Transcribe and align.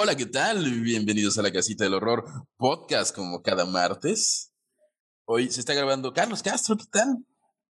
Hola, 0.00 0.14
¿qué 0.14 0.26
tal? 0.26 0.64
Bienvenidos 0.82 1.38
a 1.38 1.42
la 1.42 1.50
Casita 1.50 1.82
del 1.82 1.94
Horror 1.94 2.24
podcast 2.56 3.12
como 3.12 3.42
cada 3.42 3.66
martes. 3.66 4.54
Hoy 5.24 5.50
se 5.50 5.58
está 5.58 5.74
grabando 5.74 6.12
Carlos 6.12 6.40
Castro, 6.40 6.76
¿qué 6.76 6.84
tal? 6.88 7.16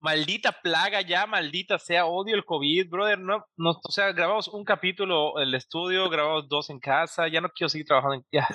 Maldita 0.01 0.51
plaga 0.61 0.99
ya, 0.99 1.25
maldita 1.27 1.79
sea, 1.79 2.07
odio 2.07 2.35
el 2.35 2.43
COVID, 2.43 2.89
brother. 2.89 3.19
No, 3.19 3.45
no, 3.55 3.69
o 3.69 3.91
sea, 3.91 4.11
grabamos 4.11 4.49
un 4.49 4.65
capítulo 4.65 5.39
en 5.39 5.47
el 5.47 5.55
estudio, 5.55 6.09
grabamos 6.09 6.49
dos 6.49 6.69
en 6.69 6.81
casa, 6.81 7.29
ya 7.29 7.39
no 7.39 7.47
quiero 7.55 7.69
seguir 7.69 7.87
trabajando 7.87 8.15
en... 8.15 8.25
Ya, 8.33 8.49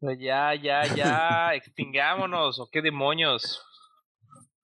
ya, 0.00 0.54
ya, 0.54 0.94
ya, 0.94 1.50
extingámonos, 1.56 2.58
o 2.58 2.70
qué 2.72 2.80
demonios. 2.80 3.60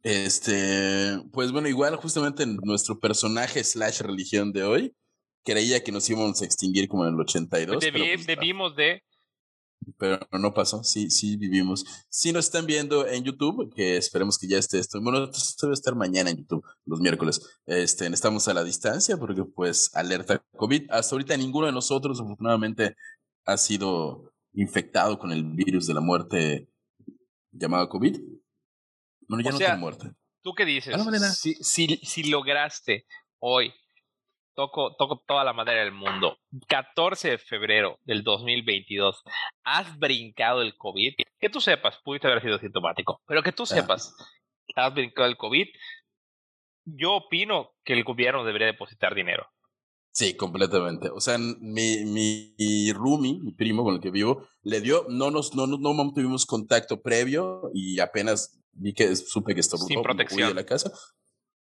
Este, 0.03 1.19
pues 1.31 1.53
bueno, 1.53 1.69
igual 1.69 1.97
justamente 1.97 2.47
nuestro 2.47 2.99
personaje 2.99 3.63
slash 3.63 4.01
religión 4.01 4.51
de 4.51 4.63
hoy 4.65 4.97
creía 5.45 5.83
que 5.83 5.93
nos 5.93 6.09
íbamos 6.09 6.41
a 6.43 6.45
extinguir 6.45 6.89
como 6.89 7.05
en 7.07 7.15
el 7.15 7.21
82. 7.21 7.81
Debi 7.81 8.01
pero 8.01 8.15
pues, 8.15 8.27
debimos 8.27 8.77
de... 8.77 9.03
Pero 9.99 10.19
no 10.33 10.55
pasó, 10.55 10.83
sí, 10.83 11.11
sí 11.11 11.37
vivimos. 11.37 11.85
Si 12.09 12.33
nos 12.33 12.47
están 12.47 12.65
viendo 12.65 13.07
en 13.07 13.23
YouTube, 13.23 13.71
que 13.75 13.99
esperemos 13.99 14.39
que 14.39 14.49
ya 14.49 14.57
esté 14.57 14.79
esto. 14.79 14.99
Bueno, 15.03 15.25
esto 15.25 15.67
debe 15.67 15.75
estar 15.75 15.95
mañana 15.95 16.31
en 16.31 16.39
YouTube, 16.39 16.65
los 16.87 17.01
miércoles. 17.01 17.61
Este, 17.67 18.07
estamos 18.07 18.49
a 18.49 18.55
la 18.55 18.65
distancia 18.65 19.19
porque 19.19 19.45
pues 19.45 19.95
alerta 19.95 20.43
COVID. 20.57 20.91
Hasta 20.91 21.15
ahorita 21.15 21.37
ninguno 21.37 21.67
de 21.67 21.73
nosotros 21.73 22.19
afortunadamente 22.19 22.97
ha 23.45 23.59
sido 23.59 24.33
infectado 24.55 25.19
con 25.19 25.33
el 25.33 25.45
virus 25.45 25.87
de 25.87 25.95
la 25.95 26.01
muerte 26.01 26.71
llamado 27.51 27.89
COVID. 27.91 28.19
Bueno, 29.29 29.45
ya 29.45 29.51
O 29.51 29.53
no 29.53 29.59
sea, 29.59 29.67
tiene 29.69 29.81
muerte. 29.81 30.13
¿Tú 30.43 30.55
qué 30.55 30.65
dices? 30.65 30.95
Si, 31.39 31.55
si, 31.57 32.01
si 32.03 32.25
lograste 32.25 33.07
hoy, 33.39 33.73
toco, 34.55 34.95
toco 34.97 35.23
toda 35.27 35.45
la 35.45 35.53
madera 35.53 35.81
del 35.81 35.93
mundo, 35.93 36.39
14 36.69 37.31
de 37.31 37.39
febrero 37.39 37.99
del 38.05 38.23
2022, 38.23 39.23
has 39.65 39.99
brincado 39.99 40.63
el 40.63 40.77
COVID, 40.77 41.15
que 41.39 41.51
tú 41.51 41.61
sepas, 41.61 41.99
pudiste 42.05 42.29
haber 42.29 42.43
sido 42.43 42.59
sintomático, 42.59 43.21
pero 43.27 43.43
que 43.43 43.53
tú 43.53 43.67
sepas, 43.67 44.15
has 44.75 44.95
brincado 44.95 45.29
el 45.29 45.37
COVID, 45.37 45.67
yo 46.87 47.15
opino 47.15 47.71
que 47.85 47.95
el 47.95 48.05
gobierno 48.05 48.45
debería 48.45 48.67
depositar 48.67 49.15
dinero. 49.15 49.47
Sí, 50.13 50.37
completamente. 50.37 51.11
O 51.11 51.21
sea, 51.21 51.39
mi, 51.39 52.05
mi, 52.05 52.55
mi 52.57 52.93
roomie, 52.93 53.41
mi 53.41 53.51
primo 53.51 53.83
con 53.83 53.95
el 53.95 54.01
que 54.01 54.13
vivo, 54.13 54.47
le 54.63 54.81
dio, 54.81 55.07
no 55.09 55.33
nos, 55.33 55.57
no, 55.57 55.67
no, 55.67 55.77
no 55.77 56.13
tuvimos 56.13 56.47
contacto 56.47 57.03
previo 57.03 57.71
y 57.75 57.99
apenas 57.99 58.61
vi 58.71 58.95
que 58.95 59.17
supe 59.17 59.55
que 59.55 59.61
estaba 59.61 59.83
Sin 59.83 60.03
protección. 60.03 60.51
de 60.51 60.55
la 60.55 60.65
casa. 60.65 60.93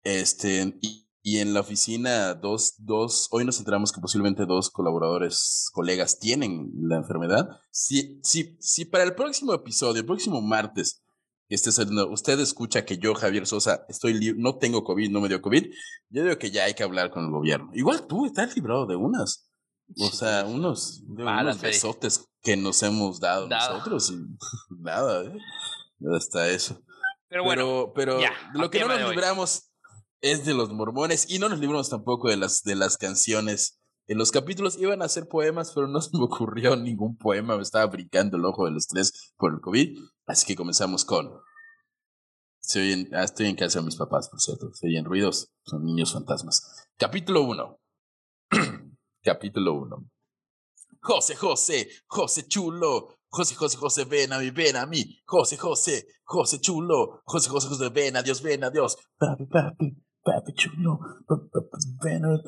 Este, 0.03 0.75
y, 0.83 1.09
y 1.27 1.39
en 1.39 1.55
la 1.55 1.61
oficina, 1.61 2.35
dos, 2.35 2.75
dos, 2.77 3.29
hoy 3.31 3.47
nos 3.47 3.59
enteramos 3.59 3.93
que 3.93 4.01
posiblemente 4.03 4.45
dos 4.45 4.69
colaboradores, 4.69 5.71
colegas, 5.73 6.19
tienen 6.19 6.71
la 6.83 6.97
enfermedad. 6.97 7.49
Si, 7.71 8.21
si, 8.23 8.59
si 8.61 8.85
para 8.85 9.05
el 9.05 9.15
próximo 9.15 9.55
episodio, 9.55 10.01
el 10.01 10.07
próximo 10.07 10.43
martes, 10.43 11.03
que 11.49 11.55
esté 11.55 11.73
saliendo, 11.73 12.11
usted 12.11 12.39
escucha 12.41 12.85
que 12.85 12.99
yo, 12.99 13.15
Javier 13.15 13.47
Sosa, 13.47 13.87
estoy 13.89 14.35
no 14.37 14.59
tengo 14.59 14.85
COVID, 14.85 15.11
no 15.11 15.23
me 15.23 15.29
dio 15.29 15.41
COVID, 15.41 15.65
yo 16.11 16.25
digo 16.25 16.37
que 16.37 16.51
ya 16.51 16.65
hay 16.65 16.75
que 16.75 16.83
hablar 16.83 17.11
con 17.11 17.25
el 17.25 17.31
gobierno. 17.31 17.71
Igual 17.73 18.07
tú 18.07 18.27
estás 18.27 18.55
librado 18.55 18.85
de 18.85 18.97
unas. 18.97 19.49
O 19.99 20.11
sea, 20.11 20.45
unos, 20.45 21.05
de 21.07 21.23
unos 21.23 21.59
besotes 21.59 22.29
que 22.43 22.59
nos 22.59 22.83
hemos 22.83 23.19
dado, 23.19 23.49
Dado. 23.49 23.79
nosotros 23.79 24.11
y 24.11 24.17
nada, 24.79 25.25
¿eh? 25.25 25.39
Hasta 26.15 26.51
eso. 26.51 26.83
Pero 27.29 27.45
bueno, 27.45 27.63
pero, 27.63 27.93
pero 27.95 28.21
ya, 28.21 28.35
lo 28.53 28.71
que 28.71 28.81
no 28.81 28.89
nos 28.89 29.09
libramos 29.09 29.71
es 30.25 30.47
de 30.47 30.55
los 30.55 30.73
mormones 30.73 31.31
y 31.31 31.39
no 31.39 31.51
nos 31.51 31.61
libramos 31.61 31.91
tampoco 31.91 32.31
de 32.31 32.39
las, 32.39 32.63
de 32.63 32.75
las 32.75 32.97
canciones. 32.97 33.79
En 34.07 34.17
los 34.17 34.31
capítulos 34.33 34.79
iban 34.79 35.03
a 35.03 35.09
ser 35.09 35.29
poemas, 35.29 35.73
pero 35.75 35.87
no 35.87 36.01
se 36.01 36.17
me 36.17 36.25
ocurrió 36.25 36.77
ningún 36.77 37.17
poema. 37.19 37.57
Me 37.57 37.63
estaba 37.63 37.85
brincando 37.87 38.39
el 38.39 38.45
ojo 38.47 38.65
del 38.65 38.79
estrés 38.79 39.35
por 39.37 39.53
el 39.53 39.61
COVID. 39.61 39.99
Así 40.27 40.47
que 40.47 40.57
comenzamos 40.57 41.05
con. 41.05 41.31
Se 42.61 42.81
oyen- 42.81 43.11
ah, 43.15 43.25
estoy 43.25 43.47
en 43.49 43.57
casa 43.57 43.81
de 43.81 43.85
mis 43.85 43.97
papás, 43.97 44.31
por 44.31 44.41
cierto. 44.41 44.73
Se 44.73 44.87
oyen 44.87 45.05
ruidos. 45.05 45.53
Son 45.67 45.85
niños 45.85 46.15
fantasmas. 46.15 46.87
Capítulo 46.97 47.43
1. 47.43 47.79
Capítulo 49.23 49.75
1. 49.75 50.11
José, 51.03 51.37
José, 51.37 51.91
José 52.07 52.49
chulo. 52.49 53.19
José, 53.29 53.55
José, 53.57 53.77
José, 53.77 54.05
ven 54.05 54.33
a 54.33 54.39
mí, 54.39 54.51
ven 54.51 54.77
a 54.77 54.87
mí. 54.87 55.21
José, 55.27 55.59
José, 55.59 56.07
José 56.25 56.61
chulo. 56.61 57.21
José, 57.27 57.51
José, 57.51 57.69
José, 57.69 57.89
ven 57.91 58.17
a 58.17 58.23
Dios, 58.23 58.41
ven 58.41 58.65
a 58.65 58.71
Dios. 58.71 58.97
Papi, 59.19 59.45
papi, 59.47 60.04
papi 60.25 60.53
chulo. 60.55 60.99
Ven 62.03 62.25
a- 62.25 62.41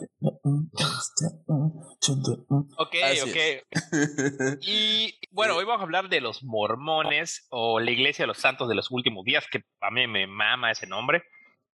chulo. 2.00 2.46
ok, 2.78 2.94
ok. 3.24 3.36
Y 4.62 5.18
bueno, 5.30 5.56
hoy 5.56 5.64
vamos 5.64 5.80
a 5.80 5.84
hablar 5.84 6.08
de 6.08 6.20
los 6.20 6.42
mormones 6.42 7.46
o 7.50 7.78
la 7.80 7.90
iglesia 7.90 8.22
de 8.24 8.28
los 8.28 8.38
santos 8.38 8.68
de 8.68 8.74
los 8.74 8.90
últimos 8.90 9.24
días, 9.24 9.44
que 9.50 9.60
a 9.80 9.90
mí 9.90 10.06
me 10.06 10.26
mama 10.26 10.70
ese 10.70 10.86
nombre. 10.86 11.22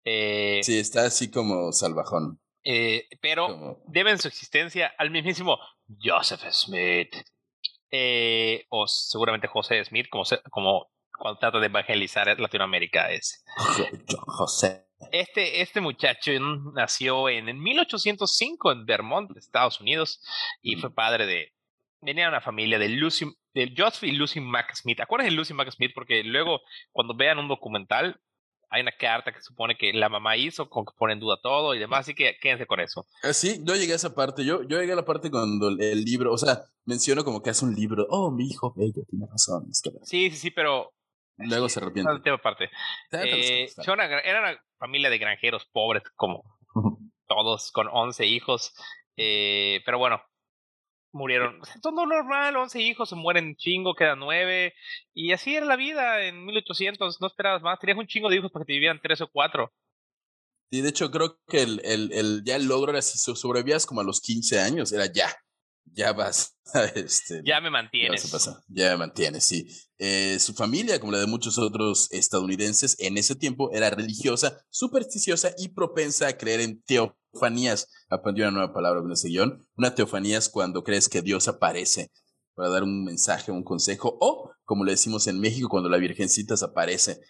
Eh, 0.04 0.60
Sí, 0.62 0.78
está 0.78 1.04
así 1.06 1.30
como 1.30 1.72
salvajón. 1.72 2.40
eh, 2.64 3.04
pero 3.20 3.46
Como... 3.48 3.78
deben 3.88 4.18
su 4.18 4.28
existencia 4.28 4.92
al 4.98 5.10
mismísimo 5.10 5.58
Joseph 6.02 6.42
Smith. 6.50 7.12
Eh, 7.92 8.64
o 8.70 8.86
seguramente 8.86 9.48
José 9.48 9.84
Smith, 9.84 10.06
como, 10.10 10.24
se- 10.24 10.40
como 10.50 10.88
cuando 11.18 11.38
trata 11.38 11.58
de 11.58 11.66
evangelizar 11.66 12.38
Latinoamérica 12.40 13.10
es. 13.10 13.44
Jo- 13.56 14.22
José. 14.26 14.86
Este, 15.12 15.62
este 15.62 15.80
muchacho 15.80 16.32
nació 16.74 17.28
en, 17.28 17.48
en 17.48 17.60
1805 17.60 18.72
en 18.72 18.86
Vermont, 18.86 19.36
Estados 19.36 19.80
Unidos, 19.80 20.20
y 20.62 20.76
fue 20.76 20.92
padre 20.92 21.26
de. 21.26 21.52
Venía 22.02 22.24
de 22.24 22.30
una 22.30 22.40
familia 22.40 22.78
de 22.78 22.88
Lucy, 22.88 23.26
de 23.52 23.74
Joseph 23.76 24.04
y 24.04 24.12
Lucy 24.12 24.40
Mack 24.40 24.74
Smith. 24.74 25.00
Acuérdense 25.00 25.30
de 25.30 25.36
Lucy 25.36 25.52
Mack 25.52 25.70
Smith 25.70 25.92
porque 25.94 26.24
luego, 26.24 26.60
cuando 26.92 27.14
vean 27.14 27.38
un 27.38 27.48
documental, 27.48 28.18
hay 28.70 28.82
una 28.82 28.92
carta 28.92 29.32
que 29.32 29.42
supone 29.42 29.76
que 29.76 29.92
la 29.92 30.08
mamá 30.08 30.36
hizo, 30.36 30.70
con 30.70 30.84
que 30.84 30.92
pone 30.96 31.12
en 31.12 31.20
duda 31.20 31.38
todo 31.42 31.74
y 31.74 31.78
demás, 31.78 32.00
así 32.00 32.14
que 32.14 32.36
quédense 32.40 32.66
con 32.66 32.78
eso. 32.78 33.04
Ah, 33.22 33.32
sí, 33.32 33.60
yo 33.64 33.74
llegué 33.74 33.92
a 33.92 33.96
esa 33.96 34.14
parte. 34.14 34.44
Yo, 34.44 34.62
yo 34.62 34.78
llegué 34.78 34.92
a 34.92 34.96
la 34.96 35.04
parte 35.04 35.30
cuando 35.30 35.68
el, 35.68 35.82
el 35.82 36.04
libro, 36.04 36.32
o 36.32 36.38
sea, 36.38 36.62
menciono 36.84 37.24
como 37.24 37.42
que 37.42 37.50
hace 37.50 37.64
un 37.64 37.74
libro. 37.74 38.06
Oh, 38.08 38.30
mi 38.30 38.46
hijo 38.46 38.72
bello, 38.76 39.02
tiene 39.08 39.26
razón. 39.26 39.66
Es 39.70 39.82
que 39.82 39.90
Sí, 40.04 40.30
sí, 40.30 40.36
sí, 40.36 40.50
pero. 40.50 40.92
Luego 41.36 41.68
se 41.68 41.80
arrepiente. 41.82 42.12
No, 42.12 42.22
tema 42.22 42.36
aparte. 42.36 42.70
Eh, 43.12 43.68
son 43.68 43.94
una 43.94 44.04
era 44.20 44.40
una 44.40 44.60
familia 44.78 45.10
de 45.10 45.18
granjeros 45.18 45.66
pobres, 45.72 46.02
como 46.16 46.42
todos, 47.26 47.70
con 47.72 47.88
11 47.90 48.26
hijos. 48.26 48.74
Eh, 49.16 49.80
pero 49.84 49.98
bueno, 49.98 50.22
murieron. 51.12 51.60
O 51.60 51.64
sea, 51.64 51.76
Todo 51.82 52.06
normal, 52.06 52.56
11 52.56 52.80
hijos, 52.80 53.08
se 53.08 53.16
mueren 53.16 53.56
chingo, 53.56 53.94
quedan 53.94 54.18
9. 54.20 54.74
Y 55.14 55.32
así 55.32 55.54
era 55.56 55.66
la 55.66 55.76
vida 55.76 56.22
en 56.24 56.44
1800, 56.46 57.20
no 57.20 57.26
esperabas 57.26 57.62
más. 57.62 57.78
Tenías 57.78 57.98
un 57.98 58.06
chingo 58.06 58.28
de 58.28 58.36
hijos 58.36 58.50
para 58.50 58.64
que 58.64 58.68
te 58.68 58.72
vivieran 58.74 59.00
3 59.02 59.20
o 59.22 59.28
4. 59.28 59.72
Y 60.72 60.82
de 60.82 60.88
hecho 60.90 61.10
creo 61.10 61.36
que 61.48 61.62
el, 61.62 61.80
el, 61.84 62.12
el, 62.12 62.42
ya 62.44 62.54
el 62.56 62.66
logro 62.68 62.92
era 62.92 63.02
si 63.02 63.18
so- 63.18 63.34
sobrevivías 63.34 63.86
como 63.86 64.02
a 64.02 64.04
los 64.04 64.20
15 64.20 64.60
años, 64.60 64.92
era 64.92 65.06
ya. 65.12 65.28
Ya 65.92 66.12
vas. 66.12 66.56
Este, 66.94 67.42
Ya 67.44 67.60
me 67.60 67.66
Ya 67.66 67.70
mantienes. 67.70 68.22
se 68.22 68.28
pasa, 68.28 68.62
ya 68.68 68.90
me 68.90 68.96
mantiene, 68.98 69.40
sí. 69.40 69.66
Eh, 69.98 70.38
su 70.38 70.54
familia, 70.54 71.00
como 71.00 71.10
la 71.12 71.18
de 71.18 71.26
muchos 71.26 71.58
otros 71.58 72.06
estadounidenses, 72.12 72.94
en 73.00 73.18
ese 73.18 73.34
tiempo 73.34 73.72
era 73.72 73.90
religiosa, 73.90 74.64
supersticiosa 74.70 75.50
y 75.58 75.68
propensa 75.70 76.28
a 76.28 76.36
creer 76.38 76.60
en 76.60 76.80
teofanías. 76.82 77.88
Aprendí 78.08 78.42
una 78.42 78.52
nueva 78.52 78.72
palabra 78.72 79.00
en 79.04 79.10
ese 79.10 79.28
guion. 79.28 79.66
Una 79.76 79.94
teofanía 79.94 80.38
es 80.38 80.48
cuando 80.48 80.84
crees 80.84 81.08
que 81.08 81.22
Dios 81.22 81.48
aparece 81.48 82.12
para 82.54 82.68
dar 82.68 82.84
un 82.84 83.02
mensaje, 83.04 83.50
un 83.50 83.64
consejo, 83.64 84.16
o, 84.20 84.52
como 84.64 84.84
le 84.84 84.92
decimos 84.92 85.26
en 85.26 85.40
México, 85.40 85.68
cuando 85.68 85.88
la 85.88 85.96
Virgencita 85.98 86.56
se 86.56 86.64
aparece 86.66 87.20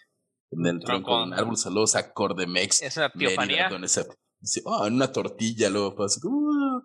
en 0.51 0.65
el 0.67 0.79
tronco 0.79 1.17
de 1.17 1.23
un 1.23 1.33
árbol. 1.33 1.57
Saludos 1.57 1.95
a 1.95 2.13
Cordemex. 2.13 2.81
Es 2.83 2.95
una 2.97 3.11
Mérida, 3.15 3.69
teofanía. 3.69 3.87
se- 3.87 4.05
sí, 4.43 4.61
oh, 4.65 4.85
en 4.85 4.93
una 4.93 5.11
tortilla, 5.11 5.69
luego 5.71 5.95
pasa 5.95 6.19
como, 6.21 6.51
"Ah". 6.51 6.81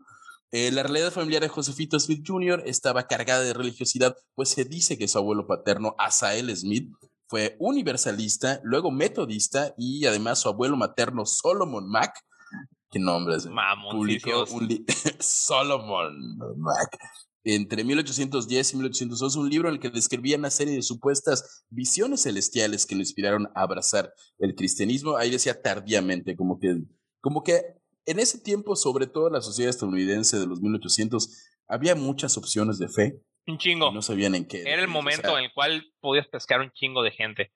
Eh, 0.52 0.70
la 0.70 0.82
realidad 0.84 1.10
familiar 1.12 1.43
de 1.43 1.48
Josefito 1.48 1.98
Smith 1.98 2.25
Jr. 2.26 2.62
estaba 2.66 3.06
cargada 3.06 3.43
de 3.43 3.52
religiosidad, 3.52 4.16
pues 4.34 4.50
se 4.50 4.64
dice 4.64 4.96
que 4.96 5.08
su 5.08 5.19
abuelo 5.19 5.46
paterno, 5.46 5.94
Asael 5.98 6.54
Smith, 6.56 6.90
fue 7.28 7.56
universalista, 7.58 8.60
luego 8.62 8.90
metodista 8.93 9.75
y 9.76 10.06
además 10.06 10.38
su 10.38 10.48
abuelo 10.48 10.76
materno, 10.76 11.26
Solomon 11.26 11.88
Mack, 11.90 12.14
qué 12.90 13.00
nombres, 13.00 13.43
publicó 13.44 13.54
Mamoncicios. 13.56 14.50
un 14.52 14.69
li- 14.69 14.84
Solomon 15.19 16.38
Mack. 16.56 16.96
entre 17.44 17.82
1810 17.84 18.72
y 18.72 18.76
1812, 18.76 19.38
un 19.40 19.50
libro 19.50 19.69
en 19.69 19.75
el 19.75 19.81
que 19.81 19.90
describía 19.90 20.37
una 20.37 20.50
serie 20.50 20.75
de 20.75 20.82
supuestas 20.82 21.64
visiones 21.70 22.22
celestiales 22.22 22.87
que 22.87 22.94
lo 22.94 23.00
inspiraron 23.00 23.46
a 23.54 23.62
abrazar 23.62 24.12
el 24.38 24.54
cristianismo. 24.54 25.16
Ahí 25.16 25.31
decía 25.31 25.60
tardíamente, 25.60 26.37
como 26.37 26.58
que, 26.60 26.82
como 27.20 27.42
que 27.42 27.62
en 28.06 28.20
ese 28.20 28.38
tiempo, 28.38 28.76
sobre 28.76 29.06
todo 29.06 29.26
en 29.26 29.35
la 29.35 29.43
sociedad 29.43 29.70
estadounidense 29.70 30.38
de 30.38 30.47
los 30.47 30.61
1800, 30.61 31.29
había 31.69 31.94
muchas 31.94 32.38
opciones 32.38 32.79
de 32.79 32.88
fe. 32.88 33.20
Un 33.47 33.58
chingo. 33.58 33.93
No 33.93 34.03
sabían 34.03 34.35
en 34.35 34.47
qué. 34.47 34.62
Era 34.62 34.82
el 34.82 34.88
momento 34.88 35.37
en 35.37 35.44
el 35.44 35.53
cual 35.53 35.85
podías 36.00 36.26
pescar 36.29 36.61
un 36.61 36.70
chingo 36.73 37.03
de 37.03 37.11
gente. 37.11 37.53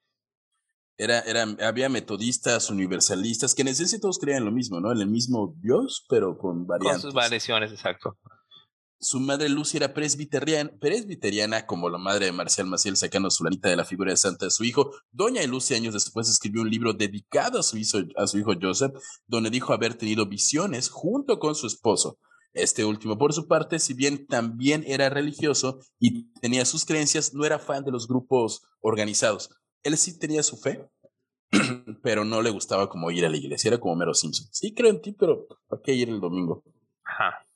Era, 0.96 1.20
era, 1.20 1.46
había 1.66 1.88
metodistas, 1.88 2.68
universalistas, 2.68 3.54
que 3.54 3.62
en 3.62 3.68
esencia 3.68 3.98
todos 3.98 4.18
creían 4.18 4.44
lo 4.44 4.52
mismo, 4.52 4.80
¿no? 4.80 4.92
En 4.92 4.98
el 4.98 5.08
mismo 5.08 5.54
Dios, 5.62 6.04
pero 6.08 6.36
con 6.36 6.66
variantes. 6.66 7.02
Con 7.02 7.10
sus 7.10 7.14
variaciones, 7.14 7.72
exacto. 7.72 8.18
Su 9.02 9.18
madre 9.18 9.48
Lucy 9.48 9.78
era 9.78 9.94
presbiteriana, 9.94 11.64
como 11.64 11.88
la 11.88 11.96
madre 11.96 12.26
de 12.26 12.32
Marcial 12.32 12.66
Maciel, 12.66 12.98
sacando 12.98 13.30
su 13.30 13.42
lanita 13.42 13.70
de 13.70 13.76
la 13.76 13.86
figura 13.86 14.10
de 14.10 14.18
santa 14.18 14.44
de 14.44 14.50
su 14.50 14.62
hijo. 14.62 14.90
Doña 15.10 15.42
Lucy 15.46 15.74
años 15.74 15.94
después 15.94 16.28
escribió 16.28 16.60
un 16.60 16.68
libro 16.68 16.92
dedicado 16.92 17.58
a 17.58 17.62
su, 17.62 17.78
hijo, 17.78 17.96
a 18.16 18.26
su 18.26 18.38
hijo 18.38 18.52
Joseph, 18.60 18.92
donde 19.26 19.48
dijo 19.48 19.72
haber 19.72 19.94
tenido 19.94 20.26
visiones 20.26 20.90
junto 20.90 21.38
con 21.38 21.54
su 21.54 21.66
esposo. 21.66 22.18
Este 22.52 22.84
último, 22.84 23.16
por 23.16 23.32
su 23.32 23.48
parte, 23.48 23.78
si 23.78 23.94
bien 23.94 24.26
también 24.26 24.84
era 24.86 25.08
religioso 25.08 25.78
y 25.98 26.30
tenía 26.40 26.66
sus 26.66 26.84
creencias, 26.84 27.32
no 27.32 27.46
era 27.46 27.58
fan 27.58 27.84
de 27.84 27.92
los 27.92 28.06
grupos 28.06 28.64
organizados. 28.80 29.48
Él 29.82 29.96
sí 29.96 30.18
tenía 30.18 30.42
su 30.42 30.58
fe, 30.58 30.90
pero 32.02 32.26
no 32.26 32.42
le 32.42 32.50
gustaba 32.50 32.90
como 32.90 33.10
ir 33.10 33.24
a 33.24 33.30
la 33.30 33.38
iglesia, 33.38 33.68
era 33.68 33.80
como 33.80 33.96
mero 33.96 34.12
Simpson. 34.12 34.46
Sí 34.52 34.74
creo 34.74 34.90
en 34.90 35.00
ti, 35.00 35.12
pero 35.12 35.46
¿para 35.68 35.80
qué 35.80 35.94
ir 35.94 36.10
el 36.10 36.20
domingo? 36.20 36.62
Ajá 37.02 37.46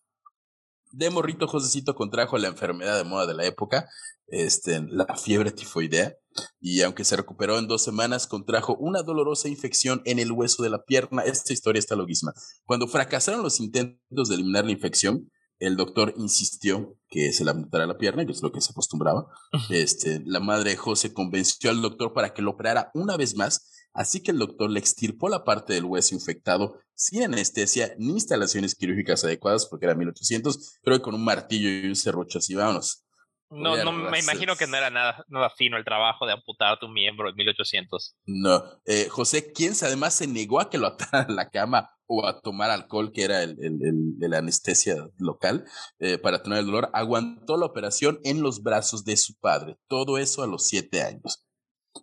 de 0.96 1.10
morrito, 1.10 1.46
Josecito 1.48 1.94
contrajo 1.94 2.38
la 2.38 2.48
enfermedad 2.48 2.96
de 2.96 3.04
moda 3.04 3.26
de 3.26 3.34
la 3.34 3.44
época, 3.44 3.88
este, 4.28 4.80
la 4.88 5.16
fiebre 5.16 5.50
tifoidea, 5.50 6.14
y 6.60 6.82
aunque 6.82 7.04
se 7.04 7.16
recuperó 7.16 7.58
en 7.58 7.66
dos 7.66 7.82
semanas, 7.82 8.26
contrajo 8.26 8.76
una 8.76 9.02
dolorosa 9.02 9.48
infección 9.48 10.02
en 10.04 10.18
el 10.18 10.32
hueso 10.32 10.62
de 10.62 10.70
la 10.70 10.84
pierna. 10.84 11.22
Esta 11.22 11.52
historia 11.52 11.78
está 11.78 11.96
loquísima. 11.96 12.32
Cuando 12.64 12.86
fracasaron 12.86 13.42
los 13.42 13.60
intentos 13.60 14.28
de 14.28 14.34
eliminar 14.36 14.64
la 14.64 14.72
infección, 14.72 15.30
el 15.58 15.76
doctor 15.76 16.14
insistió 16.16 16.96
que 17.08 17.32
se 17.32 17.44
le 17.44 17.50
amputara 17.50 17.86
la 17.86 17.96
pierna, 17.96 18.26
que 18.26 18.32
es 18.32 18.42
lo 18.42 18.52
que 18.52 18.60
se 18.60 18.72
acostumbraba. 18.72 19.26
Este, 19.70 20.20
la 20.24 20.40
madre 20.40 20.70
de 20.70 20.76
José 20.76 21.12
convenció 21.12 21.70
al 21.70 21.82
doctor 21.82 22.12
para 22.12 22.34
que 22.34 22.42
lo 22.42 22.52
operara 22.52 22.90
una 22.94 23.16
vez 23.16 23.36
más 23.36 23.70
Así 23.94 24.22
que 24.22 24.32
el 24.32 24.38
doctor 24.38 24.70
le 24.70 24.80
extirpó 24.80 25.28
la 25.28 25.44
parte 25.44 25.72
del 25.72 25.84
hueso 25.84 26.14
infectado 26.14 26.78
sin 26.94 27.22
anestesia 27.22 27.94
ni 27.96 28.12
instalaciones 28.12 28.74
quirúrgicas 28.74 29.24
adecuadas, 29.24 29.66
porque 29.66 29.86
era 29.86 29.94
1800, 29.94 30.80
pero 30.82 31.00
con 31.00 31.14
un 31.14 31.24
martillo 31.24 31.68
y 31.68 31.86
un 31.86 31.96
serrucho 31.96 32.38
así, 32.38 32.54
vámonos. 32.54 33.04
No, 33.50 33.76
no, 33.84 33.92
me 33.92 34.18
imagino 34.18 34.56
que 34.56 34.66
no 34.66 34.76
era 34.76 34.90
nada, 34.90 35.24
nada 35.28 35.50
fino 35.50 35.76
el 35.76 35.84
trabajo 35.84 36.26
de 36.26 36.32
amputar 36.32 36.72
a 36.72 36.78
tu 36.78 36.88
miembro 36.88 37.28
en 37.28 37.36
1800. 37.36 38.16
No, 38.26 38.64
eh, 38.84 39.08
José 39.08 39.52
quien 39.52 39.74
además 39.82 40.14
se 40.14 40.26
negó 40.26 40.60
a 40.60 40.70
que 40.70 40.78
lo 40.78 40.88
atara 40.88 41.26
a 41.28 41.32
la 41.32 41.50
cama 41.50 41.90
o 42.06 42.26
a 42.26 42.40
tomar 42.40 42.70
alcohol, 42.70 43.12
que 43.12 43.22
era 43.22 43.42
el, 43.42 43.56
el, 43.62 44.14
la 44.18 44.38
anestesia 44.38 44.96
local, 45.18 45.64
eh, 45.98 46.18
para 46.18 46.42
tener 46.42 46.58
el 46.58 46.66
dolor, 46.66 46.90
aguantó 46.92 47.56
la 47.56 47.66
operación 47.66 48.18
en 48.24 48.42
los 48.42 48.62
brazos 48.62 49.04
de 49.04 49.16
su 49.16 49.38
padre. 49.38 49.78
Todo 49.88 50.18
eso 50.18 50.42
a 50.42 50.46
los 50.46 50.66
siete 50.66 51.02
años. 51.02 51.43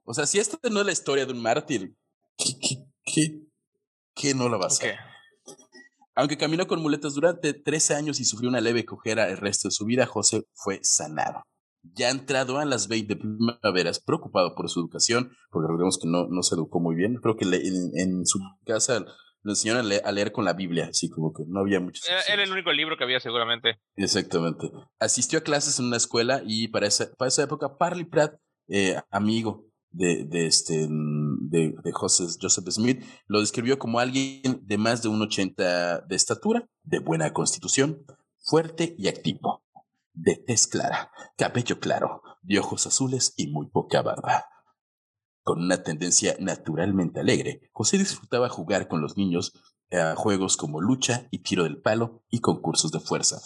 O 0.05 0.13
sea, 0.13 0.25
si 0.25 0.39
esta 0.39 0.57
no 0.69 0.79
es 0.79 0.85
la 0.85 0.91
historia 0.91 1.25
de 1.25 1.33
un 1.33 1.41
mártir, 1.41 1.95
¿qué, 2.37 3.41
qué, 4.15 4.33
no 4.33 4.49
la 4.49 4.57
va 4.57 4.67
a 4.67 4.69
ser? 4.69 4.97
Aunque 6.15 6.37
caminó 6.37 6.67
con 6.67 6.81
muletas 6.81 7.13
durante 7.13 7.53
13 7.53 7.95
años 7.95 8.19
y 8.19 8.25
sufrió 8.25 8.49
una 8.49 8.61
leve 8.61 8.85
cojera 8.85 9.29
el 9.29 9.37
resto 9.37 9.67
de 9.67 9.73
su 9.73 9.85
vida, 9.85 10.05
José 10.05 10.43
fue 10.53 10.79
sanado. 10.83 11.43
Ya 11.83 12.09
entrado 12.09 12.61
en 12.61 12.69
las 12.69 12.87
20 12.87 13.15
primaveras, 13.15 13.99
preocupado 13.99 14.53
por 14.53 14.69
su 14.69 14.81
educación, 14.81 15.31
porque 15.49 15.67
recordemos 15.67 15.97
que 15.97 16.07
no, 16.07 16.27
no 16.29 16.43
se 16.43 16.55
educó 16.55 16.79
muy 16.79 16.95
bien, 16.95 17.15
creo 17.15 17.37
que 17.37 17.45
en, 17.45 18.25
su 18.25 18.39
casa 18.65 18.99
le 19.43 19.51
enseñaron 19.51 19.89
a 20.03 20.11
leer, 20.11 20.31
con 20.31 20.45
la 20.45 20.53
Biblia, 20.53 20.89
así 20.91 21.09
como 21.09 21.33
que 21.33 21.43
no 21.47 21.61
había 21.61 21.79
muchos. 21.79 22.05
Era, 22.27 22.43
el 22.43 22.51
único 22.51 22.71
libro 22.71 22.97
que 22.97 23.03
había 23.03 23.19
seguramente. 23.19 23.79
Exactamente. 23.95 24.69
Asistió 24.99 25.39
a 25.39 25.43
clases 25.43 25.79
en 25.79 25.85
una 25.85 25.97
escuela 25.97 26.43
y 26.45 26.67
para 26.67 26.85
esa, 26.85 27.09
para 27.17 27.29
esa 27.29 27.43
época 27.43 27.77
Parley 27.77 28.05
Pratt, 28.05 28.35
eh, 28.67 29.01
amigo 29.09 29.70
de, 29.91 30.47
este, 30.47 30.87
mm, 30.87 31.49
de, 31.49 31.91
Joseph, 31.93 32.37
Joseph 32.41 32.69
Smith, 32.69 33.03
lo 33.27 33.39
describió 33.39 33.77
como 33.77 33.99
alguien 33.99 34.61
de 34.63 34.77
más 34.77 35.01
de 35.01 35.09
un 35.09 35.21
80 35.21 36.01
de 36.01 36.15
estatura, 36.15 36.67
de 36.83 36.99
buena 36.99 37.33
constitución, 37.33 38.05
fuerte 38.39 38.95
y 38.97 39.07
activo, 39.07 39.63
de 40.13 40.35
tez 40.35 40.67
clara, 40.67 41.11
cabello 41.37 41.79
claro, 41.79 42.21
de 42.41 42.59
ojos 42.59 42.87
azules 42.87 43.33
y 43.37 43.47
muy 43.47 43.69
poca 43.69 44.01
barba. 44.01 44.45
Con 45.43 45.61
una 45.61 45.83
tendencia 45.83 46.35
naturalmente 46.39 47.19
alegre, 47.19 47.61
José 47.71 47.97
disfrutaba 47.97 48.49
jugar 48.49 48.87
con 48.87 49.01
los 49.01 49.17
niños 49.17 49.53
a 49.91 50.15
juegos 50.15 50.55
como 50.55 50.79
lucha 50.79 51.27
y 51.31 51.39
tiro 51.39 51.63
del 51.63 51.81
palo 51.81 52.23
y 52.29 52.39
concursos 52.39 52.91
de 52.91 52.99
fuerza. 52.99 53.41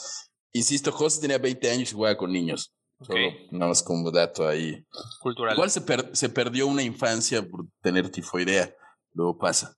Insisto, 0.52 0.92
José 0.92 1.22
tenía 1.22 1.38
20 1.38 1.72
años 1.72 1.92
y 1.92 1.96
jugaba 1.96 2.18
con 2.18 2.32
niños. 2.32 2.75
Okay. 3.00 3.48
nada 3.52 3.68
más 3.68 3.84
como 3.84 4.10
dato 4.10 4.48
ahí. 4.48 4.86
Cultural. 5.22 5.54
Igual 5.54 5.70
se, 5.70 5.84
se, 6.14 6.30
perdió 6.30 6.66
una 6.68 6.82
infancia 6.82 7.46
por 7.48 7.66
tener 7.82 8.10
tifoidea. 8.10 8.74
Luego 9.14 9.38
pasa. 9.38 9.76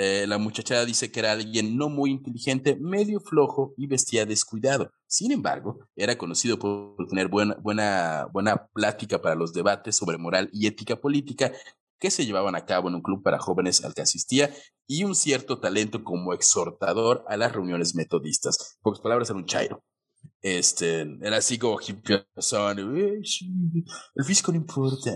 Eh, 0.00 0.26
la 0.28 0.38
muchachada 0.38 0.84
dice 0.84 1.10
que 1.10 1.18
era 1.18 1.32
alguien 1.32 1.76
no 1.76 1.88
muy 1.88 2.12
inteligente, 2.12 2.76
medio 2.80 3.18
flojo 3.18 3.74
y 3.76 3.88
vestía 3.88 4.24
descuidado. 4.24 4.92
Sin 5.08 5.32
embargo, 5.32 5.80
era 5.96 6.16
conocido 6.16 6.56
por 6.56 6.94
tener 7.08 7.26
buena, 7.26 7.56
buena, 7.60 8.28
buena 8.32 8.68
plática 8.72 9.20
para 9.20 9.34
los 9.34 9.52
debates 9.52 9.96
sobre 9.96 10.16
moral 10.16 10.50
y 10.52 10.68
ética 10.68 10.94
política 11.00 11.52
que 11.98 12.12
se 12.12 12.24
llevaban 12.24 12.54
a 12.54 12.64
cabo 12.64 12.88
en 12.88 12.94
un 12.94 13.02
club 13.02 13.24
para 13.24 13.40
jóvenes 13.40 13.84
al 13.84 13.92
que 13.92 14.02
asistía 14.02 14.54
y 14.86 15.02
un 15.02 15.16
cierto 15.16 15.58
talento 15.58 16.04
como 16.04 16.32
exhortador 16.32 17.24
a 17.26 17.36
las 17.36 17.52
reuniones 17.52 17.96
metodistas. 17.96 18.78
Pocas 18.80 19.00
palabras, 19.00 19.30
era 19.30 19.38
un 19.40 19.46
chairo. 19.46 19.82
Este, 20.40 21.00
era 21.22 21.38
así 21.38 21.58
como 21.58 21.78
el 21.80 23.24
físico 24.24 24.52
no 24.52 24.58
importa. 24.58 25.10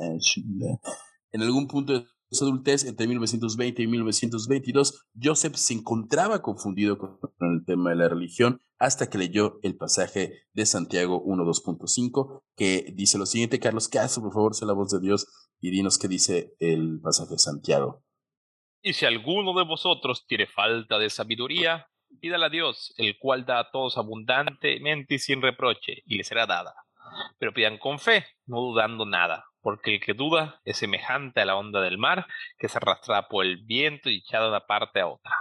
En 1.32 1.42
algún 1.42 1.68
punto 1.68 2.00
de 2.00 2.06
su 2.30 2.44
adultez, 2.44 2.84
entre 2.84 3.06
1920 3.06 3.82
y 3.82 3.86
1922, 3.86 5.06
Joseph 5.22 5.54
se 5.54 5.74
encontraba 5.74 6.42
confundido 6.42 6.98
con 6.98 7.18
el 7.40 7.64
tema 7.64 7.90
de 7.90 7.96
la 7.96 8.08
religión 8.08 8.60
hasta 8.82 9.08
que 9.08 9.16
leyó 9.16 9.60
el 9.62 9.76
pasaje 9.76 10.42
de 10.54 10.66
Santiago 10.66 11.22
1.2.5 11.24 12.42
que 12.56 12.92
dice 12.94 13.16
lo 13.16 13.26
siguiente, 13.26 13.60
Carlos 13.60 13.88
Castro, 13.88 14.24
por 14.24 14.32
favor, 14.32 14.54
sé 14.56 14.66
la 14.66 14.72
voz 14.72 14.90
de 14.90 14.98
Dios 14.98 15.28
y 15.60 15.70
dinos 15.70 15.98
qué 15.98 16.08
dice 16.08 16.56
el 16.58 17.00
pasaje 17.00 17.34
de 17.34 17.38
Santiago. 17.38 18.02
Y 18.82 18.94
si 18.94 19.06
alguno 19.06 19.56
de 19.56 19.64
vosotros 19.64 20.26
tiene 20.26 20.48
falta 20.48 20.98
de 20.98 21.10
sabiduría, 21.10 21.86
Pídale 22.20 22.46
a 22.46 22.50
Dios, 22.50 22.94
el 22.96 23.18
cual 23.18 23.44
da 23.44 23.58
a 23.58 23.70
todos 23.70 23.98
abundantemente 23.98 25.14
y 25.14 25.18
sin 25.18 25.42
reproche, 25.42 26.02
y 26.06 26.16
le 26.16 26.24
será 26.24 26.46
dada. 26.46 26.74
Pero 27.38 27.52
pidan 27.52 27.78
con 27.78 27.98
fe, 27.98 28.26
no 28.46 28.60
dudando 28.60 29.04
nada, 29.06 29.46
porque 29.60 29.94
el 29.94 30.00
que 30.00 30.14
duda 30.14 30.60
es 30.64 30.78
semejante 30.78 31.40
a 31.40 31.44
la 31.44 31.56
onda 31.56 31.80
del 31.80 31.98
mar, 31.98 32.26
que 32.58 32.68
se 32.68 32.78
arrastra 32.78 33.28
por 33.28 33.44
el 33.44 33.64
viento 33.64 34.08
y 34.10 34.18
echada 34.18 34.44
de 34.44 34.50
una 34.50 34.66
parte 34.66 35.00
a 35.00 35.08
otra. 35.08 35.32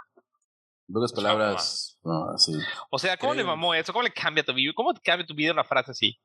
Pocas 0.92 1.14
palabras, 1.14 2.00
no, 2.04 2.30
así. 2.32 2.54
O 2.90 3.00
sea, 3.00 3.16
¿cómo 3.18 3.34
le 3.34 3.44
mamó 3.44 3.74
eso? 3.74 3.94
¿Cómo 3.94 4.04
le 4.04 4.12
cambia 4.12 4.44
tu 4.44 4.54
vida? 4.54 4.74
¿Cómo 4.76 4.94
te 4.94 5.02
cambia 5.02 5.26
tu 5.26 5.36
vida 5.36 5.54
una 5.54 5.64
frase 5.64 5.92
así? 5.92 6.20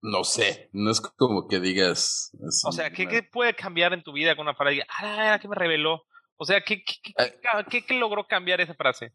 No 0.00 0.24
sé, 0.24 0.68
no 0.72 0.90
es 0.90 1.00
como 1.00 1.48
que 1.48 1.60
digas. 1.60 2.30
o 2.64 2.72
sea, 2.72 2.90
¿qué, 2.90 3.06
¿qué, 3.06 3.22
puede 3.22 3.54
cambiar 3.54 3.92
en 3.92 4.02
tu 4.02 4.12
vida 4.12 4.36
con 4.36 4.44
una 4.46 4.54
frase? 4.54 4.84
Ah, 4.88 5.38
¿qué 5.40 5.48
me 5.48 5.56
reveló? 5.56 6.04
O 6.36 6.44
sea, 6.44 6.60
¿qué, 6.60 6.82
qué, 6.84 7.14
qué, 7.70 7.86
qué 7.86 7.94
logró 7.94 8.26
cambiar 8.26 8.60
esa 8.60 8.74
frase? 8.74 9.12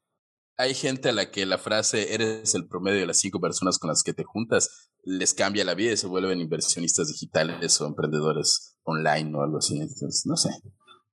Hay 0.57 0.73
gente 0.73 1.09
a 1.09 1.13
la 1.13 1.29
que 1.29 1.45
la 1.45 1.59
frase 1.59 2.13
eres 2.13 2.55
el 2.55 2.67
promedio 2.67 2.99
de 2.99 3.05
las 3.05 3.19
cinco 3.19 3.39
personas 3.39 3.77
con 3.77 3.89
las 3.89 4.01
que 4.01 4.13
te 4.13 4.23
juntas 4.23 4.89
les 5.03 5.33
cambia 5.33 5.63
la 5.63 5.75
vida 5.75 5.93
y 5.93 5.97
se 5.97 6.07
vuelven 6.07 6.41
inversionistas 6.41 7.07
digitales 7.07 7.79
o 7.79 7.85
emprendedores 7.85 8.75
online 8.83 9.37
o 9.37 9.43
algo 9.43 9.59
así. 9.59 9.79
Entonces, 9.79 10.25
no 10.25 10.35
sé, 10.35 10.49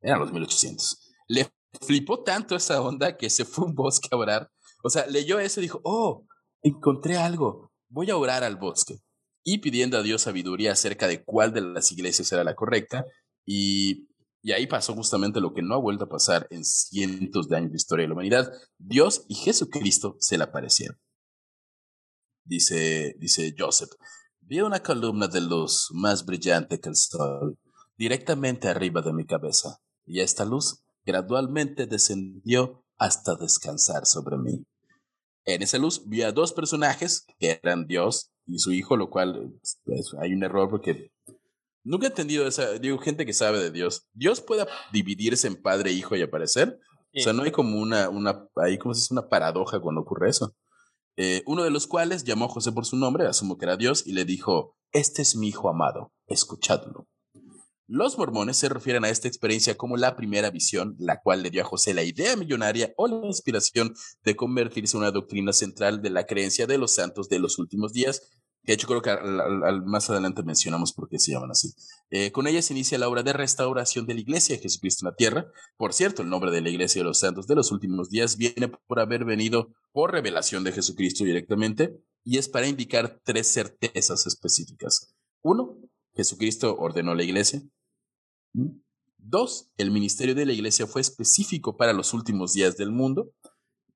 eran 0.00 0.18
los 0.18 0.32
1800. 0.32 1.12
Le 1.28 1.48
flipó 1.80 2.24
tanto 2.24 2.56
esa 2.56 2.80
onda 2.80 3.16
que 3.16 3.30
se 3.30 3.44
fue 3.44 3.66
un 3.66 3.74
bosque 3.74 4.08
a 4.10 4.16
orar. 4.16 4.50
O 4.82 4.90
sea, 4.90 5.06
leyó 5.06 5.38
eso 5.38 5.60
y 5.60 5.64
dijo, 5.64 5.80
oh, 5.84 6.26
encontré 6.62 7.18
algo, 7.18 7.70
voy 7.88 8.10
a 8.10 8.16
orar 8.16 8.44
al 8.44 8.56
bosque. 8.56 9.00
Y 9.44 9.58
pidiendo 9.58 9.98
a 9.98 10.02
Dios 10.02 10.22
sabiduría 10.22 10.72
acerca 10.72 11.06
de 11.06 11.22
cuál 11.22 11.52
de 11.52 11.60
las 11.60 11.92
iglesias 11.92 12.32
era 12.32 12.44
la 12.44 12.54
correcta. 12.54 13.04
Y 13.44 14.08
y 14.44 14.52
ahí 14.52 14.66
pasó 14.66 14.94
justamente 14.94 15.40
lo 15.40 15.54
que 15.54 15.62
no 15.62 15.74
ha 15.74 15.78
vuelto 15.78 16.04
a 16.04 16.08
pasar 16.10 16.46
en 16.50 16.66
cientos 16.66 17.48
de 17.48 17.56
años 17.56 17.70
de 17.70 17.76
historia 17.76 18.02
de 18.02 18.08
la 18.08 18.12
humanidad. 18.14 18.52
Dios 18.76 19.24
y 19.26 19.36
Jesucristo 19.36 20.18
se 20.20 20.36
le 20.36 20.44
aparecieron. 20.44 20.98
Dice, 22.44 23.16
dice 23.18 23.54
Joseph, 23.58 23.88
vi 24.40 24.60
una 24.60 24.82
columna 24.82 25.28
de 25.28 25.40
luz 25.40 25.88
más 25.94 26.26
brillante 26.26 26.78
que 26.78 26.90
el 26.90 26.94
sol 26.94 27.58
directamente 27.96 28.68
arriba 28.68 29.00
de 29.00 29.14
mi 29.14 29.24
cabeza, 29.24 29.78
y 30.04 30.20
esta 30.20 30.44
luz 30.44 30.84
gradualmente 31.06 31.86
descendió 31.86 32.84
hasta 32.98 33.36
descansar 33.36 34.04
sobre 34.04 34.36
mí. 34.36 34.66
En 35.46 35.62
esa 35.62 35.78
luz 35.78 36.06
vio 36.06 36.26
a 36.26 36.32
dos 36.32 36.52
personajes 36.52 37.24
que 37.38 37.60
eran 37.62 37.86
Dios 37.86 38.30
y 38.46 38.58
su 38.58 38.72
hijo, 38.72 38.98
lo 38.98 39.08
cual 39.08 39.58
pues, 39.84 40.14
hay 40.20 40.34
un 40.34 40.42
error 40.42 40.68
porque 40.68 41.13
nunca 41.84 42.06
he 42.06 42.10
entendido 42.10 42.46
esa, 42.46 42.72
digo, 42.78 42.98
gente 42.98 43.24
que 43.24 43.32
sabe 43.32 43.60
de 43.60 43.70
Dios. 43.70 44.08
¿Dios 44.12 44.40
puede 44.40 44.66
dividirse 44.92 45.46
en 45.46 45.60
padre 45.60 45.92
hijo 45.92 46.16
y 46.16 46.22
aparecer? 46.22 46.80
O 47.16 47.20
sea, 47.20 47.32
no 47.32 47.44
hay 47.44 47.52
como 47.52 47.78
una, 47.78 48.08
una, 48.08 48.48
ahí 48.56 48.76
como 48.76 48.92
si 48.92 49.02
es 49.02 49.10
una 49.12 49.28
paradoja 49.28 49.78
cuando 49.80 50.00
ocurre 50.00 50.30
eso. 50.30 50.56
Eh, 51.16 51.42
uno 51.46 51.62
de 51.62 51.70
los 51.70 51.86
cuales 51.86 52.24
llamó 52.24 52.46
a 52.46 52.48
José 52.48 52.72
por 52.72 52.86
su 52.86 52.96
nombre, 52.96 53.26
asumo 53.26 53.56
que 53.56 53.66
era 53.66 53.76
Dios, 53.76 54.04
y 54.04 54.12
le 54.12 54.24
dijo, 54.24 54.76
este 54.90 55.22
es 55.22 55.36
mi 55.36 55.48
hijo 55.48 55.68
amado, 55.68 56.12
escuchadlo. 56.26 57.06
Los 57.86 58.16
mormones 58.16 58.56
se 58.56 58.68
refieren 58.70 59.04
a 59.04 59.10
esta 59.10 59.28
experiencia 59.28 59.76
como 59.76 59.96
la 59.96 60.16
primera 60.16 60.50
visión, 60.50 60.96
la 60.98 61.20
cual 61.20 61.42
le 61.42 61.50
dio 61.50 61.62
a 61.62 61.66
José 61.66 61.92
la 61.92 62.02
idea 62.02 62.34
millonaria 62.34 62.94
o 62.96 63.06
la 63.06 63.26
inspiración 63.26 63.94
de 64.24 64.34
convertirse 64.34 64.96
en 64.96 65.02
una 65.02 65.10
doctrina 65.10 65.52
central 65.52 66.00
de 66.00 66.10
la 66.10 66.24
creencia 66.24 66.66
de 66.66 66.78
los 66.78 66.94
santos 66.94 67.28
de 67.28 67.38
los 67.38 67.58
últimos 67.58 67.92
días, 67.92 68.22
de 68.64 68.72
hecho 68.72 68.86
creo 68.86 69.02
que 69.02 69.14
más 69.84 70.08
adelante 70.08 70.42
mencionamos 70.42 70.92
por 70.92 71.08
qué 71.08 71.18
se 71.18 71.32
llaman 71.32 71.50
así. 71.50 71.74
Eh, 72.10 72.32
con 72.32 72.46
ella 72.46 72.62
se 72.62 72.72
inicia 72.72 72.98
la 72.98 73.08
obra 73.08 73.22
de 73.22 73.34
restauración 73.34 74.06
de 74.06 74.14
la 74.14 74.20
iglesia 74.20 74.56
de 74.56 74.62
Jesucristo 74.62 75.04
en 75.04 75.10
la 75.10 75.16
tierra. 75.16 75.46
Por 75.76 75.92
cierto, 75.92 76.22
el 76.22 76.30
nombre 76.30 76.50
de 76.50 76.62
la 76.62 76.70
iglesia 76.70 77.00
de 77.00 77.04
los 77.04 77.18
santos 77.18 77.46
de 77.46 77.54
los 77.54 77.72
últimos 77.72 78.08
días 78.08 78.36
viene 78.36 78.68
por 78.68 79.00
haber 79.00 79.24
venido 79.24 79.68
por 79.92 80.12
revelación 80.12 80.64
de 80.64 80.72
Jesucristo 80.72 81.24
directamente 81.24 81.94
y 82.24 82.38
es 82.38 82.48
para 82.48 82.66
indicar 82.66 83.20
tres 83.22 83.52
certezas 83.52 84.26
específicas. 84.26 85.14
Uno, 85.42 85.76
Jesucristo 86.14 86.74
ordenó 86.78 87.14
la 87.14 87.22
iglesia. 87.22 87.62
Dos, 89.18 89.70
el 89.76 89.90
ministerio 89.90 90.34
de 90.34 90.46
la 90.46 90.52
iglesia 90.52 90.86
fue 90.86 91.02
específico 91.02 91.76
para 91.76 91.92
los 91.92 92.14
últimos 92.14 92.54
días 92.54 92.76
del 92.76 92.90
mundo. 92.90 93.32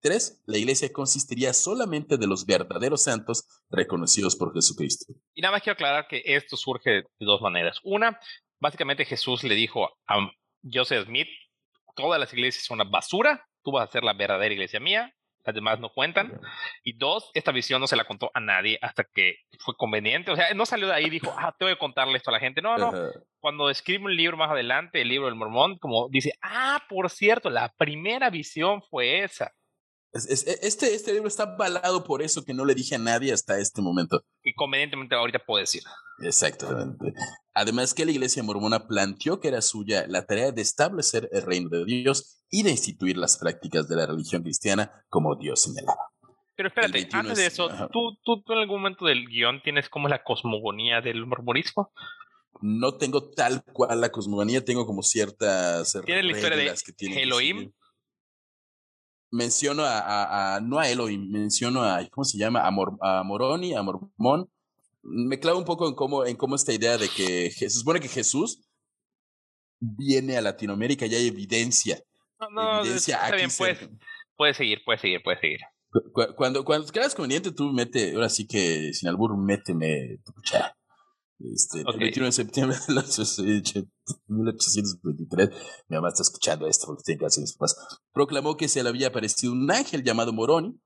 Tres, 0.00 0.42
la 0.46 0.58
iglesia 0.58 0.92
consistiría 0.92 1.52
solamente 1.52 2.16
de 2.16 2.26
los 2.26 2.46
verdaderos 2.46 3.02
santos 3.02 3.46
reconocidos 3.68 4.36
por 4.36 4.54
Jesucristo. 4.54 5.12
Y 5.34 5.42
nada 5.42 5.52
más 5.52 5.62
quiero 5.62 5.74
aclarar 5.74 6.06
que 6.06 6.22
esto 6.24 6.56
surge 6.56 6.90
de 6.90 7.04
dos 7.18 7.40
maneras. 7.40 7.80
Una, 7.82 8.18
básicamente 8.60 9.04
Jesús 9.04 9.42
le 9.42 9.54
dijo 9.54 9.88
a 10.06 10.30
Joseph 10.62 11.06
Smith, 11.06 11.28
todas 11.96 12.20
las 12.20 12.32
iglesias 12.32 12.64
son 12.64 12.80
una 12.80 12.88
basura, 12.88 13.44
tú 13.62 13.72
vas 13.72 13.88
a 13.88 13.92
ser 13.92 14.04
la 14.04 14.12
verdadera 14.12 14.54
iglesia 14.54 14.78
mía, 14.78 15.12
las 15.44 15.54
demás 15.54 15.80
no 15.80 15.90
cuentan. 15.90 16.38
Y 16.84 16.92
dos, 16.92 17.30
esta 17.34 17.52
visión 17.52 17.80
no 17.80 17.86
se 17.86 17.96
la 17.96 18.04
contó 18.04 18.30
a 18.34 18.40
nadie 18.40 18.78
hasta 18.82 19.04
que 19.04 19.36
fue 19.58 19.74
conveniente. 19.76 20.30
O 20.30 20.36
sea, 20.36 20.52
no 20.54 20.66
salió 20.66 20.86
de 20.86 20.94
ahí 20.94 21.06
y 21.06 21.10
dijo, 21.10 21.34
ah, 21.36 21.54
tengo 21.58 21.72
que 21.72 21.78
contarle 21.78 22.18
esto 22.18 22.30
a 22.30 22.34
la 22.34 22.40
gente. 22.40 22.60
No, 22.60 22.76
no. 22.76 22.92
Cuando 23.40 23.70
escribe 23.70 24.04
un 24.04 24.14
libro 24.14 24.36
más 24.36 24.50
adelante, 24.50 25.00
el 25.00 25.08
libro 25.08 25.26
del 25.26 25.36
mormón, 25.36 25.78
como 25.78 26.08
dice, 26.10 26.34
ah, 26.42 26.82
por 26.88 27.08
cierto, 27.08 27.48
la 27.50 27.72
primera 27.78 28.30
visión 28.30 28.82
fue 28.90 29.24
esa. 29.24 29.52
E, 30.12 30.18
este, 30.62 30.94
este 30.94 31.12
libro 31.12 31.28
está 31.28 31.42
avalado 31.42 32.04
por 32.04 32.22
eso 32.22 32.44
que 32.44 32.54
no 32.54 32.64
le 32.64 32.74
dije 32.74 32.94
a 32.94 32.98
nadie 32.98 33.32
hasta 33.32 33.58
este 33.58 33.82
momento. 33.82 34.24
Y 34.42 34.54
convenientemente 34.54 35.14
ahorita 35.14 35.40
puedo 35.40 35.60
decir. 35.60 35.82
Exactamente. 36.20 37.12
Además 37.54 37.94
que 37.94 38.04
la 38.04 38.12
iglesia 38.12 38.42
mormona 38.42 38.86
planteó 38.86 39.40
que 39.40 39.48
era 39.48 39.60
suya 39.60 40.06
la 40.08 40.24
tarea 40.26 40.52
de 40.52 40.62
establecer 40.62 41.28
el 41.32 41.42
reino 41.42 41.68
de 41.68 41.84
Dios 41.84 42.42
y 42.50 42.62
de 42.62 42.70
instituir 42.70 43.16
las 43.16 43.36
prácticas 43.36 43.88
de 43.88 43.96
la 43.96 44.06
religión 44.06 44.42
cristiana 44.42 45.04
como 45.08 45.36
Dios 45.36 45.62
señalaba. 45.62 46.00
Pero 46.56 46.68
espérate, 46.70 47.08
antes 47.12 47.38
de 47.38 47.46
eso, 47.46 47.68
¿tú, 47.92 48.18
¿tú, 48.24 48.42
en 48.52 48.58
algún 48.58 48.82
momento 48.82 49.04
del 49.04 49.26
guion 49.26 49.62
tienes 49.62 49.88
como 49.88 50.08
la 50.08 50.24
cosmogonía 50.24 51.00
del 51.00 51.24
mormonismo? 51.24 51.92
No 52.60 52.96
tengo 52.96 53.30
tal 53.30 53.62
cual 53.62 54.00
la 54.00 54.10
cosmogonía, 54.10 54.64
tengo 54.64 54.84
como 54.84 55.04
ciertas 55.04 55.96
¿Tienes 56.04 56.24
la 56.24 56.32
historia 56.32 56.56
de 56.56 56.74
que 56.96 57.22
Elohim? 57.22 57.70
Menciono 59.30 59.84
a, 59.84 60.56
a, 60.56 60.60
no 60.60 60.78
a 60.78 60.88
Elohim, 60.88 61.30
menciono 61.30 61.82
a, 61.82 62.06
¿cómo 62.10 62.24
se 62.24 62.38
llama? 62.38 62.60
A, 62.60 62.68
a 62.68 63.22
Moroni, 63.22 63.74
a 63.74 63.82
Mormón. 63.82 64.50
Me 65.02 65.38
clavo 65.38 65.58
un 65.58 65.64
poco 65.64 65.88
en 65.88 65.94
cómo, 65.94 66.24
en 66.24 66.36
cómo 66.36 66.56
esta 66.56 66.72
idea 66.72 66.98
de 66.98 67.08
que 67.08 67.50
se 67.50 67.70
supone 67.70 68.00
que 68.00 68.08
Jesús 68.08 68.68
viene 69.80 70.36
a 70.36 70.42
Latinoamérica 70.42 71.06
y 71.06 71.14
hay 71.14 71.28
evidencia. 71.28 72.02
No, 72.40 72.50
no, 72.50 72.80
evidencia 72.80 73.16
está 73.16 73.36
bien, 73.36 73.50
puedes, 73.56 73.78
seguir, 74.56 74.78
puedes 74.84 75.00
seguir, 75.00 75.20
puedes 75.22 75.40
seguir. 75.40 75.60
Cuando, 76.36 76.64
cuando 76.64 76.86
creas 76.92 77.14
conveniente, 77.14 77.50
tú 77.52 77.72
mete, 77.72 78.14
ahora 78.14 78.28
sí 78.28 78.46
que 78.46 78.92
sin 78.92 79.08
albur, 79.08 79.36
méteme. 79.36 80.18
Este, 81.40 81.80
El 81.80 81.98
21 81.98 82.26
de 82.26 82.32
septiembre 82.32 82.76
de 82.86 82.94
1823, 84.28 85.50
mi 85.88 85.96
mamá 85.96 86.08
está 86.08 86.22
escuchando 86.22 86.66
esto 86.66 86.86
porque 86.86 87.02
tiene 87.04 87.18
que 87.18 87.26
hacer 87.26 87.42
mis 87.42 87.56
proclamó 88.12 88.56
que 88.56 88.68
se 88.68 88.82
le 88.82 88.88
había 88.88 89.08
aparecido 89.08 89.52
un 89.52 89.70
ángel 89.70 90.02
llamado 90.02 90.32
Moroni 90.32 90.80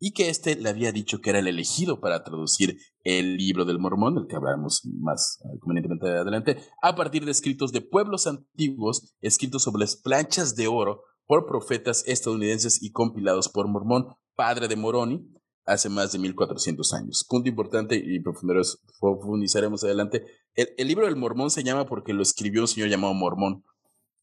y 0.00 0.12
que 0.12 0.28
éste 0.28 0.56
le 0.56 0.68
había 0.68 0.92
dicho 0.92 1.20
que 1.20 1.30
era 1.30 1.38
el 1.38 1.48
elegido 1.48 2.00
para 2.00 2.22
traducir 2.22 2.78
el 3.02 3.36
libro 3.36 3.64
del 3.64 3.78
Mormón, 3.78 4.14
del 4.14 4.26
que 4.26 4.36
hablaremos 4.36 4.82
más 5.00 5.40
eh, 5.44 5.58
convenientemente 5.60 6.08
adelante, 6.08 6.58
a 6.82 6.94
partir 6.94 7.24
de 7.24 7.32
escritos 7.32 7.72
de 7.72 7.80
pueblos 7.80 8.26
antiguos 8.26 9.14
escritos 9.20 9.62
sobre 9.62 9.80
las 9.80 9.96
planchas 9.96 10.54
de 10.54 10.68
oro 10.68 11.02
por 11.26 11.46
profetas 11.46 12.04
estadounidenses 12.06 12.82
y 12.82 12.92
compilados 12.92 13.48
por 13.48 13.68
Mormón, 13.68 14.06
padre 14.34 14.68
de 14.68 14.76
Moroni, 14.76 15.28
hace 15.68 15.88
más 15.88 16.12
de 16.12 16.18
1400 16.18 16.94
años. 16.94 17.24
Punto 17.28 17.48
importante 17.48 17.94
y 17.96 18.20
profundizaremos 18.20 19.84
adelante. 19.84 20.24
El, 20.54 20.88
libro 20.88 21.06
del 21.06 21.16
Mormón 21.16 21.50
se 21.50 21.62
llama 21.62 21.86
porque 21.86 22.12
lo 22.12 22.22
escribió 22.22 22.62
un 22.62 22.68
señor 22.68 22.88
llamado 22.88 23.14
Mormón, 23.14 23.62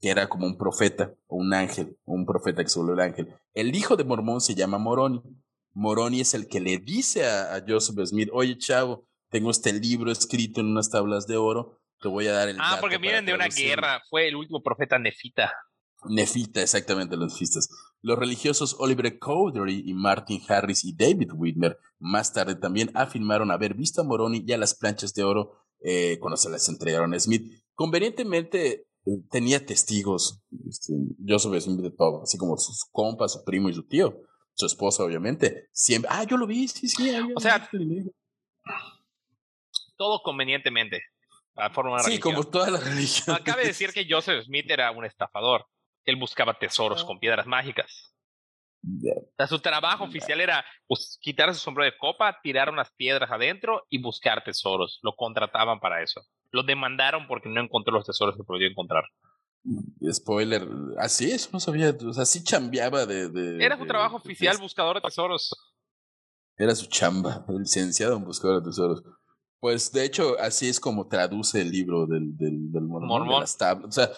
que 0.01 0.09
era 0.09 0.27
como 0.27 0.47
un 0.47 0.57
profeta 0.57 1.13
o 1.27 1.37
un 1.37 1.53
ángel, 1.53 1.97
un 2.03 2.25
profeta 2.25 2.63
que 2.63 2.69
se 2.69 2.79
volvió 2.79 2.95
el 2.95 2.99
ángel. 2.99 3.35
El 3.53 3.75
hijo 3.75 3.95
de 3.95 4.03
Mormón 4.03 4.41
se 4.41 4.55
llama 4.55 4.79
Moroni. 4.79 5.21
Moroni 5.73 6.21
es 6.21 6.33
el 6.33 6.47
que 6.47 6.59
le 6.59 6.79
dice 6.79 7.25
a, 7.25 7.63
Joseph 7.65 8.05
Smith, 8.07 8.29
oye 8.33 8.57
chavo, 8.57 9.05
tengo 9.29 9.51
este 9.51 9.71
libro 9.71 10.11
escrito 10.11 10.61
en 10.61 10.67
unas 10.67 10.89
tablas 10.89 11.27
de 11.27 11.37
oro, 11.37 11.79
te 12.01 12.07
voy 12.07 12.27
a 12.27 12.33
dar 12.33 12.49
el... 12.49 12.57
Ah, 12.59 12.77
porque 12.81 12.97
vienen 12.97 13.25
de 13.25 13.33
una 13.33 13.47
guerra, 13.47 14.01
fue 14.09 14.27
el 14.27 14.35
último 14.35 14.63
profeta 14.63 14.97
nefita. 14.97 15.53
Nefita, 16.05 16.61
exactamente, 16.61 17.17
los 17.17 17.33
nefistas. 17.33 17.69
Los 18.05 18.19
religiosos 18.19 18.75
Oliver 18.77 19.17
Cowdery 19.17 19.81
y 19.83 19.95
Martin 19.95 20.39
Harris 20.47 20.85
y 20.85 20.93
David 20.93 21.31
Whitmer 21.33 21.79
más 21.97 22.31
tarde 22.31 22.53
también 22.53 22.91
afirmaron 22.93 23.49
haber 23.49 23.73
visto 23.73 24.01
a 24.01 24.03
Moroni 24.03 24.43
y 24.45 24.53
a 24.53 24.59
las 24.59 24.75
planchas 24.75 25.15
de 25.15 25.23
oro 25.23 25.53
eh, 25.83 26.19
cuando 26.19 26.37
se 26.37 26.51
las 26.51 26.69
entregaron 26.69 27.15
a 27.15 27.19
Smith. 27.19 27.63
Convenientemente 27.73 28.85
eh, 29.07 29.11
tenía 29.31 29.65
testigos, 29.65 30.43
este, 30.69 30.93
Joseph 31.27 31.59
Smith 31.59 31.79
de 31.79 31.89
todo, 31.89 32.21
así 32.21 32.37
como 32.37 32.55
sus 32.57 32.85
compas, 32.91 33.33
su 33.33 33.43
primo 33.43 33.69
y 33.69 33.73
su 33.73 33.87
tío, 33.87 34.21
su 34.53 34.67
esposa 34.67 35.03
obviamente. 35.03 35.69
Siempre, 35.71 36.11
ah, 36.13 36.25
yo 36.25 36.37
lo 36.37 36.45
vi, 36.45 36.67
sí, 36.67 36.87
sí. 36.87 37.09
o 37.35 37.39
sea, 37.39 37.67
todo 39.97 40.21
convenientemente. 40.21 41.01
sí, 42.03 42.19
como 42.19 42.43
toda 42.43 42.69
la 42.69 42.79
religión. 42.81 43.35
Cabe 43.43 43.65
decir 43.65 43.91
que 43.93 44.05
Joseph 44.07 44.43
Smith 44.45 44.69
era 44.69 44.91
un 44.91 45.05
estafador 45.05 45.65
él 46.05 46.15
buscaba 46.17 46.57
tesoros 46.57 47.03
con 47.03 47.19
piedras 47.19 47.47
mágicas. 47.47 48.13
su 49.47 49.59
trabajo 49.59 50.03
oficial 50.05 50.39
era 50.41 50.65
pues, 50.87 51.17
quitar 51.21 51.53
su 51.53 51.59
sombrero 51.59 51.91
de 51.91 51.97
copa, 51.97 52.39
tirar 52.41 52.69
unas 52.69 52.91
piedras 52.91 53.31
adentro 53.31 53.85
y 53.89 54.01
buscar 54.01 54.43
tesoros. 54.43 54.99
Lo 55.01 55.15
contrataban 55.15 55.79
para 55.79 56.03
eso. 56.03 56.21
Lo 56.51 56.63
demandaron 56.63 57.27
porque 57.27 57.49
no 57.49 57.61
encontró 57.61 57.93
los 57.93 58.05
tesoros 58.05 58.37
que 58.37 58.43
podía 58.43 58.67
encontrar. 58.67 59.03
Mm, 59.63 60.11
spoiler, 60.11 60.67
así 60.99 61.31
eso 61.31 61.49
no 61.51 61.59
sabía, 61.59 61.95
o 62.07 62.13
sea, 62.13 62.25
sí 62.25 62.43
chambeaba 62.43 63.07
de... 63.07 63.63
era 63.63 63.77
su 63.77 63.87
trabajo 63.87 64.17
oficial, 64.17 64.57
buscador 64.59 64.97
de 64.97 65.01
tesoros. 65.01 65.51
Era 66.57 66.75
su 66.75 66.85
chamba, 66.85 67.43
el 67.49 67.59
licenciado 67.59 68.15
en 68.15 68.23
buscador 68.23 68.61
de 68.61 68.69
tesoros. 68.69 69.03
Pues 69.59 69.91
de 69.91 70.05
hecho, 70.05 70.39
así 70.39 70.69
es 70.69 70.79
como 70.79 71.07
traduce 71.07 71.59
el 71.59 71.71
libro 71.71 72.05
del, 72.05 72.37
del, 72.37 72.71
del 72.71 72.83
mormón, 72.83 73.27
De 73.27 73.39
las 73.39 73.57
tablas. 73.57 73.87
O 73.87 73.91
sea, 73.91 74.11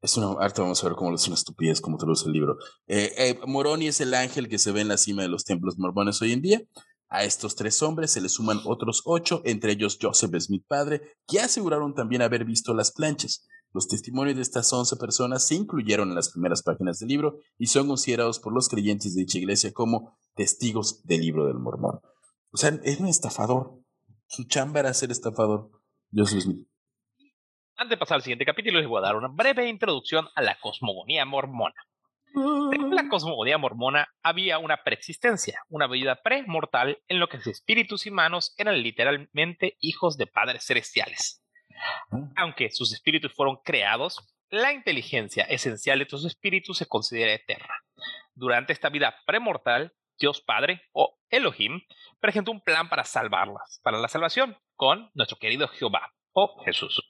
es 0.00 0.16
una, 0.16 0.26
ahorita 0.26 0.62
vamos 0.62 0.82
a 0.82 0.88
ver 0.88 0.96
cómo 0.96 1.14
es 1.14 1.26
una 1.26 1.34
estupidez, 1.34 1.80
cómo 1.80 1.96
traduce 1.96 2.26
el 2.26 2.32
libro. 2.32 2.56
Eh, 2.86 3.12
eh, 3.16 3.40
Moroni 3.46 3.88
es 3.88 4.00
el 4.00 4.14
ángel 4.14 4.48
que 4.48 4.58
se 4.58 4.72
ve 4.72 4.80
en 4.80 4.88
la 4.88 4.96
cima 4.96 5.22
de 5.22 5.28
los 5.28 5.44
templos 5.44 5.78
mormones 5.78 6.22
hoy 6.22 6.32
en 6.32 6.42
día. 6.42 6.62
A 7.08 7.24
estos 7.24 7.56
tres 7.56 7.82
hombres 7.82 8.12
se 8.12 8.20
le 8.20 8.28
suman 8.28 8.60
otros 8.64 9.02
ocho, 9.06 9.40
entre 9.44 9.72
ellos 9.72 9.98
Joseph 10.00 10.34
Smith 10.40 10.64
padre, 10.68 11.16
que 11.26 11.40
aseguraron 11.40 11.94
también 11.94 12.22
haber 12.22 12.44
visto 12.44 12.74
las 12.74 12.92
planchas. 12.92 13.46
Los 13.72 13.88
testimonios 13.88 14.36
de 14.36 14.42
estas 14.42 14.72
once 14.72 14.96
personas 14.96 15.46
se 15.46 15.54
incluyeron 15.54 16.10
en 16.10 16.14
las 16.14 16.30
primeras 16.30 16.62
páginas 16.62 16.98
del 16.98 17.08
libro 17.08 17.38
y 17.58 17.66
son 17.66 17.88
considerados 17.88 18.38
por 18.38 18.52
los 18.52 18.68
creyentes 18.68 19.14
de 19.14 19.22
dicha 19.22 19.38
iglesia 19.38 19.72
como 19.72 20.16
testigos 20.34 21.02
del 21.04 21.20
libro 21.22 21.46
del 21.46 21.58
mormón. 21.58 22.00
O 22.50 22.56
sea, 22.56 22.78
es 22.82 23.00
un 23.00 23.06
estafador. 23.06 23.78
Su 24.26 24.44
chamba 24.44 24.80
era 24.80 24.94
ser 24.94 25.10
estafador. 25.10 25.70
Joseph 26.12 26.42
Smith. 26.42 26.68
Antes 27.80 27.90
de 27.90 27.96
pasar 27.96 28.16
al 28.16 28.22
siguiente 28.22 28.44
capítulo, 28.44 28.80
les 28.80 28.88
voy 28.88 28.98
a 28.98 29.06
dar 29.06 29.14
una 29.14 29.28
breve 29.28 29.68
introducción 29.68 30.28
a 30.34 30.42
la 30.42 30.58
cosmogonía 30.58 31.24
mormona. 31.24 31.76
En 32.34 32.92
la 32.92 33.08
cosmogonía 33.08 33.56
mormona 33.56 34.12
había 34.20 34.58
una 34.58 34.78
preexistencia, 34.82 35.62
una 35.68 35.86
vida 35.86 36.16
premortal 36.20 36.98
en 37.06 37.20
lo 37.20 37.28
que 37.28 37.36
los 37.36 37.46
espíritus 37.46 38.04
humanos 38.04 38.52
eran 38.58 38.82
literalmente 38.82 39.76
hijos 39.78 40.16
de 40.18 40.26
padres 40.26 40.64
celestiales. 40.66 41.40
Aunque 42.34 42.72
sus 42.72 42.92
espíritus 42.92 43.32
fueron 43.32 43.58
creados, 43.64 44.26
la 44.50 44.72
inteligencia 44.72 45.44
esencial 45.44 46.00
de 46.00 46.02
estos 46.02 46.24
espíritus 46.24 46.78
se 46.78 46.86
considera 46.86 47.32
eterna. 47.32 47.74
Durante 48.34 48.72
esta 48.72 48.88
vida 48.88 49.14
premortal, 49.24 49.94
Dios 50.18 50.40
Padre, 50.40 50.82
o 50.90 51.16
Elohim, 51.30 51.82
presentó 52.18 52.50
un 52.50 52.60
plan 52.60 52.88
para 52.88 53.04
salvarlas, 53.04 53.78
para 53.84 53.98
la 53.98 54.08
salvación, 54.08 54.58
con 54.74 55.12
nuestro 55.14 55.38
querido 55.38 55.68
Jehová, 55.68 56.12
Jesús, 56.64 57.02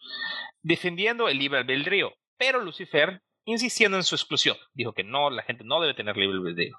defendiendo 0.63 1.29
el 1.29 1.39
libre 1.39 1.59
albedrío, 1.59 2.13
pero 2.37 2.61
Lucifer 2.61 3.23
insistiendo 3.45 3.97
en 3.97 4.05
su 4.05 4.15
exclusión. 4.15 4.57
Dijo 4.75 4.93
que 4.93 5.05
no, 5.05 5.31
la 5.31 5.43
gente 5.43 5.65
no 5.65 5.81
debe 5.81 5.95
tener 5.95 6.17
libre 6.17 6.37
albedrío. 6.37 6.79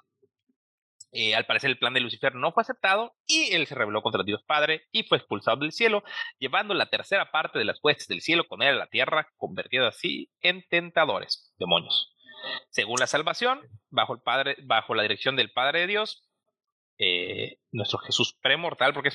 Eh, 1.12 1.34
al 1.34 1.44
parecer 1.44 1.70
el 1.70 1.78
plan 1.78 1.92
de 1.92 2.00
Lucifer 2.00 2.36
no 2.36 2.52
fue 2.52 2.60
aceptado 2.60 3.16
y 3.26 3.52
él 3.52 3.66
se 3.66 3.74
rebeló 3.74 4.00
contra 4.00 4.22
Dios 4.22 4.44
Padre 4.46 4.86
y 4.92 5.02
fue 5.02 5.18
expulsado 5.18 5.56
del 5.56 5.72
cielo, 5.72 6.04
llevando 6.38 6.72
la 6.72 6.86
tercera 6.88 7.32
parte 7.32 7.58
de 7.58 7.64
las 7.64 7.80
huestes 7.82 8.06
del 8.06 8.20
cielo 8.20 8.46
con 8.46 8.62
él 8.62 8.76
a 8.76 8.78
la 8.78 8.86
tierra, 8.86 9.28
convertido 9.36 9.88
así 9.88 10.30
en 10.40 10.64
tentadores, 10.68 11.52
demonios. 11.58 12.14
Según 12.70 13.00
la 13.00 13.08
salvación, 13.08 13.60
bajo, 13.90 14.14
el 14.14 14.20
padre, 14.20 14.56
bajo 14.62 14.94
la 14.94 15.02
dirección 15.02 15.34
del 15.34 15.50
Padre 15.50 15.80
de 15.80 15.86
Dios, 15.88 16.22
eh, 16.98 17.58
nuestro 17.72 17.98
Jesús 17.98 18.38
premortal, 18.40 18.94
porque 18.94 19.10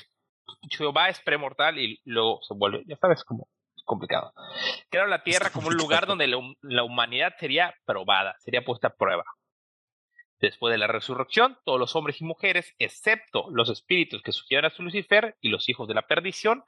Jehová 0.70 1.08
es 1.08 1.20
premortal 1.20 1.78
y 1.78 2.00
luego 2.04 2.40
se 2.42 2.54
vuelve, 2.54 2.82
ya 2.86 2.96
sabes, 2.96 3.24
como 3.24 3.48
complicado. 3.84 4.34
Crearon 4.90 5.10
la 5.10 5.22
tierra 5.22 5.50
como 5.50 5.68
un 5.68 5.76
lugar 5.76 6.06
donde 6.06 6.26
la 6.26 6.82
humanidad 6.82 7.34
sería 7.38 7.74
probada, 7.86 8.36
sería 8.40 8.64
puesta 8.64 8.88
a 8.88 8.94
prueba. 8.94 9.24
Después 10.38 10.72
de 10.72 10.78
la 10.78 10.86
resurrección, 10.86 11.56
todos 11.64 11.80
los 11.80 11.96
hombres 11.96 12.20
y 12.20 12.24
mujeres, 12.24 12.74
excepto 12.78 13.46
los 13.50 13.70
espíritus 13.70 14.22
que 14.22 14.32
sugieron 14.32 14.66
a 14.66 14.70
su 14.70 14.82
Lucifer 14.82 15.36
y 15.40 15.48
los 15.48 15.68
hijos 15.70 15.88
de 15.88 15.94
la 15.94 16.02
perdición, 16.02 16.62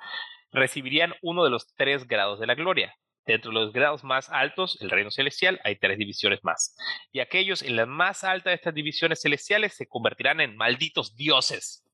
recibirían 0.52 1.14
uno 1.20 1.44
de 1.44 1.50
los 1.50 1.74
tres 1.74 2.06
grados 2.08 2.40
de 2.40 2.46
la 2.46 2.54
gloria. 2.54 2.94
Dentro 3.26 3.50
de 3.50 3.56
los 3.56 3.74
grados 3.74 4.04
más 4.04 4.30
altos, 4.30 4.80
el 4.80 4.88
reino 4.88 5.10
celestial, 5.10 5.60
hay 5.62 5.76
tres 5.76 5.98
divisiones 5.98 6.42
más. 6.44 6.74
Y 7.12 7.20
aquellos 7.20 7.60
en 7.62 7.76
la 7.76 7.84
más 7.84 8.24
alta 8.24 8.48
de 8.48 8.56
estas 8.56 8.72
divisiones 8.72 9.20
celestiales 9.20 9.74
se 9.74 9.86
convertirán 9.86 10.40
en 10.40 10.56
malditos 10.56 11.14
dioses. 11.14 11.84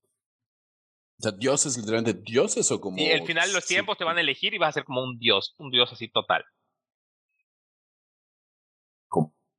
O 1.17 1.21
sea, 1.21 1.31
dioses, 1.31 1.77
literalmente 1.77 2.19
dioses 2.21 2.69
o 2.71 2.81
como. 2.81 2.97
Y 2.97 3.11
al 3.11 3.25
final 3.25 3.51
los 3.53 3.65
tiempos 3.65 3.97
te 3.97 4.03
van 4.03 4.17
a 4.17 4.21
elegir 4.21 4.53
y 4.53 4.57
vas 4.57 4.69
a 4.69 4.73
ser 4.73 4.83
como 4.83 5.03
un 5.03 5.17
dios, 5.17 5.55
un 5.57 5.71
dios 5.71 5.91
así 5.91 6.09
total 6.09 6.43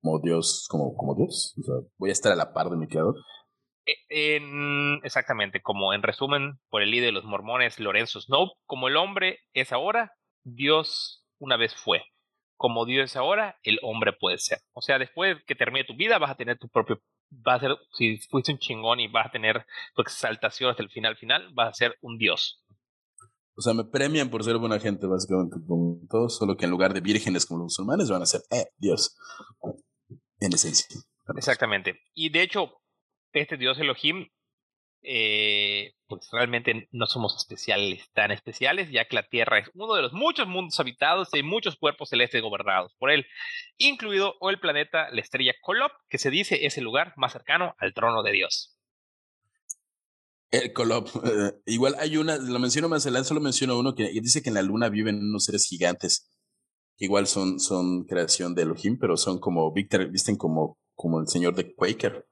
como 0.06 0.20
Dios, 0.20 0.66
como, 0.70 0.96
como 0.96 1.14
Dios. 1.16 1.54
O 1.58 1.62
sea, 1.62 1.75
voy 1.98 2.10
a 2.10 2.12
estar 2.12 2.32
a 2.32 2.36
la 2.36 2.52
par 2.52 2.70
de 2.70 2.76
mi 2.76 2.86
creador. 2.86 3.16
E, 3.84 4.36
en, 4.36 5.00
exactamente, 5.02 5.60
como 5.60 5.92
en 5.92 6.02
resumen, 6.02 6.60
por 6.68 6.82
el 6.82 6.90
líder 6.92 7.06
de 7.06 7.12
los 7.12 7.25
mormones, 7.25 7.80
Lorenzo 7.80 8.20
Snow, 8.20 8.52
como 8.66 8.88
el 8.88 8.96
hombre 8.96 9.40
es 9.52 9.72
ahora, 9.72 10.12
Dios 10.44 11.25
una 11.38 11.56
vez 11.56 11.75
fue. 11.75 12.02
Como 12.56 12.86
Dios 12.86 13.10
es 13.10 13.16
ahora, 13.16 13.58
el 13.64 13.80
hombre 13.82 14.12
puede 14.12 14.38
ser. 14.38 14.60
O 14.72 14.80
sea, 14.80 14.98
después 14.98 15.38
que 15.44 15.56
termine 15.56 15.84
tu 15.84 15.96
vida, 15.96 16.18
vas 16.18 16.30
a 16.30 16.36
tener 16.36 16.56
tu 16.56 16.68
propio. 16.68 17.00
Vas 17.30 17.56
a 17.56 17.66
ser, 17.66 17.76
si 17.92 18.18
fuiste 18.30 18.52
un 18.52 18.59
chingón 18.59 19.00
y 19.00 19.09
vas 19.09 19.26
a 19.26 19.30
tener 19.30 19.66
tu 19.95 20.02
exaltación 20.02 20.71
hasta 20.71 20.83
el 20.83 20.90
final, 20.90 21.16
final, 21.16 21.52
vas 21.54 21.71
a 21.71 21.75
ser 21.75 21.97
un 22.00 22.18
Dios. 22.18 22.62
O 23.56 23.62
sea, 23.62 23.73
me 23.73 23.85
premian 23.85 24.28
por 24.28 24.45
ser 24.45 24.59
buena 24.59 24.78
gente, 24.78 25.06
básicamente, 25.06 25.56
como 25.66 25.99
todos, 26.11 26.37
solo 26.37 26.56
que 26.56 26.66
en 26.66 26.71
lugar 26.71 26.92
de 26.92 27.00
vírgenes 27.00 27.47
como 27.47 27.61
los 27.61 27.64
musulmanes, 27.66 28.11
van 28.11 28.23
a 28.23 28.26
ser, 28.26 28.42
eh, 28.50 28.66
Dios 28.76 29.16
en 30.40 30.52
esencia. 30.52 30.87
Exactamente. 31.37 32.00
Y 32.14 32.30
de 32.30 32.42
hecho, 32.42 32.73
este 33.33 33.56
dios 33.56 33.78
Elohim, 33.78 34.28
eh, 35.06 35.94
pues 36.06 36.28
realmente 36.32 36.88
no 36.92 37.06
somos 37.06 37.36
especiales, 37.36 38.10
tan 38.12 38.30
especiales, 38.30 38.90
ya 38.90 39.06
que 39.06 39.16
la 39.16 39.28
Tierra 39.28 39.58
es 39.58 39.70
uno 39.75 39.94
de 39.94 40.02
los 40.02 40.12
muchos 40.12 40.46
mundos 40.46 40.78
habitados 40.80 41.28
y 41.32 41.42
muchos 41.42 41.76
cuerpos 41.76 42.10
celestes 42.10 42.42
gobernados 42.42 42.94
por 42.98 43.10
él, 43.10 43.26
incluido 43.78 44.34
el 44.42 44.58
planeta, 44.58 45.10
la 45.10 45.20
estrella 45.20 45.54
Kolop, 45.62 45.92
que 46.08 46.18
se 46.18 46.30
dice 46.30 46.66
es 46.66 46.76
el 46.78 46.84
lugar 46.84 47.12
más 47.16 47.32
cercano 47.32 47.75
al 47.78 47.94
trono 47.94 48.22
de 48.22 48.32
Dios. 48.32 48.76
El 50.50 50.72
Kolop, 50.72 51.08
eh, 51.25 51.52
igual 51.66 51.96
hay 51.98 52.16
una, 52.16 52.36
lo 52.36 52.58
menciono 52.58 52.88
más 52.88 53.04
adelante, 53.04 53.28
solo 53.28 53.40
menciono 53.40 53.78
uno 53.78 53.94
que 53.94 54.08
dice 54.20 54.42
que 54.42 54.50
en 54.50 54.54
la 54.54 54.62
luna 54.62 54.88
viven 54.88 55.16
unos 55.16 55.44
seres 55.44 55.66
gigantes 55.66 56.30
igual 56.98 57.26
son, 57.26 57.60
son 57.60 58.04
creación 58.04 58.54
de 58.54 58.62
Elohim, 58.62 58.99
pero 58.99 59.16
son 59.16 59.38
como, 59.38 59.73
Victor, 59.73 60.08
visten 60.10 60.36
como, 60.36 60.78
como 60.95 61.21
el 61.21 61.28
señor 61.28 61.54
de 61.54 61.75
Quaker. 61.75 62.26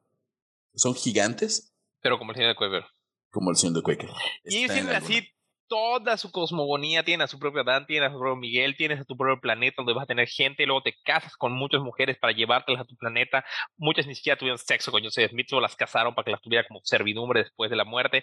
Son 0.75 0.95
gigantes. 0.95 1.74
Pero 2.05 2.19
como 2.19 2.33
el 2.33 2.37
señor 2.37 2.51
de 2.51 2.57
Quaker. 2.57 2.85
Como 3.31 3.51
el 3.51 3.57
señor 3.57 3.77
de 3.77 3.83
Quaker. 3.83 4.11
Y 4.45 4.65
ellos 4.65 4.89
así 4.95 5.27
toda 5.67 6.19
su 6.19 6.31
cosmogonía, 6.31 7.03
tiene 7.03 7.25
a 7.25 7.27
su 7.27 7.39
propio 7.39 7.63
Adán, 7.63 7.87
tiene 7.87 8.05
a 8.05 8.13
su 8.13 8.19
propio 8.19 8.37
Miguel, 8.37 8.77
tienes 8.77 9.01
a 9.01 9.05
tu 9.05 9.17
propio 9.17 9.41
planeta 9.41 9.77
donde 9.79 9.95
vas 9.95 10.03
a 10.03 10.07
tener 10.07 10.29
gente, 10.29 10.63
y 10.63 10.67
luego 10.67 10.83
te 10.83 10.95
casas 11.03 11.35
con 11.35 11.53
muchas 11.53 11.81
mujeres 11.81 12.19
para 12.19 12.35
llevártelas 12.35 12.83
a 12.83 12.85
tu 12.85 12.95
planeta. 12.95 13.43
Muchas 13.79 14.07
ni 14.07 14.15
siquiera 14.15 14.39
tuvieron 14.39 14.59
sexo 14.59 14.93
con 14.93 15.03
Joseph 15.03 15.31
Smith, 15.31 15.49
solo 15.49 15.63
las 15.63 15.77
casaron 15.77 16.15
para 16.15 16.27
que 16.27 16.33
las 16.33 16.43
tuviera 16.43 16.69
como 16.69 16.83
servidumbre 16.85 17.41
después 17.41 17.71
de 17.71 17.77
la 17.77 17.87
muerte. 17.87 18.23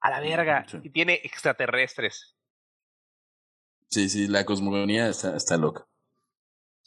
A 0.00 0.10
la 0.10 0.20
verga. 0.20 0.64
Y 0.80 0.90
tiene 0.90 1.14
extraterrestres. 1.24 2.36
Sí, 3.90 4.08
sí, 4.08 4.28
la 4.28 4.44
cosmogonía 4.44 5.08
está, 5.08 5.36
está 5.36 5.56
loca. 5.56 5.84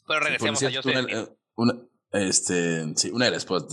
Pero 0.07 0.21
regresemos 0.21 0.63
a 0.63 0.71
Joseph 0.71 0.95
una, 0.95 1.27
una, 1.55 1.73
este, 2.11 2.95
sí, 2.95 3.09
una 3.11 3.25
de 3.25 3.31
las 3.31 3.43
esposas 3.43 3.67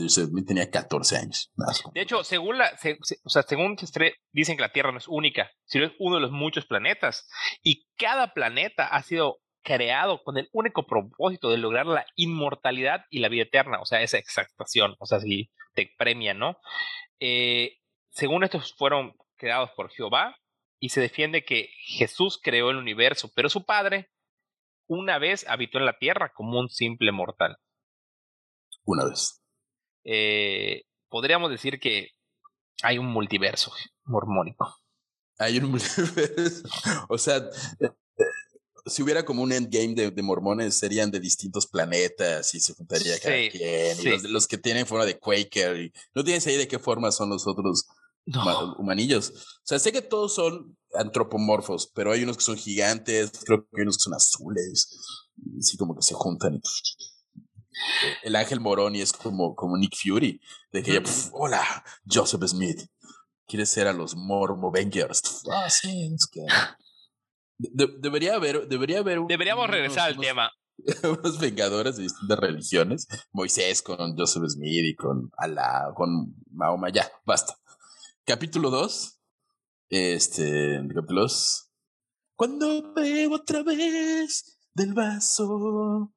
tenía 0.46 0.70
14 0.70 1.16
años. 1.16 1.50
De 1.94 2.00
hecho, 2.00 2.24
según 2.24 2.58
la, 2.58 2.70
o 3.24 3.28
sea, 3.28 3.42
según 3.42 3.76
dicen 4.32 4.56
que 4.56 4.62
la 4.62 4.72
Tierra 4.72 4.92
no 4.92 4.98
es 4.98 5.08
única, 5.08 5.50
sino 5.64 5.86
es 5.86 5.92
uno 5.98 6.16
de 6.16 6.22
los 6.22 6.30
muchos 6.30 6.66
planetas. 6.66 7.28
Y 7.62 7.86
cada 7.96 8.32
planeta 8.34 8.86
ha 8.86 9.02
sido 9.02 9.38
creado 9.62 10.22
con 10.22 10.38
el 10.38 10.48
único 10.52 10.86
propósito 10.86 11.50
de 11.50 11.58
lograr 11.58 11.86
la 11.86 12.06
inmortalidad 12.14 13.04
y 13.10 13.18
la 13.18 13.28
vida 13.28 13.42
eterna, 13.42 13.80
o 13.80 13.84
sea, 13.84 14.02
esa 14.02 14.18
exactación, 14.18 14.94
o 14.98 15.06
sea, 15.06 15.20
si 15.20 15.50
te 15.74 15.92
premian, 15.98 16.38
¿no? 16.38 16.58
Eh, 17.20 17.76
según 18.10 18.44
estos 18.44 18.74
fueron 18.74 19.14
creados 19.36 19.70
por 19.76 19.90
Jehová, 19.90 20.36
y 20.80 20.90
se 20.90 21.00
defiende 21.00 21.44
que 21.44 21.70
Jesús 21.80 22.40
creó 22.42 22.70
el 22.70 22.76
universo, 22.76 23.30
pero 23.34 23.48
su 23.48 23.64
padre 23.64 24.10
una 24.86 25.18
vez 25.18 25.46
habitó 25.48 25.78
en 25.78 25.86
la 25.86 25.98
tierra 25.98 26.32
como 26.32 26.58
un 26.58 26.70
simple 26.70 27.12
mortal. 27.12 27.58
Una 28.88 29.04
vez. 29.04 29.42
Eh, 30.04 30.84
podríamos 31.10 31.50
decir 31.50 31.78
que 31.78 32.08
hay 32.82 32.96
un 32.96 33.04
multiverso 33.04 33.70
mormónico. 34.04 34.74
Hay 35.38 35.58
un 35.58 35.70
multiverso. 35.72 36.66
o 37.10 37.18
sea, 37.18 37.36
eh, 37.36 37.90
eh, 38.18 38.24
si 38.86 39.02
hubiera 39.02 39.26
como 39.26 39.42
un 39.42 39.52
endgame 39.52 39.94
de, 39.94 40.22
mormones, 40.22 40.74
serían 40.74 41.10
de 41.10 41.20
distintos 41.20 41.66
planetas 41.66 42.54
y 42.54 42.60
se 42.60 42.72
juntaría 42.72 43.20
cada 43.20 43.36
quien. 43.50 44.00
Y 44.00 44.04
los, 44.04 44.22
los, 44.22 44.46
que 44.46 44.56
tienen 44.56 44.86
forma 44.86 45.04
de 45.04 45.18
Quaker. 45.18 45.76
Y, 45.76 45.92
¿No 46.14 46.24
tienes 46.24 46.46
idea 46.46 46.56
de 46.56 46.68
qué 46.68 46.78
forma 46.78 47.12
son 47.12 47.28
los 47.28 47.46
otros 47.46 47.86
humanillos. 48.78 49.30
O 49.30 49.64
sea, 49.64 49.78
sé 49.78 49.92
que 49.92 50.02
todos 50.02 50.34
son 50.34 50.76
antropomorfos, 50.94 51.90
pero 51.94 52.12
hay 52.12 52.22
unos 52.22 52.38
que 52.38 52.44
son 52.44 52.56
gigantes, 52.56 53.32
creo 53.44 53.62
que 53.64 53.68
hay 53.76 53.82
unos 53.82 53.98
que 53.98 54.04
son 54.04 54.14
azules, 54.14 54.98
así 55.58 55.76
como 55.76 55.94
que 55.94 56.02
se 56.02 56.14
juntan 56.14 56.54
y 56.54 56.60
el 58.22 58.36
ángel 58.36 58.60
Moroni 58.60 59.00
es 59.00 59.12
como, 59.12 59.54
como 59.54 59.76
Nick 59.76 59.96
Fury, 59.96 60.40
de 60.72 60.82
que 60.82 61.02
hola, 61.32 61.62
Joseph 62.08 62.42
Smith, 62.46 62.82
quieres 63.46 63.70
ser 63.70 63.86
a 63.88 63.92
los 63.92 64.16
Mormo 64.16 64.68
Avengers. 64.68 65.42
Ah, 65.50 65.68
sí, 65.70 66.12
es 66.14 66.26
que... 66.26 66.40
debería 67.58 68.34
haber, 68.34 68.68
debería 68.68 68.98
haber 69.00 69.20
Deberíamos 69.26 69.68
regresar 69.68 70.08
al 70.08 70.18
tema. 70.18 70.50
Unos 71.02 71.38
vengadores 71.40 71.96
de 71.96 72.04
distintas 72.04 72.38
religiones, 72.38 73.08
Moisés 73.32 73.82
con 73.82 74.16
Joseph 74.16 74.44
Smith 74.48 74.84
y 74.84 74.94
con 74.94 75.30
Alá, 75.36 75.92
con 75.94 76.36
Mahoma, 76.52 76.90
ya, 76.90 77.10
basta. 77.24 77.58
Capítulo 78.24 78.70
2. 78.70 79.18
Este, 79.90 80.80
capítulo 80.94 81.22
2. 81.22 81.70
Cuando 82.36 82.92
veo 82.92 83.32
otra 83.34 83.62
vez 83.62 84.58
del 84.74 84.94
vaso, 84.94 86.12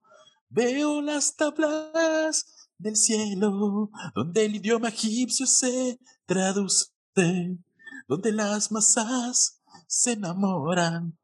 veo 0.52 1.02
las 1.02 1.36
tablas 1.36 2.70
del 2.78 2.96
cielo, 2.96 3.90
donde 4.14 4.46
el 4.46 4.56
idioma 4.56 4.90
egipcio 4.90 5.46
se 5.46 6.00
traduce, 6.26 6.90
donde 8.08 8.32
las 8.32 8.72
masas 8.72 9.62
se 9.88 10.14
enamoran. 10.14 11.18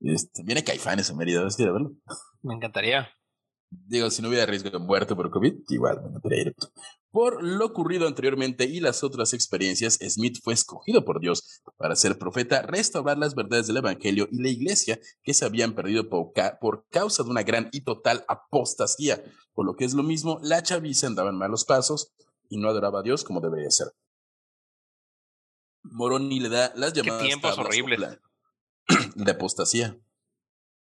Este, 0.00 0.42
viene 0.42 0.64
Caifanes 0.64 1.10
a 1.10 1.14
Mérida, 1.14 1.42
¿ves 1.42 1.56
verlo? 1.56 1.96
Me 2.42 2.54
encantaría. 2.54 3.08
Digo, 3.70 4.10
si 4.10 4.22
no 4.22 4.28
hubiera 4.28 4.46
riesgo 4.46 4.70
de 4.70 4.78
muerte 4.78 5.14
por 5.14 5.30
COVID, 5.30 5.54
igual 5.68 6.00
me 6.02 6.08
encantaría 6.08 6.42
ir. 6.42 6.54
Por 7.16 7.42
lo 7.42 7.64
ocurrido 7.64 8.06
anteriormente 8.06 8.64
y 8.66 8.78
las 8.78 9.02
otras 9.02 9.32
experiencias, 9.32 9.98
Smith 10.06 10.38
fue 10.44 10.52
escogido 10.52 11.06
por 11.06 11.18
Dios 11.18 11.62
para 11.78 11.96
ser 11.96 12.18
profeta, 12.18 12.60
restaurar 12.60 13.16
las 13.16 13.34
verdades 13.34 13.66
del 13.66 13.78
Evangelio 13.78 14.28
y 14.30 14.42
la 14.42 14.50
iglesia 14.50 15.00
que 15.22 15.32
se 15.32 15.46
habían 15.46 15.74
perdido 15.74 16.10
por, 16.10 16.84
causa 16.90 17.22
de 17.22 17.30
una 17.30 17.42
gran 17.42 17.70
y 17.72 17.84
total 17.84 18.26
apostasía. 18.28 19.24
Por 19.54 19.64
lo 19.64 19.76
que 19.76 19.86
es 19.86 19.94
lo 19.94 20.02
mismo, 20.02 20.40
la 20.42 20.62
chaviza 20.62 21.06
andaba 21.06 21.30
en 21.30 21.38
malos 21.38 21.64
pasos 21.64 22.12
y 22.50 22.58
no 22.58 22.68
adoraba 22.68 22.98
a 23.00 23.02
Dios 23.02 23.24
como 23.24 23.40
debería 23.40 23.70
ser. 23.70 23.94
Moroni 25.84 26.38
le 26.38 26.50
da 26.50 26.74
las 26.76 26.92
llamadas. 26.92 27.22
Qué 27.22 27.28
tiempos 27.28 27.56
horribles. 27.56 28.18
De 29.14 29.30
apostasía. 29.32 29.98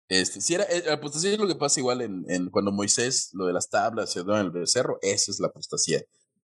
Este, 0.10 0.40
si 0.40 0.54
era, 0.54 0.66
la 0.70 0.76
eh, 0.76 0.92
apostasía 0.92 1.32
es 1.32 1.40
lo 1.40 1.48
que 1.48 1.56
pasa 1.56 1.80
igual 1.80 2.02
en, 2.02 2.24
en 2.30 2.50
cuando 2.50 2.72
Moisés, 2.72 3.30
lo 3.34 3.46
de 3.46 3.54
las 3.54 3.70
tablas, 3.70 4.12
se 4.12 4.22
en 4.22 4.30
el 4.30 4.68
cerro, 4.68 5.00
esa 5.02 5.32
es 5.32 5.40
la 5.40 5.48
apostasía. 5.48 6.02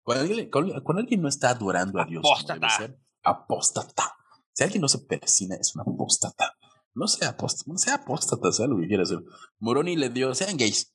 Cuando 0.03 0.25
alguien, 0.25 0.51
cuando 0.51 1.01
alguien 1.01 1.23
no 1.23 1.29
está 1.29 1.51
adorando 1.51 2.01
a 2.01 2.05
Dios, 2.05 2.23
Apóstata. 2.25 2.69
ser, 2.71 2.99
apóstata. 3.23 4.13
Si 4.53 4.63
alguien 4.65 4.83
no 4.83 4.89
se 4.89 4.99
persina, 4.99 5.57
es 5.57 5.75
una 5.75 5.85
apóstata. 5.87 6.57
No 6.95 7.09
sea 7.09 7.31
apóstata, 7.31 7.71
no 7.73 7.79
sea 7.79 7.95
apóstata, 7.95 8.53
sea 8.53 8.67
lo 8.67 8.79
que 8.79 8.87
quiera 8.87 9.03
hacer. 9.05 9.19
Moroni 9.59 9.97
le 9.97 10.11
dio, 10.11 10.35
sean 10.35 10.57
gays, 10.57 10.93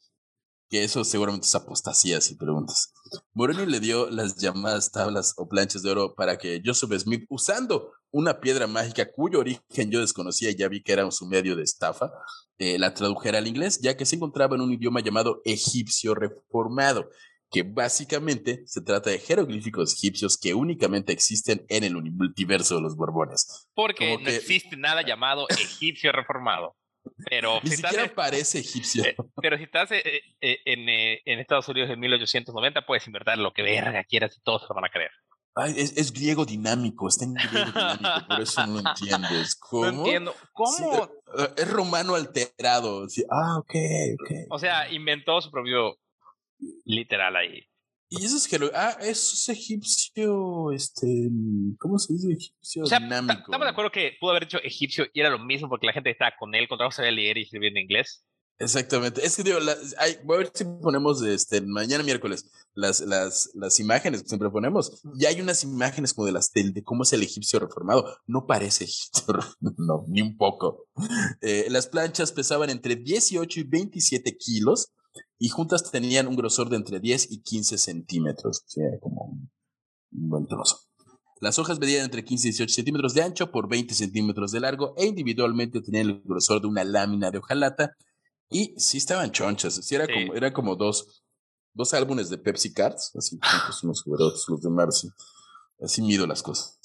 que 0.69 0.83
eso 0.83 1.03
seguramente 1.03 1.47
es 1.47 1.55
apostasía 1.55 2.21
si 2.21 2.35
preguntas. 2.35 2.93
Moroni 3.33 3.65
le 3.65 3.79
dio 3.79 4.09
las 4.09 4.35
llamadas 4.35 4.91
tablas 4.91 5.33
o 5.37 5.49
planchas 5.49 5.81
de 5.81 5.91
oro 5.91 6.13
para 6.15 6.37
que 6.37 6.61
Joseph 6.63 6.93
Smith, 6.99 7.25
usando 7.29 7.91
una 8.11 8.39
piedra 8.39 8.67
mágica 8.67 9.11
cuyo 9.11 9.39
origen 9.39 9.91
yo 9.91 9.99
desconocía 10.01 10.49
y 10.49 10.55
ya 10.55 10.67
vi 10.67 10.81
que 10.81 10.93
era 10.93 11.09
su 11.11 11.25
medio 11.27 11.55
de 11.55 11.63
estafa, 11.63 12.11
eh, 12.57 12.77
la 12.79 12.93
tradujera 12.93 13.37
al 13.37 13.47
inglés, 13.47 13.79
ya 13.81 13.95
que 13.95 14.05
se 14.05 14.15
encontraba 14.15 14.55
en 14.55 14.61
un 14.61 14.73
idioma 14.73 14.99
llamado 15.01 15.41
egipcio 15.45 16.15
reformado, 16.15 17.09
que 17.51 17.63
básicamente 17.63 18.63
se 18.65 18.81
trata 18.81 19.09
de 19.09 19.19
jeroglíficos 19.19 19.93
egipcios 19.93 20.37
que 20.37 20.53
únicamente 20.53 21.11
existen 21.13 21.65
en 21.69 21.83
el 21.83 21.95
multiverso 21.95 22.75
de 22.75 22.81
los 22.81 22.95
Borbones. 22.95 23.67
Porque 23.73 24.05
Como 24.09 24.19
no 24.19 24.25
que- 24.25 24.35
existe 24.35 24.75
nada 24.77 25.01
llamado 25.03 25.47
egipcio 25.49 26.11
reformado. 26.11 26.75
Pero 27.29 27.59
Ni 27.63 27.69
si, 27.69 27.75
estás, 27.75 27.91
siquiera 27.91 28.09
en- 28.09 28.15
parece 28.15 28.59
egipcio. 28.59 29.03
eh, 29.05 29.15
pero 29.41 29.57
si 29.57 29.63
estás 29.63 29.89
en, 29.91 30.89
eh, 30.89 31.21
en 31.25 31.39
Estados 31.39 31.67
Unidos 31.69 31.89
en 31.89 31.99
1890, 31.99 32.85
puedes 32.85 33.07
inventar 33.07 33.37
lo 33.37 33.51
que 33.53 33.63
verga 33.63 34.03
quieras 34.03 34.35
y 34.37 34.41
todos 34.41 34.61
se 34.63 34.67
lo 34.69 34.75
van 34.75 34.85
a 34.85 34.89
creer. 34.89 35.11
Ay, 35.55 35.73
es, 35.77 35.97
es 35.97 36.13
griego 36.13 36.45
dinámico, 36.45 37.07
está 37.07 37.25
en 37.25 37.33
griego 37.33 37.71
dinámico, 37.71 38.27
por 38.27 38.39
eso 38.41 38.65
no 38.67 38.81
lo 38.81 38.89
entiendes. 38.89 39.55
¿Cómo? 39.55 39.83
No 39.85 39.97
entiendo. 39.97 40.35
¿Cómo? 40.53 40.71
Sí, 40.71 40.83
eh, 41.37 41.53
es 41.57 41.69
romano 41.71 42.15
alterado. 42.15 43.07
sí, 43.09 43.23
Ah, 43.29 43.57
ok, 43.59 43.75
ok. 44.21 44.31
O 44.51 44.59
sea, 44.59 44.89
inventó 44.91 45.41
su 45.41 45.51
propio 45.51 45.97
literal 46.85 47.35
ahí. 47.35 47.63
Y 48.11 48.25
eso 48.25 48.37
es 48.37 48.47
jero- 48.47 48.71
Ah, 48.73 48.97
eso 49.01 49.33
es 49.35 49.49
egipcio, 49.49 50.71
este, 50.71 51.29
¿cómo 51.77 51.99
se 51.99 52.13
dice 52.13 52.31
egipcio 52.33 52.83
O 52.83 52.85
sea, 52.87 52.99
dinámico? 52.99 53.39
estamos 53.41 53.65
de 53.65 53.69
acuerdo 53.71 53.91
que 53.91 54.17
pudo 54.19 54.31
haber 54.31 54.45
dicho 54.45 54.57
egipcio 54.63 55.05
y 55.13 55.19
era 55.19 55.29
lo 55.29 55.37
mismo 55.39 55.69
porque 55.69 55.85
la 55.85 55.93
gente 55.93 56.07
que 56.09 56.13
estaba 56.13 56.33
con 56.39 56.55
él, 56.55 56.67
con 56.67 56.79
trabajo 56.79 56.95
sabía 56.95 57.11
leer 57.11 57.37
y 57.37 57.43
escribir 57.43 57.71
en 57.71 57.83
inglés. 57.83 58.23
Exactamente. 58.61 59.25
Es 59.25 59.37
que 59.37 59.43
digo, 59.43 59.57
hay- 59.97 60.17
voy 60.25 60.35
a 60.35 60.39
ver 60.39 60.51
si 60.53 60.65
ponemos 60.65 61.21
este, 61.23 61.61
mañana 61.61 62.03
miércoles 62.03 62.49
las, 62.73 62.99
las, 62.99 63.49
las 63.53 63.79
imágenes 63.79 64.21
que 64.21 64.27
siempre 64.27 64.49
ponemos. 64.49 65.01
Y 65.17 65.25
hay 65.25 65.39
unas 65.39 65.63
imágenes 65.63 66.13
como 66.13 66.25
de 66.25 66.33
las 66.33 66.51
de, 66.51 66.69
de 66.71 66.83
cómo 66.83 67.03
es 67.03 67.13
el 67.13 67.23
egipcio 67.23 67.59
reformado. 67.59 68.05
No 68.27 68.45
parece 68.45 68.83
egipcio, 68.83 69.33
no, 69.77 70.05
ni 70.09 70.21
un 70.21 70.35
poco. 70.35 70.87
Eh, 71.41 71.67
las 71.69 71.87
planchas 71.87 72.33
pesaban 72.33 72.69
entre 72.69 72.97
18 72.97 73.59
y 73.61 73.63
27 73.63 74.35
kilos 74.37 74.91
y 75.37 75.47
juntas 75.47 75.89
tenían 75.89 76.27
un 76.27 76.35
grosor 76.35 76.69
de 76.69 76.75
entre 76.75 76.99
10 76.99 77.31
y 77.31 77.41
15 77.41 77.77
centímetros. 77.77 78.63
O 78.65 78.69
sea, 78.69 78.99
como 79.01 79.23
un, 79.23 79.51
un 80.11 80.29
buen 80.29 80.47
trozo. 80.47 80.81
Las 81.39 81.57
hojas 81.59 81.79
medían 81.79 82.03
entre 82.03 82.25
15 82.25 82.49
y 82.49 82.51
18 82.51 82.73
centímetros 82.73 83.13
de 83.13 83.21
ancho 83.21 83.51
por 83.51 83.69
20 83.69 83.93
centímetros 83.93 84.51
de 84.51 84.59
largo 84.59 84.93
e 84.97 85.05
individualmente 85.05 85.79
tenían 85.81 86.09
el 86.09 86.21
grosor 86.25 86.59
de 86.59 86.67
una 86.67 86.83
lámina 86.83 87.31
de 87.31 87.37
hojalata 87.37 87.95
y 88.49 88.73
sí 88.79 88.97
estaban 88.97 89.31
chonchas, 89.31 89.75
sí 89.75 89.95
era 89.95 90.05
Sí. 90.05 90.13
como, 90.13 90.33
era 90.35 90.53
como 90.53 90.75
dos, 90.75 91.23
dos 91.73 91.93
álbumes 91.93 92.29
de 92.29 92.37
Pepsi 92.37 92.73
Cards, 92.73 93.11
así 93.15 93.37
juntos 93.41 93.83
unos 93.83 94.03
otros, 94.07 94.45
los 94.47 94.61
de 94.61 94.69
Marcy. 94.69 95.09
Así 95.81 96.01
mido 96.01 96.27
las 96.27 96.43
cosas. 96.43 96.79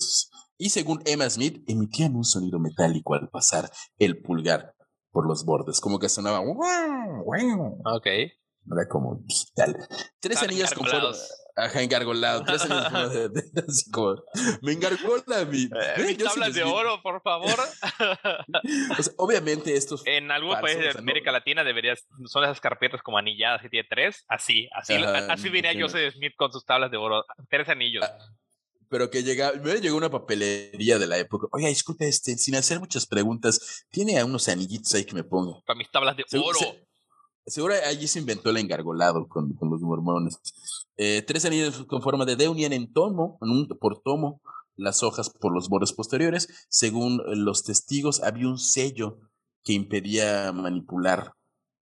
Y 0.57 0.70
según 0.70 1.03
Emma 1.05 1.29
Smith, 1.29 1.64
emitían 1.66 2.14
un 2.14 2.24
sonido 2.24 2.61
metálico 2.61 3.14
al 3.14 3.29
pasar 3.29 3.68
el 3.98 4.22
pulgar 4.22 4.74
por 5.11 5.27
los 5.27 5.44
bordes, 5.44 5.81
como 5.81 5.98
que 5.98 6.09
sonaba. 6.09 6.40
Ok. 6.40 8.07
Era 8.07 8.88
como 8.88 9.16
digital. 9.24 9.77
Tres 10.20 10.42
anillas 10.42 10.72
con 10.72 10.87
forma. 10.87 11.11
Ajá, 11.57 11.83
engargolado. 11.83 12.43
Tres 12.45 12.62
anillas 12.62 12.83
con 12.85 12.93
forma 12.93 13.09
de, 13.14 13.29
de- 13.29 13.64
así 13.69 13.90
como. 13.90 14.17
Me 14.62 14.73
engargola 14.73 15.45
mi. 15.45 15.62
Eh, 15.64 16.05
mis 16.07 16.19
tablas 16.19 16.53
de 16.53 16.64
oro, 16.64 17.01
por 17.03 17.23
favor. 17.23 17.55
O 18.99 19.03
sea, 19.03 19.12
obviamente 19.19 19.77
estos. 19.77 20.03
en 20.07 20.31
algunos 20.31 20.61
países 20.61 20.83
o 20.83 20.87
de 20.88 20.95
no- 20.95 20.99
América 21.01 21.33
Latina 21.33 21.64
deberías, 21.64 22.05
son 22.27 22.45
esas 22.45 22.61
carpetas 22.61 23.03
como 23.03 23.19
anilladas 23.19 23.62
que 23.62 23.69
tiene 23.69 23.87
tres, 23.88 24.25
así, 24.29 24.69
así, 24.75 24.95
Ajá, 24.95 25.33
así 25.33 25.49
venía 25.49 25.73
sí. 25.73 25.81
Joseph 25.81 26.14
Smith 26.14 26.33
con 26.37 26.53
sus 26.53 26.64
tablas 26.64 26.90
de 26.90 26.97
oro, 26.97 27.25
tres 27.51 27.69
anillos. 27.69 28.05
Ah, 28.05 28.19
pero 28.88 29.11
que 29.11 29.23
llega, 29.23 29.53
me 29.62 29.81
llegó 29.81 29.97
una 29.97 30.11
papelería 30.11 30.99
de 30.99 31.07
la 31.07 31.19
época. 31.19 31.47
Oiga, 31.53 31.69
disculpe, 31.69 32.07
este, 32.09 32.37
sin 32.37 32.55
hacer 32.55 32.79
muchas 32.81 33.07
preguntas, 33.07 33.85
tiene 33.90 34.19
a 34.19 34.25
unos 34.25 34.49
anillitos 34.49 34.93
ahí 34.95 35.05
que 35.05 35.14
me 35.14 35.25
ponga. 35.25 35.61
para 35.67 35.77
mis 35.77 35.90
tablas 35.90 36.17
de 36.17 36.25
oro. 36.38 36.59
se- 36.59 36.84
Seguro 37.46 37.74
allí 37.87 38.07
se 38.07 38.18
inventó 38.18 38.50
el 38.50 38.57
engargolado 38.57 39.28
con, 39.28 39.54
con 39.54 39.70
los 39.70 39.80
mormones. 39.83 40.40
Eh, 40.96 41.22
tres 41.22 41.44
anillos 41.44 41.85
con 41.87 42.00
forma 42.00 42.24
de 42.24 42.37
D 42.37 42.48
unían 42.48 42.72
en 42.72 42.92
tomo, 42.92 43.38
en 43.42 43.50
un, 43.50 43.68
por 43.68 44.00
tomo, 44.00 44.40
las 44.76 45.02
hojas 45.02 45.30
por 45.30 45.52
los 45.52 45.68
bordes 45.68 45.92
posteriores. 45.92 46.66
Según 46.68 47.20
los 47.26 47.64
testigos, 47.64 48.22
había 48.22 48.48
un 48.48 48.59
sello 48.59 49.18
que 49.62 49.72
impedía 49.72 50.52
manipular. 50.52 51.33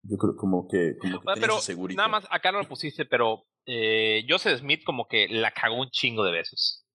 Yo 0.03 0.17
creo 0.17 0.35
como 0.35 0.67
que, 0.67 0.97
como 0.99 1.19
que 1.19 1.29
Ah, 1.29 1.33
tenía 1.33 1.47
pero 1.47 1.61
su 1.61 1.87
nada 1.89 2.09
más, 2.09 2.25
acá 2.29 2.51
no 2.51 2.59
lo 2.59 2.67
pusiste, 2.67 3.05
pero 3.05 3.45
eh, 3.65 4.25
Joseph 4.29 4.59
Smith 4.59 4.83
como 4.85 5.07
que 5.07 5.27
la 5.27 5.51
cagó 5.51 5.79
un 5.79 5.89
chingo 5.89 6.23
de 6.23 6.31
veces. 6.31 6.85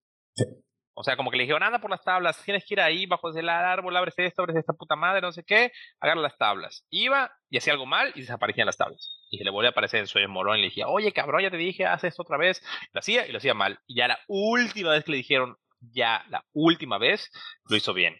O 0.93 1.03
sea, 1.03 1.15
como 1.15 1.31
que 1.31 1.37
le 1.37 1.43
dijeron, 1.43 1.63
anda 1.63 1.79
por 1.79 1.89
las 1.89 2.03
tablas, 2.03 2.41
tienes 2.43 2.65
que 2.65 2.73
ir 2.73 2.81
ahí 2.81 3.05
bajo 3.05 3.29
el 3.29 3.47
árbol, 3.49 3.95
abres 3.95 4.13
esto, 4.17 4.41
abres 4.41 4.57
esta 4.57 4.73
puta 4.73 4.95
madre, 4.95 5.21
no 5.21 5.31
sé 5.31 5.43
qué, 5.43 5.71
agarra 5.99 6.19
las 6.21 6.37
tablas. 6.37 6.85
Iba 6.89 7.31
y 7.49 7.57
hacía 7.57 7.73
algo 7.73 7.85
mal 7.85 8.11
y 8.15 8.21
desaparecían 8.21 8.65
las 8.65 8.77
tablas. 8.77 9.09
Y 9.29 9.37
se 9.37 9.43
le 9.45 9.51
volvía 9.51 9.69
a 9.69 9.71
aparecer 9.71 10.01
en 10.01 10.07
sueño 10.07 10.27
morón 10.27 10.57
y 10.57 10.61
le 10.61 10.67
decía, 10.67 10.87
oye 10.89 11.13
cabrón, 11.13 11.41
ya 11.43 11.49
te 11.49 11.57
dije, 11.57 11.85
haz 11.85 12.03
esto 12.03 12.21
otra 12.23 12.37
vez. 12.37 12.61
Lo 12.91 12.99
hacía 12.99 13.25
y 13.25 13.31
lo 13.31 13.37
hacía 13.37 13.53
mal. 13.53 13.79
Y 13.87 13.95
ya 13.95 14.07
la 14.09 14.19
última 14.27 14.91
vez 14.91 15.05
que 15.05 15.11
le 15.11 15.17
dijeron, 15.17 15.55
ya 15.79 16.25
la 16.29 16.43
última 16.53 16.97
vez, 16.97 17.31
lo 17.69 17.75
hizo 17.77 17.93
bien. 17.93 18.17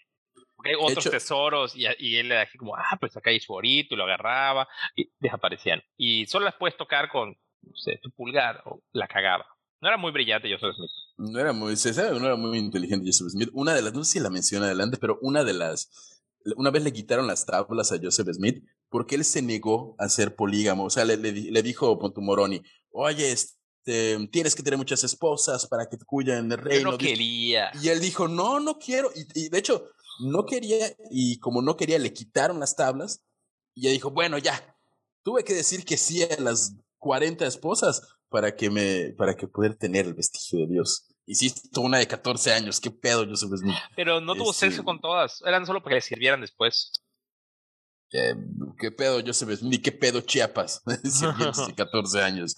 Porque 0.55 0.69
hay 0.69 0.75
otros 0.75 1.05
hecho- 1.05 1.11
tesoros 1.11 1.75
y, 1.75 1.85
y 1.99 2.17
él 2.17 2.29
le 2.29 2.39
dije 2.39 2.57
como, 2.57 2.75
ah, 2.75 2.97
pues 2.99 3.17
acá 3.17 3.31
hay 3.31 3.39
su 3.39 3.51
orito 3.53 3.95
y 3.95 3.97
lo 3.97 4.05
agarraba 4.05 4.67
y 4.95 5.11
desaparecían. 5.19 5.83
Y 5.97 6.25
solo 6.27 6.45
las 6.45 6.55
puedes 6.55 6.77
tocar 6.77 7.09
con, 7.09 7.31
no 7.63 7.75
sé, 7.75 7.97
tu 8.01 8.11
pulgar 8.11 8.61
o 8.65 8.81
la 8.93 9.07
cagaba. 9.07 9.45
No 9.81 9.87
era 9.87 9.97
muy 9.97 10.11
brillante 10.11 10.47
Joseph 10.51 10.75
Smith. 10.75 10.89
No 11.17 11.39
era 11.39 11.53
muy, 11.53 11.75
se 11.75 11.93
sabe, 11.93 12.19
no 12.19 12.25
era 12.25 12.35
muy 12.35 12.57
inteligente 12.57 13.07
Joseph 13.07 13.29
Smith. 13.29 13.49
Una 13.53 13.73
de 13.73 13.81
las, 13.81 13.93
no 13.93 14.03
sé 14.03 14.13
si 14.13 14.19
la 14.19 14.29
menciona 14.29 14.67
adelante, 14.67 14.97
pero 14.97 15.17
una 15.21 15.43
de 15.43 15.53
las, 15.53 15.89
una 16.55 16.69
vez 16.69 16.83
le 16.83 16.93
quitaron 16.93 17.27
las 17.27 17.45
tablas 17.45 17.91
a 17.91 17.97
Joseph 18.01 18.27
Smith 18.31 18.63
porque 18.89 19.15
él 19.15 19.25
se 19.25 19.41
negó 19.41 19.95
a 19.97 20.07
ser 20.09 20.35
polígamo. 20.35 20.85
O 20.85 20.89
sea, 20.89 21.05
le, 21.05 21.17
le, 21.17 21.31
le 21.31 21.63
dijo 21.63 21.97
Pontu 21.97 22.21
Moroni, 22.21 22.61
oye, 22.91 23.31
este, 23.31 24.27
tienes 24.31 24.53
que 24.53 24.61
tener 24.63 24.77
muchas 24.77 25.03
esposas 25.03 25.65
para 25.65 25.87
que 25.89 25.97
te 25.97 26.05
cuiden 26.05 26.51
el 26.51 26.57
Yo 26.57 26.63
reino. 26.63 26.91
no 26.91 26.97
quería. 26.97 27.71
Y 27.81 27.87
él 27.89 27.99
dijo, 27.99 28.27
no, 28.27 28.59
no 28.59 28.77
quiero. 28.77 29.09
Y, 29.15 29.45
y 29.45 29.49
de 29.49 29.57
hecho, 29.57 29.89
no 30.19 30.45
quería, 30.45 30.95
y 31.09 31.39
como 31.39 31.61
no 31.61 31.75
quería, 31.75 31.97
le 31.97 32.13
quitaron 32.13 32.59
las 32.59 32.75
tablas. 32.75 33.23
Y 33.73 33.87
ella 33.87 33.93
dijo, 33.93 34.11
bueno, 34.11 34.37
ya. 34.37 34.77
Tuve 35.23 35.43
que 35.43 35.53
decir 35.53 35.85
que 35.85 35.97
sí 35.97 36.23
a 36.23 36.39
las 36.39 36.75
40 36.99 37.45
esposas 37.47 38.15
para 38.31 38.55
que 38.55 38.69
me, 38.69 39.13
para 39.17 39.35
que 39.35 39.47
poder 39.47 39.75
tener 39.75 40.05
el 40.07 40.13
vestigio 40.13 40.59
de 40.59 40.67
Dios. 40.67 41.05
Hiciste 41.25 41.79
una 41.79 41.97
de 41.99 42.07
14 42.07 42.53
años, 42.53 42.79
qué 42.79 42.89
pedo, 42.89 43.25
Joseph 43.27 43.51
Smith. 43.57 43.75
Pero 43.95 44.21
no 44.21 44.33
tuvo 44.35 44.51
Este- 44.51 44.67
sexo 44.67 44.83
con 44.83 44.99
todas. 45.01 45.41
Eran 45.45 45.65
solo 45.65 45.81
para 45.83 45.91
que 45.91 45.95
le 45.95 46.01
sirvieran 46.01 46.41
después. 46.41 46.93
Eh, 48.13 48.35
¿Qué 48.79 48.91
pedo 48.91 49.21
Joseph 49.25 49.57
Smith? 49.59 49.73
¿Y 49.73 49.77
qué 49.81 49.91
pedo 49.91 50.21
Chiapas? 50.21 50.81
Sirvientes 51.03 51.67
de 51.67 51.75
14 51.75 52.21
años. 52.21 52.55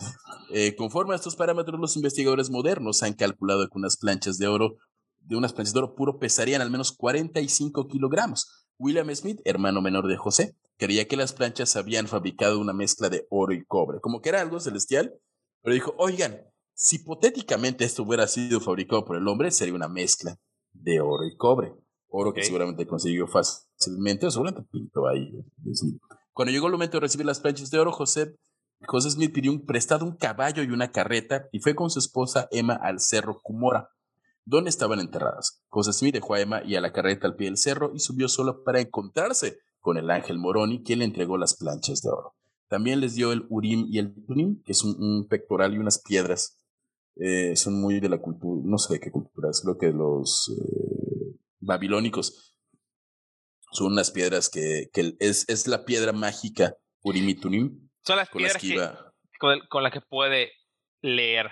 Eh, 0.51 0.75
conforme 0.75 1.13
a 1.13 1.15
estos 1.17 1.35
parámetros, 1.35 1.79
los 1.79 1.95
investigadores 1.95 2.49
modernos 2.49 3.03
han 3.03 3.13
calculado 3.13 3.67
que 3.67 3.77
unas 3.77 3.97
planchas 3.97 4.37
de 4.37 4.47
oro, 4.47 4.77
de 5.19 5.35
unas 5.35 5.53
planchas 5.53 5.73
de 5.73 5.79
oro 5.79 5.95
puro, 5.95 6.19
pesarían 6.19 6.61
al 6.61 6.71
menos 6.71 6.91
45 6.91 7.87
kilogramos. 7.87 8.67
William 8.79 9.13
Smith, 9.15 9.39
hermano 9.45 9.81
menor 9.81 10.07
de 10.07 10.17
José, 10.17 10.55
creía 10.77 11.07
que 11.07 11.17
las 11.17 11.33
planchas 11.33 11.75
habían 11.75 12.07
fabricado 12.07 12.59
una 12.59 12.73
mezcla 12.73 13.09
de 13.09 13.25
oro 13.29 13.53
y 13.53 13.63
cobre, 13.65 13.99
como 14.01 14.21
que 14.21 14.29
era 14.29 14.41
algo 14.41 14.59
celestial, 14.59 15.13
pero 15.63 15.73
dijo, 15.73 15.95
oigan, 15.97 16.41
si 16.75 16.97
hipotéticamente 16.97 17.85
esto 17.85 18.03
hubiera 18.03 18.27
sido 18.27 18.59
fabricado 18.59 19.05
por 19.05 19.15
el 19.15 19.27
hombre, 19.27 19.49
sería 19.49 19.73
una 19.73 19.87
mezcla 19.87 20.37
de 20.73 20.99
oro 20.99 21.25
y 21.25 21.35
cobre. 21.37 21.73
Oro 22.09 22.33
que 22.33 22.43
seguramente 22.43 22.85
consiguió 22.85 23.27
fácilmente, 23.27 24.27
o 24.27 24.31
seguramente 24.31 24.67
pintó 24.71 25.07
ahí. 25.07 25.31
Cuando 26.31 26.51
llegó 26.51 26.67
el 26.67 26.73
momento 26.73 26.97
de 26.97 27.01
recibir 27.01 27.25
las 27.25 27.39
planchas 27.39 27.71
de 27.71 27.79
oro, 27.79 27.91
José, 27.91 28.35
José 28.85 29.09
Smith 29.11 29.33
pidió 29.33 29.51
un, 29.51 29.65
prestado 29.65 30.05
un 30.05 30.15
caballo 30.15 30.61
y 30.61 30.67
una 30.67 30.91
carreta 30.91 31.47
y 31.51 31.59
fue 31.59 31.73
con 31.73 31.89
su 31.89 31.99
esposa 31.99 32.47
Emma 32.51 32.75
al 32.75 32.99
cerro 32.99 33.39
Cumora, 33.41 33.89
donde 34.45 34.69
estaban 34.69 34.99
enterradas. 34.99 35.63
José 35.69 35.93
Smith 35.93 36.13
dejó 36.13 36.35
a 36.35 36.41
Emma 36.41 36.61
y 36.63 36.75
a 36.75 36.81
la 36.81 36.91
carreta 36.91 37.25
al 37.25 37.35
pie 37.35 37.47
del 37.47 37.57
cerro 37.57 37.91
y 37.95 37.99
subió 37.99 38.27
solo 38.27 38.63
para 38.63 38.81
encontrarse 38.81 39.59
con 39.79 39.97
el 39.97 40.11
ángel 40.11 40.37
Moroni, 40.37 40.83
quien 40.83 40.99
le 40.99 41.05
entregó 41.05 41.37
las 41.37 41.55
planchas 41.55 42.01
de 42.01 42.09
oro. 42.09 42.35
También 42.73 43.01
les 43.01 43.13
dio 43.13 43.31
el 43.31 43.45
Urim 43.49 43.85
y 43.87 43.99
el 43.99 44.15
Turim, 44.25 44.63
que 44.63 44.71
es 44.71 44.83
un, 44.83 44.95
un 44.97 45.27
pectoral 45.27 45.75
y 45.75 45.77
unas 45.77 46.01
piedras. 46.01 46.57
Eh, 47.17 47.55
son 47.55 47.79
muy 47.79 47.99
de 47.99 48.09
la 48.09 48.17
cultura, 48.17 48.63
no 48.65 48.79
sé 48.79 48.93
de 48.95 48.99
qué 48.99 49.11
cultura, 49.11 49.51
es 49.51 49.61
creo 49.61 49.77
que 49.77 49.91
los 49.91 50.51
eh, 50.57 51.37
babilónicos. 51.59 52.57
Son 53.73 53.91
unas 53.91 54.09
piedras 54.09 54.49
que, 54.49 54.89
que 54.91 55.15
es, 55.19 55.47
es 55.49 55.67
la 55.67 55.85
piedra 55.85 56.13
mágica 56.13 56.75
Urim 57.03 57.29
y 57.29 57.35
Turim 57.35 57.89
Son 58.03 58.17
las 58.17 58.27
con 58.27 58.39
piedras 58.39 58.59
que 58.59 58.67
que, 58.69 58.73
iba. 58.73 59.13
con, 59.39 59.59
con 59.69 59.83
las 59.83 59.93
que 59.93 60.01
puede 60.01 60.49
leer. 61.03 61.51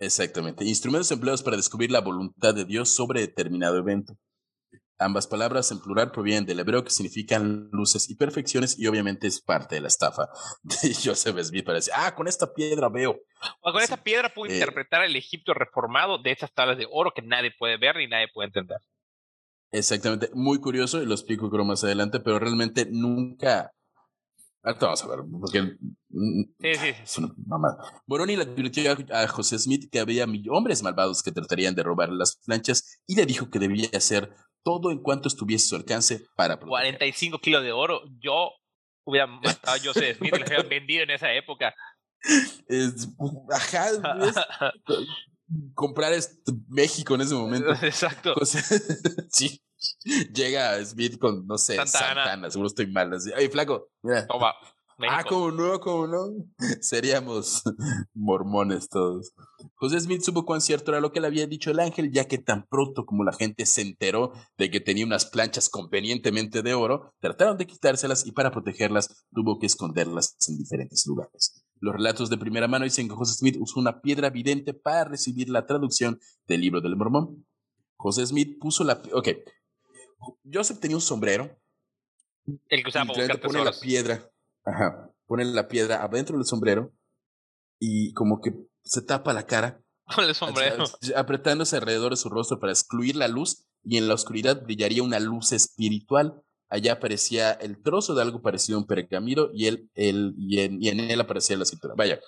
Exactamente. 0.00 0.66
Instrumentos 0.66 1.10
empleados 1.12 1.42
para 1.42 1.56
descubrir 1.56 1.90
la 1.90 2.02
voluntad 2.02 2.54
de 2.54 2.66
Dios 2.66 2.90
sobre 2.90 3.22
determinado 3.22 3.78
evento. 3.78 4.18
Ambas 4.98 5.26
palabras 5.26 5.70
en 5.72 5.80
plural 5.80 6.12
provienen 6.12 6.46
del 6.46 6.60
hebreo 6.60 6.84
que 6.84 6.90
significan 6.90 7.68
luces 7.72 8.08
y 8.08 8.14
perfecciones 8.14 8.78
y 8.78 8.86
obviamente 8.86 9.26
es 9.26 9.40
parte 9.40 9.74
de 9.74 9.80
la 9.80 9.88
estafa 9.88 10.28
de 10.62 10.94
Joseph 10.94 11.38
Smith 11.42 11.64
para 11.64 11.76
decir, 11.76 11.92
ah, 11.96 12.14
con 12.14 12.28
esta 12.28 12.52
piedra 12.52 12.88
veo. 12.88 13.18
O 13.60 13.72
con 13.72 13.82
esta 13.82 13.96
piedra 13.96 14.32
puedo 14.32 14.52
eh, 14.52 14.54
interpretar 14.54 15.02
el 15.02 15.16
Egipto 15.16 15.54
reformado 15.54 16.18
de 16.18 16.30
estas 16.30 16.52
tablas 16.52 16.78
de 16.78 16.86
oro 16.90 17.12
que 17.14 17.22
nadie 17.22 17.52
puede 17.58 17.78
ver 17.78 17.96
ni 17.96 18.06
nadie 18.06 18.28
puede 18.32 18.48
entender. 18.48 18.78
Exactamente, 19.72 20.30
muy 20.34 20.60
curioso 20.60 21.02
y 21.02 21.06
lo 21.06 21.14
explico 21.14 21.50
creo 21.50 21.64
más 21.64 21.82
adelante, 21.82 22.20
pero 22.20 22.38
realmente 22.38 22.86
nunca... 22.90 23.72
Ahorita 24.62 24.86
vamos 24.86 25.02
a 25.02 25.08
ver, 25.08 25.18
porque... 25.40 25.62
mm, 26.10 26.42
Sí, 26.60 26.74
sí, 26.74 26.78
sí. 26.78 27.02
Es 27.02 27.18
una 27.18 27.34
mamada. 27.46 28.02
Moroni 28.06 28.36
le 28.36 28.44
advirtió 28.44 28.94
a 29.10 29.26
José 29.26 29.58
Smith 29.58 29.90
que 29.90 29.98
había 29.98 30.26
hombres 30.50 30.82
malvados 30.82 31.22
que 31.22 31.32
tratarían 31.32 31.74
de 31.74 31.82
robar 31.82 32.10
las 32.10 32.36
planchas 32.36 33.00
y 33.06 33.16
le 33.16 33.26
dijo 33.26 33.50
que 33.50 33.58
debía 33.58 33.88
hacer 33.94 34.32
todo 34.62 34.90
en 34.90 34.98
cuanto 35.02 35.28
estuviese 35.28 35.66
a 35.66 35.68
su 35.70 35.76
alcance 35.76 36.24
para 36.36 36.56
proteger. 36.56 36.68
45 36.98 37.38
kilos 37.38 37.62
de 37.62 37.72
oro. 37.72 38.02
Yo 38.20 38.50
hubiera 39.04 39.26
matado 39.26 39.76
a 39.76 39.78
Joseph 39.82 40.18
Smith 40.18 40.34
y 40.34 40.38
lo 40.38 40.46
hubiera 40.46 40.62
vendido 40.62 41.02
en 41.02 41.10
esa 41.10 41.32
época. 41.32 41.74
Es- 42.68 43.08
ajá, 43.50 43.88
es- 43.90 43.96
comprar 45.74 46.12
México 46.68 47.14
en 47.14 47.20
ese 47.22 47.34
momento. 47.34 47.72
Exacto. 47.82 48.34
O 48.40 48.44
sea, 48.44 48.62
sí. 49.30 49.60
Llega 50.32 50.82
Smith 50.84 51.18
con, 51.18 51.44
no 51.46 51.58
sé, 51.58 51.74
Santana. 51.74 52.06
Santana, 52.24 52.50
seguro 52.50 52.68
estoy 52.68 52.86
mal. 52.86 53.12
Así, 53.14 53.32
Ay, 53.36 53.48
flaco, 53.48 53.90
mira. 54.02 54.26
Toma. 54.28 54.54
México. 54.96 55.18
Ah, 55.18 55.24
cómo 55.28 55.50
no, 55.50 55.80
cómo 55.80 56.06
no. 56.06 56.28
Seríamos 56.80 57.62
mormones 58.14 58.88
todos. 58.88 59.32
José 59.74 60.00
Smith 60.00 60.22
supo 60.22 60.44
cuán 60.44 60.60
cierto 60.60 60.90
era 60.90 61.00
lo 61.00 61.12
que 61.12 61.20
le 61.20 61.26
había 61.26 61.46
dicho 61.46 61.70
el 61.70 61.80
ángel, 61.80 62.10
ya 62.12 62.26
que 62.26 62.38
tan 62.38 62.66
pronto 62.66 63.04
como 63.06 63.24
la 63.24 63.32
gente 63.32 63.66
se 63.66 63.82
enteró 63.82 64.32
de 64.58 64.70
que 64.70 64.80
tenía 64.80 65.06
unas 65.06 65.26
planchas 65.26 65.68
convenientemente 65.68 66.62
de 66.62 66.74
oro, 66.74 67.12
trataron 67.20 67.58
de 67.58 67.66
quitárselas 67.66 68.26
y 68.26 68.32
para 68.32 68.50
protegerlas 68.50 69.26
tuvo 69.32 69.58
que 69.58 69.66
esconderlas 69.66 70.36
en 70.48 70.58
diferentes 70.58 71.06
lugares. 71.06 71.64
Los 71.80 71.94
relatos 71.94 72.30
de 72.30 72.38
primera 72.38 72.68
mano 72.68 72.84
dicen 72.84 73.08
que 73.08 73.14
José 73.14 73.34
Smith 73.34 73.56
usó 73.58 73.80
una 73.80 74.00
piedra 74.00 74.30
vidente 74.30 74.74
para 74.74 75.04
recibir 75.04 75.48
la 75.48 75.66
traducción 75.66 76.20
del 76.46 76.60
libro 76.60 76.80
del 76.80 76.96
mormón. 76.96 77.44
José 77.96 78.26
Smith 78.26 78.58
puso 78.60 78.84
la... 78.84 79.02
Ok. 79.12 79.28
Joseph 80.52 80.78
tenía 80.78 80.96
un 80.96 81.02
sombrero 81.02 81.50
El 82.68 82.82
que 82.82 82.88
usaba 82.88 83.12
para 83.12 83.40
pone 83.40 83.64
la 83.64 83.72
piedra, 83.72 84.30
ajá, 84.64 85.10
pone 85.26 85.44
la 85.44 85.66
piedra 85.66 86.04
adentro 86.04 86.36
del 86.36 86.46
sombrero 86.46 86.92
y 87.80 88.12
como 88.12 88.40
que 88.40 88.52
se 88.84 89.02
tapa 89.02 89.32
la 89.32 89.46
cara, 89.46 89.80
Con 90.14 90.24
el 90.24 90.34
sombrero. 90.34 90.84
ap- 90.84 91.16
apretándose 91.16 91.76
alrededor 91.76 92.10
de 92.10 92.16
su 92.16 92.28
rostro 92.28 92.58
para 92.60 92.72
excluir 92.72 93.16
la 93.16 93.28
luz 93.28 93.64
y 93.84 93.96
en 93.98 94.08
la 94.08 94.14
oscuridad 94.14 94.62
brillaría 94.62 95.02
una 95.02 95.20
luz 95.20 95.52
espiritual. 95.52 96.42
Allá 96.68 96.94
aparecía 96.94 97.52
el 97.52 97.82
trozo 97.82 98.14
de 98.14 98.22
algo 98.22 98.40
parecido 98.40 98.78
a 98.78 98.80
un 98.80 98.86
pergamino 98.86 99.48
y, 99.52 99.66
él, 99.66 99.90
él, 99.94 100.34
y, 100.38 100.60
en, 100.60 100.82
y 100.82 100.88
en 100.88 101.00
él 101.00 101.20
aparecía 101.20 101.56
la 101.56 101.64
cintura. 101.66 101.94
Vaya, 101.96 102.18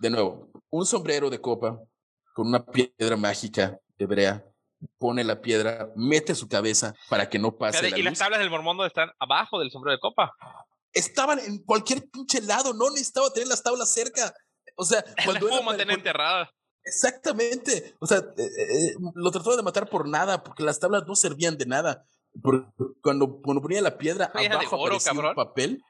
de 0.00 0.10
nuevo, 0.10 0.50
un 0.70 0.84
sombrero 0.84 1.30
de 1.30 1.40
copa 1.40 1.78
con 2.34 2.48
una 2.48 2.64
piedra 2.64 3.16
mágica 3.16 3.78
hebrea, 3.98 4.44
pone 4.98 5.22
la 5.24 5.40
piedra, 5.40 5.90
mete 5.94 6.34
su 6.34 6.48
cabeza 6.48 6.94
para 7.08 7.28
que 7.28 7.38
no 7.38 7.56
pase 7.56 7.78
Fíjate, 7.78 7.90
la 7.92 7.98
y 7.98 8.02
luz 8.02 8.10
las 8.12 8.18
tablas 8.18 8.40
del 8.40 8.50
mormón 8.50 8.84
están 8.86 9.10
abajo 9.18 9.60
del 9.60 9.70
sombrero 9.70 9.94
de 9.96 10.00
copa. 10.00 10.32
estaban 10.92 11.38
en 11.38 11.62
cualquier 11.64 12.08
pinche 12.10 12.40
lado, 12.42 12.72
no 12.74 12.90
necesitaba 12.90 13.32
tener 13.32 13.48
las 13.48 13.62
tablas 13.62 13.92
cerca. 13.92 14.34
O 14.80 14.84
sea, 14.84 15.04
cuando 15.24 15.40
puedo 15.46 15.54
era 15.56 15.64
mantener 15.66 15.96
enterradas. 15.96 16.48
Exactamente. 16.82 17.94
O 18.00 18.06
sea, 18.06 18.18
eh, 18.18 18.42
eh, 18.44 18.94
lo 19.14 19.30
trató 19.30 19.56
de 19.56 19.62
matar 19.62 19.88
por 19.88 20.08
nada, 20.08 20.42
porque 20.42 20.62
las 20.62 20.80
tablas 20.80 21.04
no 21.06 21.14
servían 21.14 21.56
de 21.58 21.66
nada. 21.66 22.04
Por- 22.42 22.72
cuando, 23.02 23.40
cuando 23.42 23.62
ponía 23.62 23.82
la 23.82 23.98
piedra 23.98 24.30
de 24.34 24.46
abajo 24.46 24.76
oro, 24.78 24.96
aparecía 24.96 25.12
un 25.12 25.34
papel, 25.34 25.82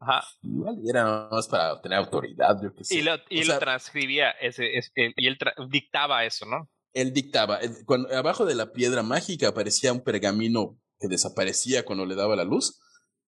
Ajá. 0.00 0.26
igual 0.42 0.76
y 0.82 0.90
era 0.90 1.04
nada 1.04 1.28
más 1.30 1.46
para 1.48 1.74
obtener 1.74 1.98
autoridad, 1.98 2.56
yo 2.62 2.74
qué 2.74 2.84
sé. 2.84 2.94
Y 2.96 3.02
lo, 3.02 3.16
y 3.28 3.40
lo 3.44 3.52
sea, 3.52 3.58
transcribía, 3.58 4.30
ese, 4.32 4.76
ese- 4.76 4.90
y 5.16 5.26
él 5.26 5.38
tra- 5.38 5.54
dictaba 5.68 6.24
eso, 6.24 6.46
¿no? 6.46 6.68
él 6.94 7.12
dictaba. 7.12 7.56
él- 7.58 7.76
cuando, 7.86 8.08
abajo 8.16 8.44
de 8.46 8.54
la 8.54 8.72
piedra 8.72 9.02
mágica 9.02 9.48
aparecía 9.48 9.92
un 9.92 10.00
pergamino 10.02 10.78
que 11.00 11.08
desaparecía 11.08 11.84
cuando 11.84 12.06
le 12.06 12.14
daba 12.14 12.36
la 12.36 12.44
luz. 12.44 12.80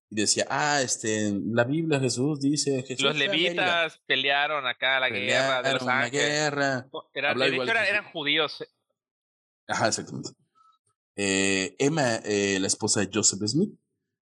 Y 0.09 0.15
decía, 0.21 0.45
ah, 0.49 0.81
este, 0.81 1.33
la 1.51 1.65
Biblia 1.65 1.99
Jesús 1.99 2.39
dice, 2.39 2.81
Jesús 2.83 3.03
Los 3.03 3.17
levitas 3.17 3.99
pelearon 4.05 4.65
acá 4.65 4.99
la 5.01 5.09
guerra 5.09 5.61
de 5.61 5.73
los 5.73 5.87
ángeles. 5.87 6.11
guerra. 6.27 6.87
Era- 7.13 7.33
de 7.33 7.47
hecho, 7.55 7.63
era- 7.63 7.87
eran 7.89 8.05
judíos. 8.11 8.63
Ajá, 9.67 9.87
exactamente. 9.89 10.29
Eh, 11.17 11.75
Emma, 11.79 12.17
eh, 12.23 12.57
la 12.59 12.67
esposa 12.67 13.01
de 13.01 13.09
Joseph 13.13 13.41
Smith, 13.47 13.71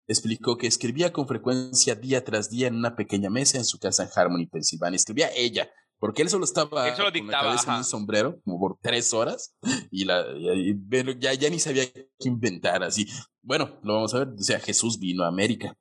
explicó 0.08 0.58
que 0.58 0.68
escribía 0.68 1.12
con 1.12 1.28
frecuencia 1.28 1.96
día 1.96 2.24
tras 2.24 2.50
día 2.50 2.68
en 2.68 2.76
una 2.76 2.96
pequeña 2.96 3.30
mesa 3.30 3.58
en 3.58 3.66
su 3.66 3.80
casa 3.80 4.04
en 4.04 4.10
Harmony, 4.14 4.46
Pensilvania. 4.46 4.98
Escribía 4.98 5.30
ella, 5.36 5.72
porque 6.02 6.24
él 6.24 6.30
solo 6.30 6.44
estaba 6.44 6.90
Él 6.90 6.96
solo 6.96 7.06
con 7.06 7.14
dictaba, 7.14 7.44
la 7.44 7.50
cabeza 7.52 7.72
en 7.72 7.78
un 7.78 7.84
sombrero 7.86 8.40
como 8.44 8.60
por 8.60 8.78
tres 8.82 9.14
horas 9.14 9.56
y, 9.92 10.04
la, 10.04 10.26
y- 10.36 10.76
ya, 11.20 11.34
ya 11.36 11.50
ni 11.50 11.60
sabía 11.60 11.86
qué 11.94 12.10
inventar. 12.26 12.84
Así, 12.84 13.08
bueno, 13.42 13.80
lo 13.84 13.94
vamos 13.94 14.14
a 14.16 14.20
ver. 14.20 14.30
O 14.30 14.42
sea, 14.44 14.60
Jesús 14.60 15.00
vino 15.00 15.24
a 15.24 15.28
América. 15.28 15.78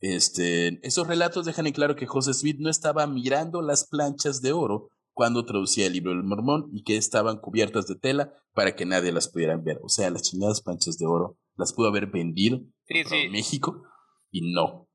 Este, 0.00 0.84
esos 0.86 1.06
relatos 1.06 1.46
dejan 1.46 1.66
en 1.68 1.72
claro 1.72 1.94
que 1.94 2.06
José 2.06 2.34
Smith 2.34 2.56
no 2.58 2.68
estaba 2.68 3.06
mirando 3.06 3.62
las 3.62 3.86
planchas 3.88 4.42
de 4.42 4.52
oro 4.52 4.88
cuando 5.14 5.44
traducía 5.44 5.86
el 5.86 5.92
libro 5.92 6.10
del 6.10 6.24
mormón 6.24 6.68
y 6.72 6.82
que 6.82 6.96
estaban 6.96 7.38
cubiertas 7.38 7.86
de 7.86 7.94
tela 7.94 8.32
para 8.52 8.74
que 8.74 8.84
nadie 8.84 9.12
las 9.12 9.28
pudiera 9.28 9.56
ver. 9.56 9.78
O 9.82 9.88
sea, 9.88 10.10
las 10.10 10.22
chingadas 10.22 10.60
planchas 10.60 10.98
de 10.98 11.06
oro 11.06 11.36
las 11.56 11.72
pudo 11.72 11.86
haber 11.88 12.06
vendido 12.06 12.58
Sí, 12.88 13.04
sí. 13.04 13.14
en 13.14 13.32
México 13.32 13.84
y 14.32 14.52
no. 14.52 14.88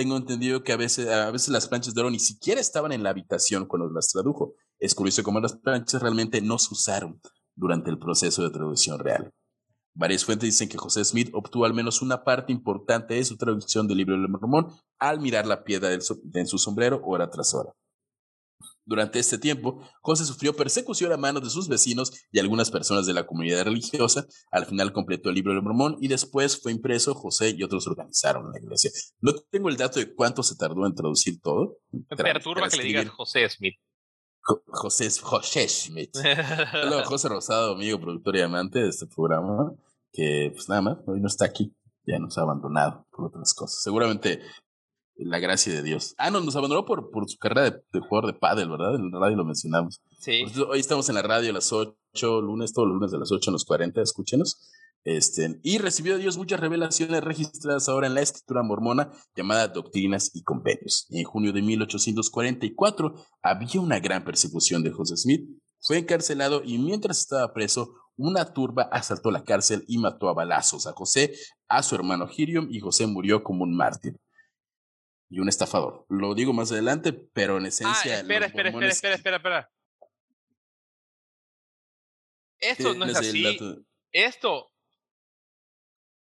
Tengo 0.00 0.16
entendido 0.16 0.64
que 0.64 0.72
a 0.72 0.78
veces, 0.78 1.10
a 1.10 1.30
veces 1.30 1.50
las 1.50 1.68
planchas 1.68 1.92
de 1.92 2.00
oro 2.00 2.10
ni 2.10 2.18
siquiera 2.18 2.58
estaban 2.58 2.90
en 2.90 3.02
la 3.02 3.10
habitación 3.10 3.66
cuando 3.66 3.90
las 3.90 4.08
tradujo. 4.08 4.54
Es 4.78 4.94
curioso 4.94 5.22
cómo 5.22 5.40
las 5.40 5.52
planchas 5.52 6.00
realmente 6.00 6.40
no 6.40 6.58
se 6.58 6.72
usaron 6.72 7.20
durante 7.54 7.90
el 7.90 7.98
proceso 7.98 8.42
de 8.42 8.48
traducción 8.48 8.98
real. 8.98 9.30
Varias 9.92 10.24
fuentes 10.24 10.46
dicen 10.46 10.70
que 10.70 10.78
José 10.78 11.04
Smith 11.04 11.28
obtuvo 11.34 11.66
al 11.66 11.74
menos 11.74 12.00
una 12.00 12.24
parte 12.24 12.50
importante 12.50 13.12
de 13.12 13.24
su 13.26 13.36
traducción 13.36 13.86
del 13.86 13.98
libro 13.98 14.14
del 14.14 14.30
Mormón 14.30 14.68
al 14.98 15.20
mirar 15.20 15.46
la 15.46 15.64
piedra 15.64 15.92
en 15.92 16.46
su 16.46 16.56
sombrero 16.56 17.02
hora 17.04 17.28
tras 17.28 17.52
hora. 17.52 17.74
Durante 18.86 19.18
este 19.18 19.38
tiempo, 19.38 19.80
José 20.02 20.24
sufrió 20.24 20.54
persecución 20.56 21.12
a 21.12 21.16
manos 21.16 21.42
de 21.44 21.50
sus 21.50 21.68
vecinos 21.68 22.12
y 22.32 22.38
algunas 22.40 22.70
personas 22.70 23.06
de 23.06 23.12
la 23.14 23.26
comunidad 23.26 23.64
religiosa. 23.64 24.26
Al 24.50 24.66
final 24.66 24.92
completó 24.92 25.28
el 25.28 25.36
libro 25.36 25.52
del 25.52 25.62
Mormón 25.62 25.96
y 26.00 26.08
después 26.08 26.60
fue 26.60 26.72
impreso. 26.72 27.14
José 27.14 27.54
y 27.56 27.62
otros 27.62 27.86
organizaron 27.86 28.50
la 28.52 28.58
iglesia. 28.58 28.90
No 29.20 29.32
tengo 29.50 29.68
el 29.68 29.76
dato 29.76 30.00
de 30.00 30.12
cuánto 30.14 30.42
se 30.42 30.56
tardó 30.56 30.86
en 30.86 30.94
traducir 30.94 31.40
todo. 31.40 31.78
Me 31.92 32.16
perturba 32.16 32.68
que 32.68 32.78
le 32.78 32.84
digas. 32.84 33.08
José 33.10 33.48
Smith. 33.48 33.74
Jo- 34.42 34.62
José, 34.66 35.08
José 35.20 35.68
Schmidt. 35.68 36.16
Hola, 36.74 37.04
José 37.04 37.28
Rosado, 37.28 37.74
amigo, 37.74 38.00
productor 38.00 38.36
y 38.36 38.40
amante 38.40 38.78
de 38.80 38.88
este 38.88 39.06
programa, 39.06 39.72
que 40.12 40.50
pues 40.54 40.68
nada 40.68 40.80
más, 40.80 40.98
hoy 41.06 41.20
no 41.20 41.26
está 41.28 41.44
aquí, 41.44 41.76
ya 42.06 42.18
nos 42.18 42.38
ha 42.38 42.40
abandonado 42.42 43.06
por 43.12 43.26
otras 43.26 43.52
cosas. 43.54 43.82
Seguramente 43.82 44.40
la 45.24 45.38
gracia 45.38 45.72
de 45.72 45.82
Dios. 45.82 46.14
Ah, 46.18 46.30
no, 46.30 46.40
nos 46.40 46.56
abandonó 46.56 46.84
por, 46.84 47.10
por 47.10 47.28
su 47.28 47.38
carrera 47.38 47.70
de, 47.70 47.82
de 47.92 48.00
jugador 48.00 48.32
de 48.32 48.38
pádel, 48.38 48.70
¿verdad? 48.70 48.94
En 48.96 49.10
la 49.10 49.18
radio 49.18 49.36
lo 49.36 49.44
mencionamos. 49.44 50.00
sí. 50.18 50.44
Hoy 50.68 50.80
estamos 50.80 51.08
en 51.08 51.14
la 51.14 51.22
radio 51.22 51.50
a 51.50 51.54
las 51.54 51.72
8, 51.72 51.94
lunes, 52.40 52.72
todos 52.72 52.88
los 52.88 52.94
lunes 52.94 53.10
de 53.10 53.18
las 53.18 53.30
8 53.30 53.50
en 53.50 53.52
los 53.52 53.64
40, 53.64 54.02
escúchenos. 54.02 54.60
Este, 55.04 55.58
y 55.62 55.78
recibió 55.78 56.14
de 56.14 56.22
Dios 56.22 56.36
muchas 56.36 56.60
revelaciones 56.60 57.24
registradas 57.24 57.88
ahora 57.88 58.06
en 58.06 58.14
la 58.14 58.20
escritura 58.20 58.62
mormona 58.62 59.10
llamada 59.34 59.68
Doctrinas 59.68 60.30
y 60.34 60.42
Compendios. 60.42 61.06
En 61.10 61.24
junio 61.24 61.52
de 61.52 61.62
1844 61.62 63.14
había 63.42 63.80
una 63.80 63.98
gran 63.98 64.24
persecución 64.24 64.82
de 64.82 64.90
José 64.90 65.16
Smith. 65.16 65.48
Fue 65.80 65.96
encarcelado 65.96 66.62
y 66.62 66.76
mientras 66.76 67.20
estaba 67.20 67.54
preso, 67.54 67.94
una 68.16 68.52
turba 68.52 68.82
asaltó 68.92 69.30
la 69.30 69.42
cárcel 69.44 69.84
y 69.88 69.96
mató 69.96 70.28
a 70.28 70.34
balazos 70.34 70.86
a 70.86 70.92
José, 70.92 71.32
a 71.68 71.82
su 71.82 71.94
hermano 71.94 72.28
Hirium, 72.30 72.68
y 72.70 72.80
José 72.80 73.06
murió 73.06 73.42
como 73.42 73.64
un 73.64 73.74
mártir. 73.74 74.20
Y 75.30 75.38
un 75.38 75.48
estafador. 75.48 76.04
Lo 76.08 76.34
digo 76.34 76.52
más 76.52 76.72
adelante, 76.72 77.12
pero 77.12 77.56
en 77.58 77.64
Ah, 77.64 77.68
esencia. 77.68 78.18
espera, 78.20 78.46
espera, 78.46 78.68
espera, 78.70 78.88
espera, 78.90 79.14
espera, 79.14 79.36
espera. 79.36 79.70
Esto 82.58 82.94
no 82.94 83.06
es 83.06 83.16
así. 83.16 83.58
Esto. 84.12 84.70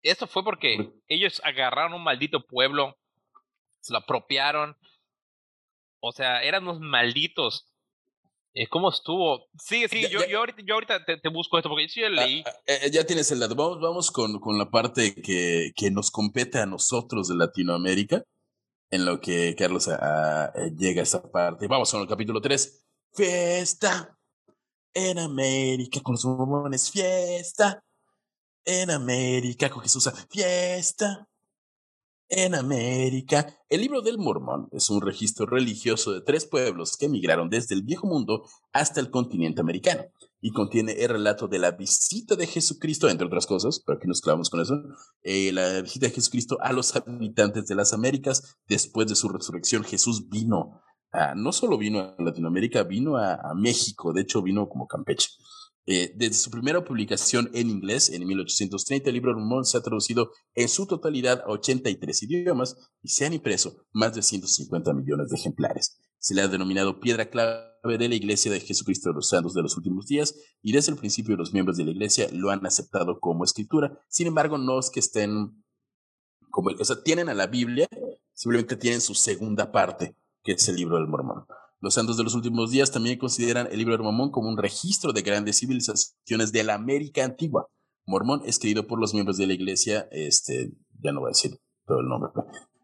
Esto 0.01 0.27
fue 0.27 0.43
porque 0.43 0.75
¿Por 0.77 0.93
ellos 1.07 1.41
agarraron 1.43 1.93
un 1.93 2.03
maldito 2.03 2.45
pueblo, 2.45 2.97
se 3.81 3.93
lo 3.93 3.99
apropiaron. 3.99 4.75
O 6.01 6.11
sea, 6.11 6.41
eran 6.43 6.63
unos 6.63 6.79
malditos. 6.79 7.69
Eh, 8.55 8.67
¿Cómo 8.67 8.89
estuvo? 8.89 9.47
Sí, 9.57 9.85
sí, 9.89 10.01
Ya- 10.03 10.09
yo, 10.09 10.19
ya- 10.21 10.27
yo 10.27 10.39
ahorita, 10.39 10.61
yo 10.65 10.73
ahorita 10.75 11.05
te, 11.05 11.17
te 11.17 11.29
busco 11.29 11.57
esto 11.57 11.69
porque 11.69 11.83
yo 11.87 11.89
sí 11.89 12.01
lo 12.01 12.07
Ah, 12.07 12.25
leí. 12.25 12.43
ah, 12.45 12.51
eh, 12.67 12.89
ya 12.91 13.05
tienes 13.05 13.31
el 13.31 13.39
dato. 13.39 13.55
Vamos, 13.55 13.79
vamos 13.81 14.11
con, 14.11 14.39
con 14.39 14.57
la 14.57 14.69
parte 14.69 15.15
que, 15.15 15.71
que 15.75 15.89
nos 15.91 16.11
compete 16.11 16.59
a 16.59 16.65
nosotros 16.65 17.29
de 17.29 17.35
Latinoamérica, 17.35 18.23
en 18.93 19.05
lo 19.05 19.19
que 19.19 19.55
Carlos 19.57 19.87
ah, 19.87 20.51
eh, 20.53 20.71
llega 20.77 21.01
a 21.01 21.03
esta 21.03 21.23
parte. 21.23 21.67
Vamos 21.67 21.91
con 21.91 22.01
el 22.01 22.07
capítulo 22.07 22.39
3. 22.39 22.85
fiesta 23.11 24.15
en 24.93 25.17
América 25.17 25.99
con 26.01 26.13
los 26.13 26.23
mormones, 26.25 26.91
fiesta 26.91 27.83
en 28.63 28.91
América 28.91 29.71
con 29.71 29.81
Jesús, 29.81 30.07
fiesta 30.29 31.27
en 32.29 32.53
América. 32.53 33.57
El 33.67 33.81
libro 33.81 34.03
del 34.03 34.19
Mormón 34.19 34.69
es 34.71 34.91
un 34.91 35.01
registro 35.01 35.47
religioso 35.47 36.11
de 36.11 36.21
tres 36.21 36.45
pueblos 36.45 36.95
que 36.95 37.07
emigraron 37.07 37.49
desde 37.49 37.73
el 37.73 37.81
viejo 37.81 38.05
mundo 38.05 38.47
hasta 38.73 38.99
el 38.99 39.09
continente 39.09 39.61
americano 39.61 40.03
y 40.45 40.51
contiene 40.51 40.91
el 41.01 41.07
relato 41.07 41.47
de 41.47 41.57
la 41.57 41.71
visita 41.71 42.35
de 42.35 42.45
Jesucristo, 42.45 43.07
entre 43.07 43.27
otras 43.27 43.47
cosas, 43.47 43.81
pero 43.85 43.97
aquí 43.97 44.09
nos 44.09 44.19
clavamos 44.19 44.49
con 44.49 44.59
eso, 44.59 44.75
eh, 45.21 45.53
la 45.53 45.81
visita 45.81 46.07
de 46.07 46.11
Jesucristo 46.11 46.57
a 46.61 46.73
los 46.73 46.93
habitantes 46.97 47.65
de 47.65 47.75
las 47.75 47.93
Américas 47.93 48.57
después 48.67 49.07
de 49.07 49.15
su 49.15 49.29
resurrección. 49.29 49.85
Jesús 49.85 50.27
vino, 50.27 50.81
a, 51.13 51.33
no 51.33 51.53
solo 51.53 51.77
vino 51.77 52.01
a 52.01 52.15
Latinoamérica, 52.19 52.83
vino 52.83 53.15
a, 53.15 53.53
México, 53.55 54.11
de 54.11 54.23
hecho 54.23 54.41
vino 54.41 54.67
como 54.67 54.85
Campeche. 54.85 55.29
Eh, 55.85 56.11
desde 56.13 56.35
su 56.35 56.51
primera 56.51 56.83
publicación 56.83 57.49
en 57.53 57.69
inglés 57.69 58.09
en 58.09 58.27
1830, 58.27 59.09
el 59.09 59.13
libro 59.13 59.33
Mormón 59.35 59.63
se 59.63 59.77
ha 59.77 59.81
traducido 59.81 60.31
en 60.55 60.67
su 60.67 60.87
totalidad 60.87 61.41
a 61.47 61.51
83 61.51 62.23
idiomas 62.23 62.75
y 63.01 63.07
se 63.07 63.25
han 63.25 63.31
impreso 63.31 63.85
más 63.93 64.13
de 64.13 64.21
150 64.21 64.93
millones 64.93 65.29
de 65.29 65.37
ejemplares. 65.37 66.01
Se 66.23 66.33
le 66.33 66.41
ha 66.41 66.47
denominado 66.47 67.01
piedra 67.01 67.29
clave 67.29 67.97
de 67.97 68.07
la 68.07 68.15
Iglesia 68.15 68.49
de 68.49 68.61
Jesucristo 68.61 69.09
de 69.09 69.15
los 69.15 69.27
Santos 69.27 69.53
de 69.53 69.61
los 69.61 69.75
últimos 69.75 70.05
días 70.05 70.33
y 70.61 70.71
desde 70.71 70.93
el 70.93 70.97
principio 70.97 71.35
los 71.35 71.51
miembros 71.51 71.75
de 71.75 71.83
la 71.83 71.91
Iglesia 71.91 72.29
lo 72.31 72.49
han 72.49 72.65
aceptado 72.65 73.19
como 73.19 73.43
escritura. 73.43 73.99
Sin 74.07 74.27
embargo, 74.27 74.57
no 74.57 74.79
es 74.79 74.89
que 74.89 75.01
estén 75.01 75.61
como, 76.49 76.69
o 76.79 76.85
sea, 76.85 77.03
tienen 77.03 77.27
a 77.27 77.33
la 77.33 77.47
Biblia, 77.47 77.89
simplemente 78.31 78.77
tienen 78.77 79.01
su 79.01 79.15
segunda 79.15 79.73
parte, 79.73 80.15
que 80.43 80.53
es 80.53 80.65
el 80.69 80.77
libro 80.77 80.95
del 80.95 81.09
Mormón. 81.09 81.45
Los 81.81 81.95
santos 81.95 82.15
de 82.15 82.23
los 82.23 82.35
últimos 82.35 82.71
días 82.71 82.89
también 82.89 83.19
consideran 83.19 83.67
el 83.69 83.77
libro 83.79 83.97
de 83.97 84.03
Mormón 84.03 84.31
como 84.31 84.47
un 84.47 84.57
registro 84.57 85.11
de 85.11 85.23
grandes 85.23 85.59
civilizaciones 85.59 86.53
de 86.53 86.63
la 86.63 86.75
América 86.75 87.25
antigua. 87.25 87.67
Mormón 88.05 88.43
escrito 88.45 88.87
por 88.87 88.97
los 88.97 89.13
miembros 89.13 89.35
de 89.35 89.47
la 89.47 89.53
iglesia, 89.53 90.07
este, 90.11 90.71
ya 91.01 91.11
no 91.11 91.19
voy 91.19 91.27
a 91.27 91.35
decir 91.35 91.59
todo 91.85 91.99
el 91.99 92.07
nombre, 92.07 92.31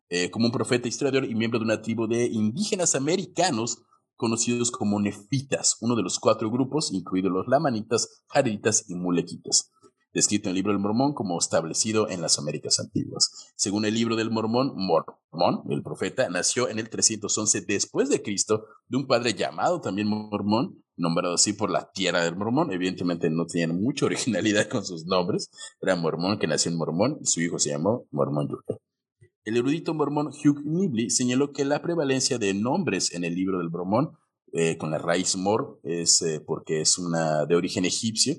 eh, 0.09 0.29
como 0.31 0.47
un 0.47 0.51
profeta 0.51 0.87
historiador 0.87 1.29
y 1.29 1.35
miembro 1.35 1.59
de 1.59 1.65
una 1.65 1.81
tribu 1.81 2.07
de 2.07 2.25
indígenas 2.25 2.95
americanos 2.95 3.83
conocidos 4.15 4.71
como 4.71 4.99
nefitas, 4.99 5.77
uno 5.79 5.95
de 5.95 6.03
los 6.03 6.19
cuatro 6.19 6.51
grupos, 6.51 6.91
incluidos 6.91 7.31
los 7.31 7.47
lamanitas, 7.47 8.23
jareditas 8.27 8.89
y 8.89 8.95
mulequitas 8.95 9.71
descrito 10.13 10.49
en 10.49 10.51
el 10.51 10.55
libro 10.55 10.71
del 10.71 10.81
Mormón 10.81 11.13
como 11.13 11.37
establecido 11.37 12.09
en 12.09 12.21
las 12.21 12.39
Américas 12.39 12.79
antiguas. 12.79 13.53
Según 13.55 13.85
el 13.85 13.93
libro 13.93 14.15
del 14.15 14.31
Mormón, 14.31 14.73
Mormón, 14.75 15.63
el 15.69 15.83
profeta, 15.83 16.29
nació 16.29 16.69
en 16.69 16.79
el 16.79 16.89
311 16.89 17.61
después 17.61 18.09
de 18.09 18.21
Cristo 18.21 18.65
de 18.87 18.97
un 18.97 19.07
padre 19.07 19.33
llamado 19.33 19.81
también 19.81 20.07
Mormón, 20.07 20.83
nombrado 20.95 21.35
así 21.35 21.53
por 21.53 21.69
la 21.69 21.91
tierra 21.91 22.23
del 22.23 22.35
Mormón. 22.35 22.71
Evidentemente 22.71 23.29
no 23.29 23.45
tenían 23.45 23.79
mucha 23.81 24.05
originalidad 24.05 24.67
con 24.67 24.83
sus 24.83 25.05
nombres. 25.05 25.49
Era 25.81 25.95
Mormón 25.95 26.39
que 26.39 26.47
nació 26.47 26.71
en 26.71 26.77
Mormón 26.77 27.17
y 27.21 27.25
su 27.25 27.41
hijo 27.41 27.59
se 27.59 27.69
llamó 27.69 28.05
Mormón 28.11 28.47
Jr. 28.47 28.79
El 29.45 29.57
erudito 29.57 29.93
mormón 29.93 30.27
Hugh 30.27 30.61
Nibley 30.63 31.09
señaló 31.09 31.53
que 31.53 31.65
la 31.65 31.81
prevalencia 31.81 32.37
de 32.37 32.53
nombres 32.53 33.13
en 33.13 33.23
el 33.23 33.35
libro 33.35 33.59
del 33.59 33.69
Mormón, 33.69 34.17
eh, 34.51 34.77
con 34.77 34.91
la 34.91 34.97
raíz 34.97 35.37
mor, 35.37 35.79
es 35.83 36.21
eh, 36.21 36.41
porque 36.41 36.81
es 36.81 36.97
una 36.97 37.45
de 37.45 37.55
origen 37.55 37.85
egipcio, 37.85 38.35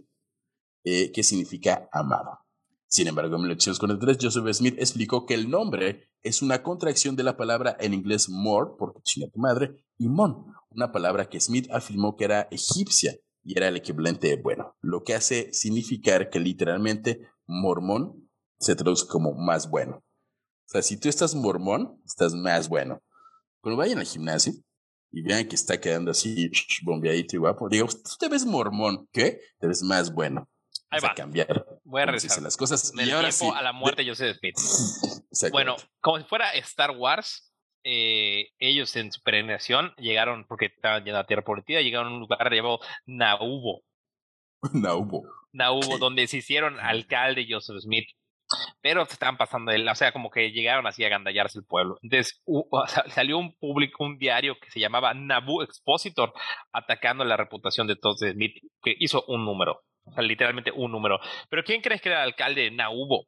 eh, 0.84 1.10
que 1.12 1.22
significa 1.22 1.88
amado. 1.92 2.38
Sin 2.86 3.06
embargo, 3.06 3.36
en 3.36 3.42
1843, 3.42 4.18
Joseph 4.20 4.52
Smith 4.52 4.74
explicó 4.78 5.24
que 5.24 5.34
el 5.34 5.48
nombre 5.48 6.10
es 6.22 6.42
una 6.42 6.62
contracción 6.62 7.16
de 7.16 7.22
la 7.22 7.36
palabra 7.36 7.76
en 7.80 7.94
inglés 7.94 8.28
more, 8.28 8.72
porque 8.78 9.00
chinga 9.02 9.30
tu 9.30 9.38
madre, 9.38 9.84
y 9.96 10.08
mon, 10.08 10.46
una 10.70 10.92
palabra 10.92 11.28
que 11.28 11.40
Smith 11.40 11.68
afirmó 11.70 12.16
que 12.16 12.24
era 12.24 12.48
egipcia 12.50 13.16
y 13.42 13.56
era 13.56 13.68
el 13.68 13.76
equivalente 13.76 14.28
de 14.28 14.36
bueno, 14.36 14.76
lo 14.80 15.02
que 15.02 15.14
hace 15.14 15.52
significar 15.52 16.30
que 16.30 16.40
literalmente 16.40 17.28
mormón 17.46 18.28
se 18.58 18.76
traduce 18.76 19.06
como 19.06 19.34
más 19.34 19.70
bueno. 19.70 20.04
O 20.70 20.72
sea, 20.72 20.82
si 20.82 21.00
tú 21.00 21.08
estás 21.08 21.34
mormón, 21.34 22.00
estás 22.06 22.32
más 22.32 22.68
bueno. 22.68 23.02
Cuando 23.60 23.76
vayan 23.76 23.98
al 23.98 24.06
gimnasio 24.06 24.52
y 25.10 25.20
vean 25.20 25.48
que 25.48 25.56
está 25.56 25.80
quedando 25.80 26.12
así 26.12 26.48
bombeadito 26.84 27.34
y 27.34 27.38
guapo, 27.40 27.68
digo, 27.68 27.88
tú 27.88 28.12
te 28.20 28.28
ves 28.28 28.46
mormón, 28.46 29.08
¿qué? 29.12 29.40
Te 29.58 29.66
ves 29.66 29.82
más 29.82 30.14
bueno. 30.14 30.48
Ahí 30.88 31.00
va. 31.00 31.10
A 31.10 31.14
cambiar. 31.16 31.66
Voy 31.82 32.02
a 32.02 32.06
regresar. 32.06 32.40
las 32.40 32.56
cosas. 32.56 32.92
En 32.92 33.00
el 33.00 33.08
y 33.08 33.10
ahora 33.10 33.30
tiempo 33.30 33.52
sí. 33.52 33.58
a 33.58 33.62
la 33.62 33.72
muerte 33.72 34.04
yo 34.04 34.14
se 34.14 34.32
Smith. 34.34 35.50
Bueno, 35.50 35.74
como 36.00 36.18
si 36.18 36.24
fuera 36.24 36.52
Star 36.52 36.92
Wars, 36.92 37.52
eh, 37.82 38.50
ellos 38.60 38.94
en 38.94 39.10
su 39.10 39.20
peregrinación 39.22 39.92
llegaron, 39.96 40.46
porque 40.46 40.66
estaban 40.66 41.04
ya 41.04 41.10
en 41.10 41.16
la 41.16 41.26
Tierra 41.26 41.42
Prometida, 41.42 41.80
llegaron 41.80 42.12
a 42.12 42.14
un 42.14 42.20
lugar 42.20 42.48
llamado 42.48 42.78
Nahubo. 43.06 43.82
no 44.72 44.96
hubo. 44.98 45.24
Nahubo, 45.52 45.98
donde 45.98 46.28
se 46.28 46.36
hicieron 46.36 46.78
alcalde 46.78 47.44
Joseph 47.50 47.80
Smith. 47.80 48.06
Pero 48.82 49.04
se 49.04 49.12
estaban 49.12 49.36
pasando, 49.36 49.72
de, 49.72 49.88
o 49.88 49.94
sea, 49.94 50.12
como 50.12 50.30
que 50.30 50.52
llegaron 50.52 50.86
así 50.86 51.04
a 51.04 51.08
gandallarse 51.08 51.58
el 51.58 51.66
pueblo. 51.66 51.98
Entonces 52.02 52.42
salió 53.08 53.38
un 53.38 53.54
público, 53.56 54.04
un 54.04 54.18
diario 54.18 54.56
que 54.60 54.70
se 54.70 54.80
llamaba 54.80 55.12
Nabu 55.14 55.62
Expositor, 55.62 56.32
atacando 56.72 57.24
la 57.24 57.36
reputación 57.36 57.86
de 57.86 57.96
Joseph 58.00 58.32
Smith, 58.32 58.56
que 58.82 58.94
hizo 58.98 59.24
un 59.28 59.44
número. 59.44 59.82
O 60.04 60.12
sea, 60.12 60.22
literalmente 60.22 60.72
un 60.72 60.92
número. 60.92 61.20
Pero 61.50 61.62
¿quién 61.62 61.82
crees 61.82 62.00
que 62.00 62.08
era 62.08 62.22
el 62.22 62.30
alcalde 62.30 62.62
de 62.62 62.70
Nahubo? 62.70 63.26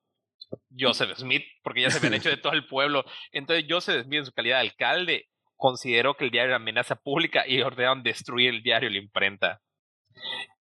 Joseph 0.79 1.17
Smith, 1.17 1.45
porque 1.63 1.83
ya 1.83 1.91
se 1.91 1.99
habían 1.99 2.15
hecho 2.15 2.29
de 2.29 2.37
todo 2.37 2.53
el 2.53 2.67
pueblo. 2.67 3.05
Entonces 3.31 3.65
Joseph 3.69 4.05
Smith, 4.05 4.21
en 4.21 4.27
su 4.27 4.33
calidad 4.33 4.57
de 4.57 4.69
alcalde, 4.69 5.29
consideró 5.57 6.15
que 6.15 6.25
el 6.25 6.31
diario 6.31 6.49
era 6.49 6.57
amenaza 6.57 6.97
pública 6.97 7.47
y 7.47 7.61
ordenaron 7.63 8.03
destruir 8.03 8.51
el 8.51 8.63
diario 8.63 8.91
y 8.91 8.95
la 8.95 8.99
imprenta. 8.99 9.61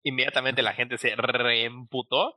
Inmediatamente 0.03 0.63
la 0.63 0.75
gente 0.75 0.99
se 0.99 1.15
reemputó 1.17 2.37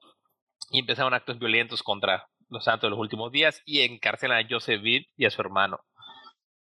y 0.71 0.79
empezaron 0.79 1.13
actos 1.13 1.39
violentos 1.39 1.83
contra 1.83 2.27
los 2.49 2.63
santos 2.63 2.87
de 2.87 2.91
los 2.91 2.99
últimos 2.99 3.31
días 3.31 3.61
y 3.65 3.81
encarcelan 3.81 4.45
a 4.45 4.47
Joseph 4.49 4.81
y 4.83 5.25
a 5.25 5.29
su 5.29 5.41
hermano. 5.41 5.79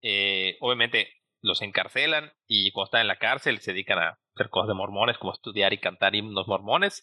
Eh, 0.02 0.56
obviamente 0.60 1.08
los 1.40 1.60
encarcelan 1.62 2.32
y 2.46 2.70
cuando 2.72 2.86
están 2.86 3.00
en 3.02 3.06
la 3.08 3.16
cárcel 3.16 3.60
se 3.60 3.72
dedican 3.72 3.98
a 3.98 4.18
hacer 4.34 4.48
cosas 4.50 4.68
de 4.68 4.74
mormones 4.74 5.18
como 5.18 5.32
estudiar 5.32 5.72
y 5.74 5.78
cantar 5.78 6.14
himnos 6.14 6.48
mormones 6.48 7.02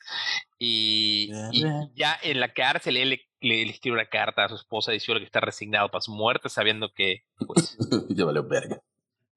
y, 0.58 1.32
y 1.52 1.64
ya 1.96 2.18
en 2.24 2.40
la 2.40 2.52
cárcel 2.54 2.98
él 2.98 3.10
le, 3.12 3.22
le- 3.40 3.66
le 3.66 3.72
escribe 3.72 3.96
una 3.98 4.08
carta 4.08 4.46
a 4.46 4.50
su 4.50 4.56
esposa 4.56 4.92
diciendo 4.92 5.20
que 5.20 5.26
está 5.26 5.40
resignado 5.42 5.90
para 5.90 6.02
su 6.02 6.12
muerte 6.12 6.50
sabiendo 6.50 6.92
que 6.92 7.22
pues 7.48 7.78
ya 8.10 8.26
valió 8.26 8.44
verga. 8.48 8.80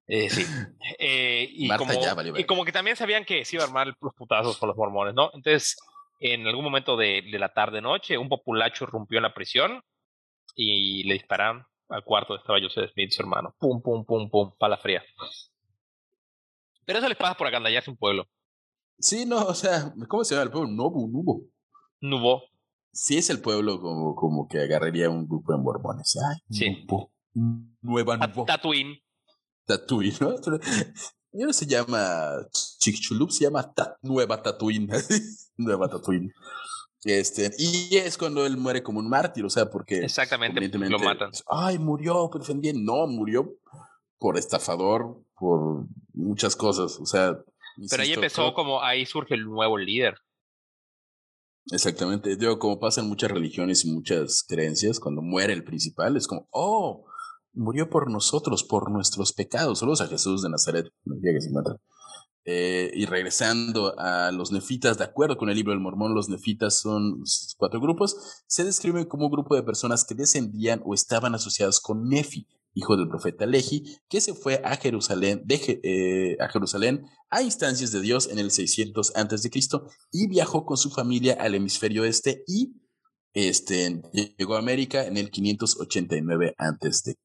eh, 0.07 0.29
sí. 0.31 0.45
Eh, 0.99 1.49
y, 1.53 1.69
Marta 1.69 1.87
como, 1.87 2.01
ya 2.03 2.15
valió 2.15 2.31
y 2.31 2.33
verga. 2.35 2.47
como 2.47 2.65
que 2.65 2.73
también 2.73 2.97
sabían 2.97 3.25
que 3.25 3.45
se 3.45 3.57
iba 3.57 3.65
a 3.65 3.67
armar 3.67 3.95
los 4.01 4.15
putazos 4.15 4.57
con 4.59 4.69
los 4.69 4.77
mormones, 4.77 5.15
¿no? 5.15 5.31
Entonces, 5.35 5.77
en 6.33 6.47
algún 6.47 6.65
momento 6.65 6.97
de, 6.97 7.23
de 7.31 7.39
la 7.39 7.53
tarde-noche, 7.53 8.17
un 8.17 8.31
populacho 8.31 8.85
irrumpió 8.85 9.19
en 9.19 9.25
la 9.25 9.35
prisión 9.35 9.83
y 10.57 11.03
le 11.05 11.15
dispararon 11.15 11.67
al 11.91 12.03
cuarto 12.03 12.33
donde 12.33 12.41
estaba 12.43 12.59
Joseph 12.61 12.93
Smith, 12.95 13.11
su 13.11 13.21
hermano. 13.23 13.55
Pum, 13.59 13.83
pum, 13.83 14.07
pum, 14.07 14.31
pum, 14.31 14.53
pala 14.59 14.79
fría. 14.79 15.03
Pero 16.87 16.99
eso 16.99 17.09
les 17.09 17.19
pasa 17.19 17.35
por 17.37 17.47
agandallarse 17.47 17.91
un 17.91 17.99
pueblo. 17.99 18.27
Sí, 18.99 19.27
no, 19.27 19.45
o 19.45 19.55
sea, 19.55 19.93
¿cómo 20.09 20.25
se 20.25 20.35
llama 20.35 20.45
el 20.45 20.51
pueblo? 20.51 20.71
Nubo, 20.71 21.07
Nubo. 21.09 21.43
Nubo. 22.01 22.43
Sí 22.91 23.19
es 23.19 23.29
el 23.29 23.41
pueblo 23.43 23.81
como, 23.81 24.15
como 24.15 24.49
que 24.49 24.61
agarraría 24.61 25.11
un 25.11 25.27
grupo 25.27 25.53
de 25.53 25.59
mormones. 25.59 26.17
Ay, 26.17 26.39
Sí. 26.49 26.87
Nubo. 26.89 27.13
Nueva 27.83 28.17
Nubo. 28.17 28.45
Tatooine. 28.47 29.03
Tatooine, 29.67 30.15
¿no? 30.21 30.35
No 31.35 31.53
se 31.53 31.67
llama 31.67 32.47
Chicxulub, 32.79 33.31
se 33.31 33.45
llama 33.45 33.73
Ta- 33.75 33.99
Nueva 34.03 34.41
Tatooine. 34.43 34.89
Nueva 35.57 35.89
Tatooine. 35.89 36.33
Este, 37.05 37.51
y 37.59 37.97
es 37.97 38.17
cuando 38.17 38.47
él 38.47 38.57
muere 38.57 38.83
como 38.83 38.99
un 39.01 39.09
mártir, 39.09 39.45
o 39.45 39.51
sea, 39.51 39.69
porque 39.71 40.05
Exactamente, 40.05 40.67
lo 40.79 40.99
matan. 40.99 41.31
Ay, 41.51 41.79
murió 41.79 42.31
por 42.31 42.41
defender. 42.41 42.75
No, 42.77 43.07
murió 43.07 43.53
por 44.19 44.39
estafador, 44.39 45.21
por 45.39 45.85
muchas 46.15 46.57
cosas. 46.57 46.99
O 47.01 47.05
sea. 47.05 47.37
Pero 47.91 48.03
ahí 48.03 48.13
empezó 48.13 48.43
creo- 48.43 48.55
como, 48.55 48.83
ahí 48.83 49.05
surge 49.05 49.35
el 49.35 49.45
nuevo 49.45 49.77
líder. 49.77 50.15
Exactamente. 51.71 52.37
Digo, 52.37 52.59
como 52.59 52.79
pasa 52.79 53.01
en 53.01 53.09
muchas 53.09 53.31
religiones 53.31 53.85
y 53.85 53.91
muchas 53.93 54.43
creencias, 54.47 55.01
cuando 55.01 55.21
muere 55.23 55.53
el 55.53 55.65
principal, 55.65 56.17
es 56.17 56.27
como, 56.27 56.47
oh, 56.51 57.05
murió 57.55 57.89
por 57.89 58.11
nosotros, 58.11 58.65
por 58.65 58.91
nuestros 58.91 59.33
pecados. 59.33 59.79
Saludos 59.79 60.01
a 60.01 60.09
Jesús 60.09 60.43
de 60.43 60.51
Nazaret. 60.51 60.87
Eh, 62.47 62.91
y 62.95 63.07
regresando 63.07 63.99
a 63.99 64.31
los 64.31 64.53
nefitas, 64.53 64.99
de 64.99 65.05
acuerdo 65.05 65.39
con 65.39 65.49
el 65.49 65.57
libro 65.57 65.73
del 65.73 65.81
Mormón, 65.81 66.15
los 66.15 66.29
nefitas 66.29 66.79
son 66.79 67.23
cuatro 67.57 67.81
grupos. 67.81 68.45
Se 68.47 68.65
describen 68.65 69.07
como 69.07 69.27
un 69.27 69.33
grupo 69.33 69.55
de 69.55 69.63
personas 69.63 70.05
que 70.05 70.15
descendían 70.15 70.83
o 70.85 70.93
estaban 70.95 71.35
asociados 71.35 71.81
con 71.81 72.07
Nefi, 72.09 72.47
hijo 72.75 72.97
del 72.97 73.09
profeta 73.09 73.47
Lehi, 73.47 73.99
que 74.09 74.21
se 74.21 74.35
fue 74.35 74.61
a 74.63 74.77
Jerusalén, 74.77 75.43
de 75.47 75.81
eh, 75.85 76.37
a 76.41 76.49
Jerusalén 76.49 77.07
a 77.31 77.43
instancias 77.43 77.93
de 77.93 78.01
Dios 78.01 78.29
en 78.29 78.39
el 78.39 78.51
600 78.51 79.13
a.C. 79.17 79.51
y 80.13 80.29
viajó 80.29 80.67
con 80.67 80.77
su 80.77 80.91
familia 80.91 81.37
al 81.41 81.55
hemisferio 81.55 82.05
este 82.05 82.45
y 82.47 82.75
este, 83.35 84.01
llegó 84.39 84.55
a 84.55 84.61
América 84.61 85.05
en 85.05 85.17
el 85.17 85.31
589 85.31 86.55
a.C. 86.57 87.19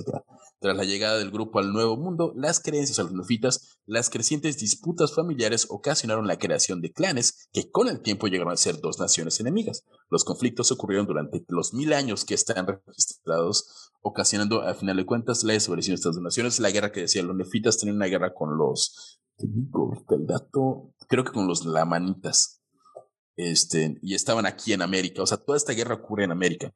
acá. 0.00 0.24
Tras 0.60 0.76
la 0.76 0.84
llegada 0.84 1.18
del 1.18 1.30
grupo 1.30 1.58
al 1.58 1.72
Nuevo 1.72 1.96
Mundo, 1.96 2.34
las 2.36 2.60
creencias 2.60 2.98
a 2.98 3.04
los 3.04 3.12
nefitas, 3.12 3.78
las 3.86 4.10
crecientes 4.10 4.58
disputas 4.58 5.14
familiares 5.14 5.66
ocasionaron 5.70 6.26
la 6.26 6.38
creación 6.38 6.82
de 6.82 6.92
clanes 6.92 7.48
que 7.54 7.70
con 7.70 7.88
el 7.88 8.02
tiempo 8.02 8.26
llegaron 8.26 8.52
a 8.52 8.58
ser 8.58 8.78
dos 8.80 9.00
naciones 9.00 9.40
enemigas. 9.40 9.84
Los 10.10 10.24
conflictos 10.24 10.70
ocurrieron 10.70 11.06
durante 11.06 11.42
los 11.48 11.72
mil 11.72 11.94
años 11.94 12.26
que 12.26 12.34
están 12.34 12.66
registrados, 12.66 13.90
ocasionando 14.02 14.60
a 14.60 14.74
final 14.74 14.98
de 14.98 15.06
cuentas 15.06 15.42
la 15.42 15.54
desaparición 15.54 15.94
de 15.94 16.00
estas 16.00 16.14
dos 16.16 16.22
naciones. 16.22 16.60
La 16.60 16.70
guerra 16.70 16.92
que 16.92 17.00
decían 17.00 17.26
los 17.26 17.36
nefitas 17.36 17.78
tenían 17.78 17.96
una 17.96 18.06
guerra 18.06 18.34
con 18.34 18.58
los, 18.58 19.18
te 19.38 19.46
digo 19.48 20.04
el 20.10 20.26
dato, 20.26 20.92
creo 21.08 21.24
que 21.24 21.32
con 21.32 21.46
los 21.46 21.64
lamanitas. 21.64 22.59
Este, 23.40 23.96
y 24.02 24.14
estaban 24.14 24.44
aquí 24.44 24.72
en 24.72 24.82
América. 24.82 25.22
O 25.22 25.26
sea, 25.26 25.38
toda 25.38 25.56
esta 25.56 25.72
guerra 25.72 25.94
ocurre 25.94 26.24
en 26.24 26.32
América. 26.32 26.72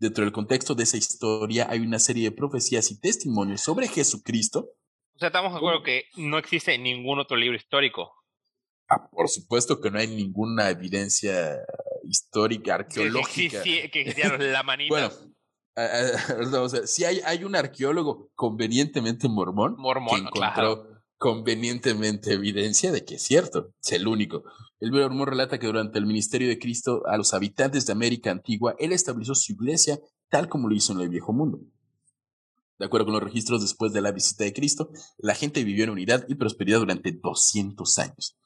Dentro 0.00 0.24
del 0.24 0.32
contexto 0.32 0.74
de 0.74 0.82
esa 0.82 0.96
historia 0.96 1.66
hay 1.70 1.80
una 1.80 1.98
serie 1.98 2.24
de 2.24 2.36
profecías 2.36 2.90
y 2.90 3.00
testimonios 3.00 3.60
sobre 3.60 3.88
Jesucristo. 3.88 4.70
O 5.14 5.18
sea, 5.18 5.28
estamos 5.28 5.52
de 5.52 5.58
acuerdo 5.58 5.82
que 5.82 6.04
no 6.16 6.38
existe 6.38 6.76
ningún 6.78 7.18
otro 7.18 7.36
libro 7.36 7.56
histórico. 7.56 8.12
Ah, 8.88 9.08
por 9.10 9.28
supuesto 9.28 9.80
que 9.80 9.90
no 9.90 9.98
hay 9.98 10.08
ninguna 10.08 10.70
evidencia 10.70 11.58
histórica, 12.04 12.76
arqueológica. 12.76 13.62
Que, 13.62 13.90
que 13.90 14.00
existieron 14.00 14.52
la 14.52 14.62
manita. 14.64 14.88
bueno, 14.88 15.10
o 16.64 16.68
sea, 16.68 16.86
sí 16.86 17.04
hay, 17.04 17.20
hay 17.24 17.44
un 17.44 17.54
arqueólogo 17.54 18.30
convenientemente 18.34 19.28
mormón, 19.28 19.76
mormón 19.78 20.14
que 20.14 20.26
encontró 20.26 20.84
claro. 20.84 20.97
Convenientemente 21.18 22.32
evidencia 22.32 22.92
de 22.92 23.04
que 23.04 23.16
es 23.16 23.22
cierto, 23.22 23.74
es 23.82 23.92
el 23.92 24.06
único. 24.06 24.44
El 24.80 24.92
mormón 24.92 25.26
relata 25.26 25.58
que 25.58 25.66
durante 25.66 25.98
el 25.98 26.06
ministerio 26.06 26.48
de 26.48 26.58
Cristo 26.58 27.02
a 27.06 27.16
los 27.16 27.34
habitantes 27.34 27.86
de 27.86 27.92
América 27.92 28.30
Antigua, 28.30 28.76
él 28.78 28.92
estableció 28.92 29.34
su 29.34 29.52
iglesia 29.52 30.00
tal 30.30 30.48
como 30.48 30.68
lo 30.68 30.74
hizo 30.74 30.92
en 30.92 31.00
el 31.00 31.08
Viejo 31.08 31.32
Mundo. 31.32 31.60
De 32.78 32.86
acuerdo 32.86 33.06
con 33.06 33.14
los 33.14 33.22
registros 33.24 33.60
después 33.60 33.92
de 33.92 34.00
la 34.00 34.12
visita 34.12 34.44
de 34.44 34.52
Cristo, 34.52 34.90
la 35.18 35.34
gente 35.34 35.64
vivió 35.64 35.84
en 35.84 35.90
unidad 35.90 36.24
y 36.28 36.36
prosperidad 36.36 36.78
durante 36.78 37.10
200 37.10 37.98
años. 37.98 38.38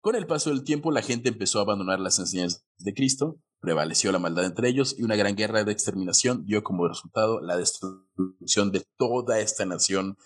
Con 0.00 0.16
el 0.16 0.26
paso 0.26 0.50
del 0.50 0.64
tiempo, 0.64 0.90
la 0.90 1.02
gente 1.02 1.28
empezó 1.28 1.58
a 1.58 1.62
abandonar 1.62 2.00
las 2.00 2.18
enseñanzas 2.18 2.64
de 2.78 2.94
Cristo, 2.94 3.38
prevaleció 3.60 4.10
la 4.10 4.18
maldad 4.18 4.46
entre 4.46 4.68
ellos 4.68 4.96
y 4.98 5.02
una 5.02 5.14
gran 5.14 5.36
guerra 5.36 5.62
de 5.62 5.70
exterminación 5.70 6.44
dio 6.46 6.64
como 6.64 6.88
resultado 6.88 7.40
la 7.40 7.56
destrucción 7.56 8.72
de 8.72 8.84
toda 8.96 9.38
esta 9.38 9.66
nación 9.66 10.16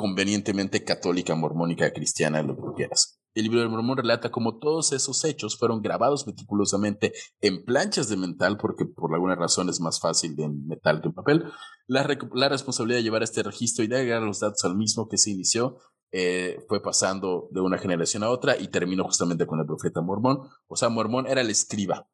convenientemente 0.00 0.82
católica, 0.82 1.34
mormónica, 1.34 1.92
cristiana, 1.92 2.42
lo 2.42 2.56
que 2.56 2.74
quieras. 2.74 3.20
El 3.34 3.42
libro 3.42 3.60
del 3.60 3.68
Mormón 3.68 3.98
relata 3.98 4.30
cómo 4.30 4.58
todos 4.58 4.92
esos 4.92 5.22
hechos 5.26 5.58
fueron 5.58 5.82
grabados 5.82 6.26
meticulosamente 6.26 7.12
en 7.42 7.66
planchas 7.66 8.08
de 8.08 8.16
metal, 8.16 8.56
porque 8.56 8.86
por 8.86 9.12
alguna 9.12 9.34
razón 9.34 9.68
es 9.68 9.78
más 9.78 10.00
fácil 10.00 10.36
de 10.36 10.48
metal 10.48 11.02
que 11.02 11.08
en 11.08 11.14
papel. 11.14 11.44
La, 11.86 12.08
la 12.32 12.48
responsabilidad 12.48 13.00
de 13.00 13.02
llevar 13.02 13.22
este 13.22 13.42
registro 13.42 13.84
y 13.84 13.88
de 13.88 13.96
agregar 13.96 14.22
los 14.22 14.40
datos 14.40 14.64
al 14.64 14.74
mismo 14.74 15.06
que 15.06 15.18
se 15.18 15.32
inició 15.32 15.76
eh, 16.12 16.64
fue 16.66 16.82
pasando 16.82 17.48
de 17.50 17.60
una 17.60 17.76
generación 17.76 18.22
a 18.22 18.30
otra 18.30 18.56
y 18.56 18.68
terminó 18.68 19.04
justamente 19.04 19.46
con 19.46 19.60
el 19.60 19.66
profeta 19.66 20.00
Mormón. 20.00 20.38
O 20.66 20.76
sea, 20.76 20.88
Mormón 20.88 21.26
era 21.26 21.42
el 21.42 21.50
escriba, 21.50 22.08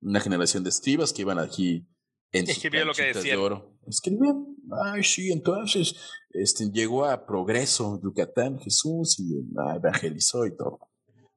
una 0.00 0.18
generación 0.18 0.64
de 0.64 0.70
escribas 0.70 1.12
que 1.12 1.22
iban 1.22 1.38
aquí 1.38 1.86
en 2.32 2.48
Escribía 2.48 2.84
lo 2.84 2.94
que 2.94 3.04
decía. 3.04 3.32
de 3.32 3.36
oro. 3.36 3.78
Escribían. 3.86 4.46
Ay, 4.84 5.02
sí, 5.02 5.32
entonces 5.32 5.96
este, 6.30 6.70
llegó 6.70 7.06
a 7.06 7.24
Progreso, 7.26 8.00
Yucatán, 8.02 8.58
Jesús, 8.58 9.18
y 9.18 9.34
ah, 9.58 9.76
evangelizó 9.76 10.46
y 10.46 10.56
todo. 10.56 10.80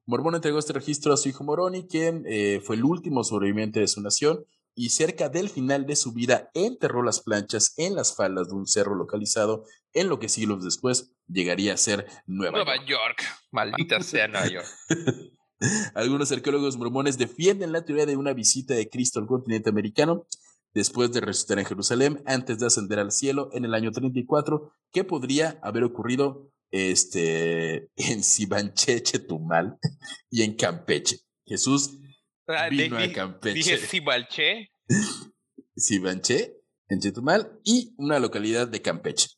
Mormón 0.04 0.34
entregó 0.34 0.58
este 0.58 0.72
registro 0.72 1.12
a 1.12 1.16
su 1.16 1.28
hijo 1.28 1.44
Moroni, 1.44 1.86
quien 1.86 2.24
eh, 2.26 2.60
fue 2.62 2.76
el 2.76 2.84
último 2.84 3.24
sobreviviente 3.24 3.80
de 3.80 3.88
su 3.88 4.02
nación, 4.02 4.44
y 4.74 4.90
cerca 4.90 5.28
del 5.28 5.48
final 5.48 5.86
de 5.86 5.96
su 5.96 6.12
vida 6.12 6.50
enterró 6.54 7.02
las 7.02 7.20
planchas 7.20 7.74
en 7.76 7.94
las 7.94 8.16
faldas 8.16 8.48
de 8.48 8.54
un 8.54 8.66
cerro 8.66 8.94
localizado 8.94 9.64
en 9.92 10.08
lo 10.08 10.18
que 10.18 10.28
siglos 10.28 10.64
después 10.64 11.12
llegaría 11.28 11.74
a 11.74 11.76
ser 11.76 12.06
Nueva, 12.26 12.58
Nueva 12.58 12.76
York. 12.76 12.88
York. 12.88 13.24
Maldita 13.50 14.00
sea 14.02 14.28
Nueva 14.28 14.48
York. 14.48 14.66
Algunos 15.94 16.32
arqueólogos 16.32 16.76
mormones 16.76 17.18
defienden 17.18 17.72
la 17.72 17.84
teoría 17.84 18.06
de 18.06 18.16
una 18.16 18.32
visita 18.32 18.74
de 18.74 18.88
Cristo 18.88 19.20
al 19.20 19.26
continente 19.26 19.70
americano 19.70 20.26
después 20.74 21.12
de 21.12 21.20
resucitar 21.20 21.58
en 21.58 21.66
Jerusalén 21.66 22.22
antes 22.26 22.58
de 22.58 22.66
ascender 22.66 22.98
al 22.98 23.12
cielo 23.12 23.50
en 23.52 23.64
el 23.64 23.74
año 23.74 23.92
34, 23.92 24.72
que 24.90 25.04
podría 25.04 25.58
haber 25.62 25.84
ocurrido 25.84 26.50
este, 26.70 27.90
en 27.96 28.22
Sibanche, 28.22 29.02
Chetumal 29.02 29.78
y 30.30 30.42
en 30.42 30.54
Campeche. 30.54 31.18
Jesús 31.44 31.98
Ah, 32.46 32.68
vino 32.68 32.98
a 32.98 33.12
Campeche. 33.12 33.54
Dije 33.54 33.78
Sibalché. 33.78 34.70
Sibanché, 35.76 36.56
en 36.88 37.00
Chetumal, 37.00 37.60
y 37.64 37.94
una 37.96 38.18
localidad 38.18 38.68
de 38.68 38.82
Campeche. 38.82 39.28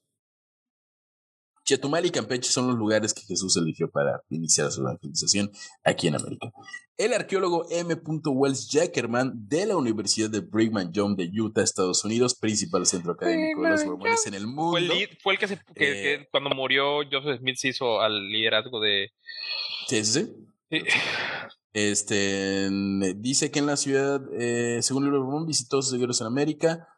Chetumal 1.64 2.04
y 2.04 2.10
Campeche 2.10 2.50
son 2.50 2.66
los 2.68 2.76
lugares 2.76 3.14
que 3.14 3.22
Jesús 3.22 3.56
eligió 3.56 3.90
para 3.90 4.22
iniciar 4.28 4.70
su 4.70 4.82
evangelización 4.82 5.50
aquí 5.82 6.08
en 6.08 6.16
América. 6.16 6.52
El 6.96 7.12
arqueólogo 7.14 7.66
M. 7.70 7.94
Wells 8.26 8.68
Jackerman 8.70 9.32
de 9.48 9.66
la 9.66 9.76
Universidad 9.76 10.30
de 10.30 10.40
Brigham 10.40 10.92
Young 10.92 11.16
de 11.16 11.30
Utah, 11.40 11.62
Estados 11.62 12.04
Unidos, 12.04 12.34
principal 12.34 12.84
centro 12.86 13.12
académico 13.12 13.62
de 13.62 13.70
los 13.70 13.84
mormones 13.86 14.26
en 14.26 14.34
el 14.34 14.46
mundo. 14.46 14.70
Fue 14.72 14.80
el, 14.80 14.88
lead- 14.88 15.18
fue 15.22 15.32
el 15.32 15.38
que, 15.38 15.48
se, 15.48 15.56
que- 15.56 15.62
Eh, 16.14 16.18
que 16.18 16.28
cuando 16.30 16.50
murió 16.50 16.98
Joseph 17.10 17.38
Smith 17.40 17.56
se 17.56 17.68
hizo 17.68 18.00
al 18.00 18.28
liderazgo 18.28 18.78
de. 18.80 19.10
Sí, 19.88 20.04
sí, 20.04 20.12
sí. 20.12 20.32
Sí. 20.70 20.78
Este 21.72 22.68
dice 23.16 23.50
que 23.50 23.58
en 23.58 23.66
la 23.66 23.76
ciudad, 23.76 24.20
eh, 24.38 24.78
según 24.82 25.02
el 25.02 25.06
libro 25.10 25.18
de 25.20 25.24
Mormón, 25.24 25.46
visitó 25.46 25.82
sus 25.82 25.90
seguidores 25.90 26.20
en 26.20 26.28
América. 26.28 26.88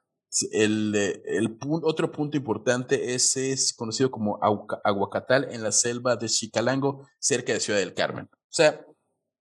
El, 0.51 0.95
el 0.95 1.59
otro 1.83 2.13
punto 2.13 2.37
importante 2.37 3.15
es, 3.15 3.75
conocido 3.77 4.11
como 4.11 4.39
Aguacatal 4.85 5.49
en 5.51 5.63
la 5.63 5.73
selva 5.73 6.17
de 6.17 6.29
Chicalango, 6.29 7.07
cerca 7.19 7.53
de 7.53 7.61
Ciudad 7.61 7.79
del 7.79 7.95
Carmen. 7.95 8.29
O 8.33 8.53
sea, 8.57 8.85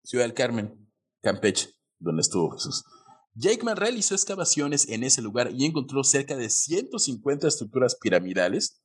Ciudad 0.03 0.25
del 0.25 0.33
Carmen, 0.33 0.91
Campeche, 1.21 1.69
donde 1.99 2.21
estuvo 2.21 2.51
Jesús. 2.51 2.83
Jakeman 3.35 3.77
realizó 3.77 4.13
excavaciones 4.13 4.89
en 4.89 5.03
ese 5.03 5.21
lugar 5.21 5.51
y 5.53 5.65
encontró 5.65 6.03
cerca 6.03 6.35
de 6.35 6.49
150 6.49 7.47
estructuras 7.47 7.95
piramidales. 7.95 8.80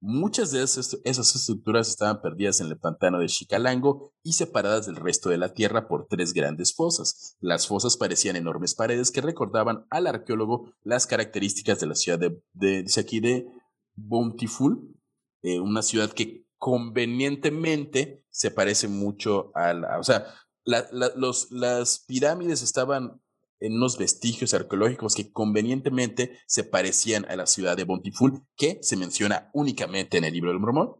Muchas 0.00 0.52
de 0.52 0.62
esas, 0.62 0.94
estructuras 1.04 1.88
estaban 1.88 2.22
perdidas 2.22 2.60
en 2.60 2.68
el 2.68 2.78
pantano 2.78 3.18
de 3.18 3.26
Chicalango 3.26 4.12
y 4.22 4.34
separadas 4.34 4.86
del 4.86 4.94
resto 4.94 5.28
de 5.28 5.38
la 5.38 5.54
tierra 5.54 5.88
por 5.88 6.06
tres 6.06 6.32
grandes 6.32 6.72
fosas. 6.72 7.36
Las 7.40 7.66
fosas 7.66 7.96
parecían 7.96 8.36
enormes 8.36 8.76
paredes 8.76 9.10
que 9.10 9.20
recordaban 9.20 9.86
al 9.90 10.06
arqueólogo 10.06 10.72
las 10.82 11.08
características 11.08 11.80
de 11.80 11.86
la 11.86 11.96
ciudad 11.96 12.18
de, 12.18 12.40
de 12.52 12.84
aquí, 13.00 13.18
de 13.18 13.48
Bountiful, 13.96 14.94
eh, 15.42 15.58
una 15.58 15.82
ciudad 15.82 16.12
que 16.12 16.46
convenientemente 16.58 18.24
se 18.30 18.52
parece 18.52 18.86
mucho 18.86 19.50
a 19.54 19.72
la, 19.74 19.98
o 19.98 20.04
sea, 20.04 20.26
los, 20.64 21.50
las 21.50 22.04
pirámides 22.06 22.62
estaban 22.62 23.20
en 23.60 23.74
unos 23.74 23.98
vestigios 23.98 24.54
arqueológicos 24.54 25.14
que 25.14 25.32
convenientemente 25.32 26.38
se 26.46 26.64
parecían 26.64 27.24
a 27.28 27.36
la 27.36 27.46
ciudad 27.46 27.76
de 27.76 27.84
Bountiful, 27.84 28.42
que 28.56 28.78
se 28.82 28.96
menciona 28.96 29.50
únicamente 29.52 30.18
en 30.18 30.24
el 30.24 30.32
libro 30.32 30.50
del 30.50 30.60
Mormón, 30.60 30.96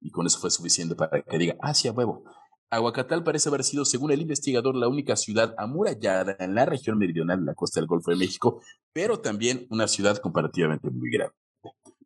y 0.00 0.10
con 0.10 0.26
eso 0.26 0.38
fue 0.38 0.50
suficiente 0.50 0.94
para 0.94 1.22
que 1.22 1.38
diga, 1.38 1.56
ah, 1.60 1.74
sí, 1.74 1.88
huevo. 1.88 2.24
Aguacatal 2.68 3.22
parece 3.22 3.48
haber 3.48 3.62
sido, 3.62 3.84
según 3.84 4.10
el 4.10 4.20
investigador, 4.20 4.74
la 4.74 4.88
única 4.88 5.16
ciudad 5.16 5.54
amurallada 5.56 6.36
en 6.40 6.54
la 6.54 6.66
región 6.66 6.98
meridional 6.98 7.40
de 7.40 7.46
la 7.46 7.54
costa 7.54 7.80
del 7.80 7.86
Golfo 7.86 8.10
de 8.10 8.16
México, 8.16 8.60
pero 8.92 9.20
también 9.20 9.66
una 9.70 9.86
ciudad 9.86 10.16
comparativamente 10.18 10.90
muy 10.90 11.10
grande. 11.10 11.34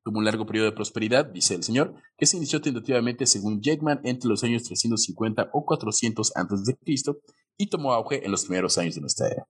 Tuvo 0.03 0.19
un 0.19 0.25
largo 0.25 0.47
periodo 0.47 0.67
de 0.67 0.73
prosperidad, 0.73 1.27
dice 1.27 1.55
el 1.55 1.63
señor, 1.63 1.95
que 2.17 2.27
se 2.27 2.37
inició 2.37 2.61
tentativamente, 2.61 3.27
según 3.27 3.61
Jackman, 3.61 4.01
entre 4.05 4.29
los 4.29 4.43
años 4.45 4.63
350 4.65 5.51
o 5.53 5.65
400 5.65 6.33
a.C. 6.37 6.77
y 7.59 7.67
tomó 7.67 7.93
auge 7.93 8.25
en 8.25 8.31
los 8.31 8.45
primeros 8.45 8.79
años 8.79 8.95
de 8.95 9.01
nuestra 9.03 9.29
era. 9.29 9.47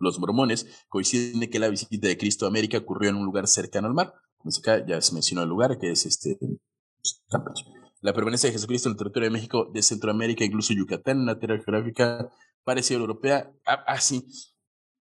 Los 0.00 0.18
mormones 0.18 0.66
coinciden 0.88 1.42
en 1.42 1.50
que 1.50 1.58
la 1.58 1.68
visita 1.68 2.08
de 2.08 2.16
Cristo 2.16 2.44
a 2.44 2.48
América 2.48 2.78
ocurrió 2.78 3.10
en 3.10 3.16
un 3.16 3.24
lugar 3.24 3.46
cercano 3.46 3.88
al 3.88 3.94
mar. 3.94 4.14
Como 4.38 4.52
acá, 4.56 4.84
ya 4.86 5.00
se 5.00 5.12
mencionó 5.14 5.42
el 5.42 5.48
lugar, 5.48 5.78
que 5.78 5.90
es 5.90 6.06
este 6.06 6.38
pues, 6.38 7.22
Campeche. 7.28 7.64
La 8.00 8.12
permanencia 8.12 8.48
de 8.48 8.52
Jesucristo 8.52 8.88
en 8.88 8.92
el 8.92 8.98
territorio 8.98 9.28
de 9.28 9.32
México, 9.32 9.70
de 9.72 9.82
Centroamérica, 9.82 10.44
incluso 10.44 10.72
Yucatán, 10.72 11.20
en 11.20 11.26
la 11.26 11.38
tierra 11.38 11.56
geográfica 11.56 12.30
parecida 12.62 12.96
a 12.96 13.00
la 13.00 13.04
europea. 13.04 13.52
Ah, 13.66 13.84
ah, 13.86 14.00
sí. 14.00 14.24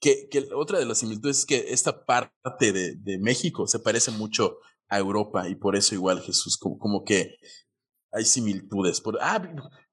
Que, 0.01 0.29
que 0.31 0.49
otra 0.55 0.79
de 0.79 0.87
las 0.87 0.99
similitudes 0.99 1.41
es 1.41 1.47
que 1.47 1.73
esta 1.73 2.05
parte 2.05 2.73
de, 2.73 2.95
de 2.97 3.19
México 3.19 3.67
se 3.67 3.79
parece 3.79 4.11
mucho 4.11 4.59
a 4.89 4.99
Europa 4.99 5.49
y 5.49 5.57
por 5.57 5.77
eso 5.77 5.95
igual 5.95 6.21
Jesús, 6.21 6.57
como, 6.57 6.79
como 6.79 7.05
que 7.05 7.37
hay 8.13 8.25
similitudes. 8.25 9.01
Por, 9.01 9.19
ah, 9.21 9.43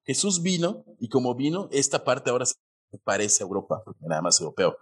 Jesús 0.05 0.41
vino 0.41 0.85
y 0.99 1.09
como 1.09 1.35
vino, 1.35 1.67
esta 1.71 2.03
parte 2.03 2.29
ahora 2.29 2.45
se 2.45 2.55
parece 3.03 3.43
a 3.43 3.47
Europa, 3.47 3.81
porque 3.83 4.05
nada 4.05 4.21
más 4.21 4.39
europeo 4.39 4.77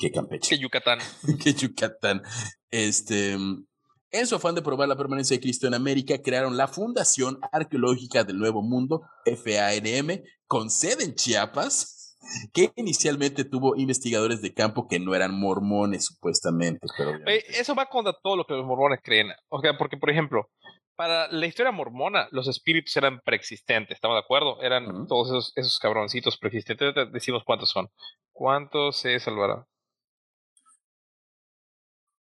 que 0.00 0.10
Campeche 0.10 0.56
Que 0.56 0.62
Yucatán. 0.62 0.98
que 1.44 1.52
Yucatán. 1.52 2.22
Este, 2.70 3.32
en 3.32 4.26
su 4.26 4.34
afán 4.34 4.54
de 4.54 4.62
probar 4.62 4.88
la 4.88 4.96
permanencia 4.96 5.36
de 5.36 5.40
Cristo 5.40 5.66
en 5.66 5.74
América, 5.74 6.20
crearon 6.22 6.56
la 6.56 6.66
Fundación 6.66 7.38
Arqueológica 7.52 8.24
del 8.24 8.38
Nuevo 8.38 8.62
Mundo, 8.62 9.02
FANM, 9.24 10.22
con 10.46 10.70
sede 10.70 11.04
en 11.04 11.14
Chiapas. 11.14 12.16
que 12.52 12.70
inicialmente 12.76 13.44
tuvo 13.44 13.76
investigadores 13.76 14.42
de 14.42 14.52
campo 14.52 14.86
que 14.88 14.98
no 14.98 15.14
eran 15.14 15.38
mormones, 15.38 16.06
supuestamente. 16.06 16.86
Pero 16.96 17.18
eso 17.26 17.74
va 17.74 17.86
contra 17.86 18.12
todo 18.12 18.36
lo 18.36 18.44
que 18.44 18.54
los 18.54 18.66
mormones 18.66 19.00
creen. 19.02 19.28
O 19.48 19.60
sea, 19.60 19.76
porque, 19.78 19.96
por 19.96 20.10
ejemplo, 20.10 20.48
para 20.96 21.28
la 21.28 21.46
historia 21.46 21.72
mormona, 21.72 22.28
los 22.30 22.46
espíritus 22.46 22.94
eran 22.96 23.20
preexistentes, 23.20 23.96
¿estamos 23.96 24.16
de 24.16 24.20
acuerdo? 24.20 24.60
Eran 24.60 25.06
todos 25.06 25.28
esos, 25.28 25.52
esos 25.56 25.78
cabroncitos 25.78 26.36
preexistentes. 26.36 26.94
Decimos 27.12 27.42
cuántos 27.44 27.70
son. 27.70 27.88
¿Cuántos 28.32 28.96
se 28.96 29.18
salvará? 29.18 29.66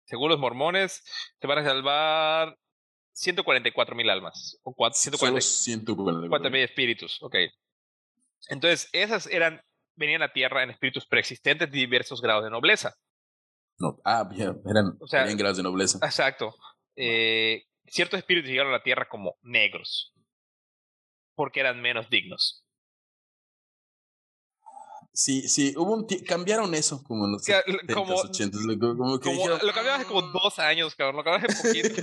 Según 0.09 0.29
los 0.29 0.39
mormones, 0.39 1.03
se 1.39 1.45
van 1.45 1.59
a 1.59 1.63
salvar 1.63 2.57
144 3.11 3.95
mil 3.95 4.09
almas. 4.09 4.57
O 4.63 4.73
144 4.91 6.49
mil 6.49 6.61
espíritus. 6.63 7.21
Ok. 7.21 7.35
Entonces, 8.47 8.89
esas 8.91 9.27
eran, 9.27 9.61
venían 9.95 10.23
a 10.23 10.33
tierra 10.33 10.63
en 10.63 10.71
espíritus 10.71 11.05
preexistentes 11.05 11.69
de 11.69 11.77
diversos 11.77 12.21
grados 12.21 12.43
de 12.43 12.49
nobleza. 12.49 12.95
No, 13.77 13.99
ah, 14.03 14.27
bien, 14.27 14.59
eran, 14.65 14.97
o 14.99 15.05
grados 15.37 15.57
de 15.57 15.63
nobleza. 15.63 15.99
Exacto. 16.03 16.55
Eh, 16.95 17.65
ciertos 17.85 18.17
espíritus 18.17 18.49
llegaron 18.49 18.73
a 18.73 18.77
la 18.77 18.83
tierra 18.83 19.07
como 19.07 19.37
negros, 19.43 20.15
porque 21.35 21.59
eran 21.59 21.81
menos 21.81 22.09
dignos. 22.09 22.65
Sí, 25.11 25.47
sí, 25.49 25.73
hubo 25.75 25.93
un 25.93 26.07
cambiaron 26.25 26.73
eso 26.75 27.03
como 27.03 27.25
en 27.25 27.33
los 27.33 27.43
70, 27.43 27.93
como, 27.93 28.13
80, 28.15 28.57
como, 28.79 29.19
que 29.19 29.33
lo 29.33 29.73
cambiaron 29.73 30.01
hace 30.01 30.05
como 30.05 30.21
dos 30.21 30.59
años, 30.59 30.95
cabrón, 30.95 31.17
lo 31.17 31.23
cambiaron 31.23 31.51
hace 31.51 31.67
poquito. 31.67 32.01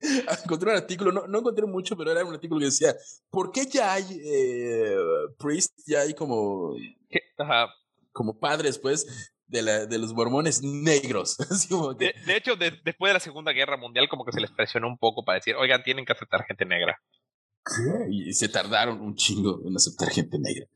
encontré 0.44 0.70
un 0.70 0.76
artículo, 0.76 1.12
no, 1.12 1.26
no 1.26 1.38
encontré 1.38 1.66
mucho, 1.66 1.96
pero 1.96 2.10
era 2.10 2.24
un 2.24 2.34
artículo 2.34 2.60
que 2.60 2.66
decía, 2.66 2.94
¿por 3.30 3.50
qué 3.50 3.66
ya 3.66 3.94
hay 3.94 4.04
eh, 4.24 4.96
priests, 5.38 5.84
ya 5.86 6.00
hay 6.00 6.14
como, 6.14 6.74
Ajá. 7.38 7.68
como 8.12 8.38
padres, 8.38 8.78
pues, 8.78 9.32
de, 9.46 9.62
la, 9.62 9.86
de 9.86 9.98
los 9.98 10.12
mormones 10.12 10.62
negros? 10.62 11.36
de, 11.98 12.14
de, 12.26 12.36
hecho, 12.36 12.56
después 12.56 13.10
de 13.10 13.14
la 13.14 13.20
Segunda 13.20 13.52
Guerra 13.52 13.76
Mundial, 13.76 14.08
como 14.08 14.24
que 14.24 14.32
se 14.32 14.40
les 14.40 14.50
presionó 14.50 14.88
un 14.88 14.98
poco 14.98 15.24
para 15.24 15.36
decir, 15.36 15.56
oigan, 15.56 15.82
tienen 15.82 16.04
que 16.04 16.12
aceptar 16.12 16.44
gente 16.44 16.64
negra. 16.64 17.00
Y 18.10 18.34
se 18.34 18.48
tardaron 18.50 19.00
un 19.00 19.14
chingo 19.14 19.62
en 19.64 19.74
aceptar 19.74 20.10
gente 20.10 20.38
negra, 20.38 20.66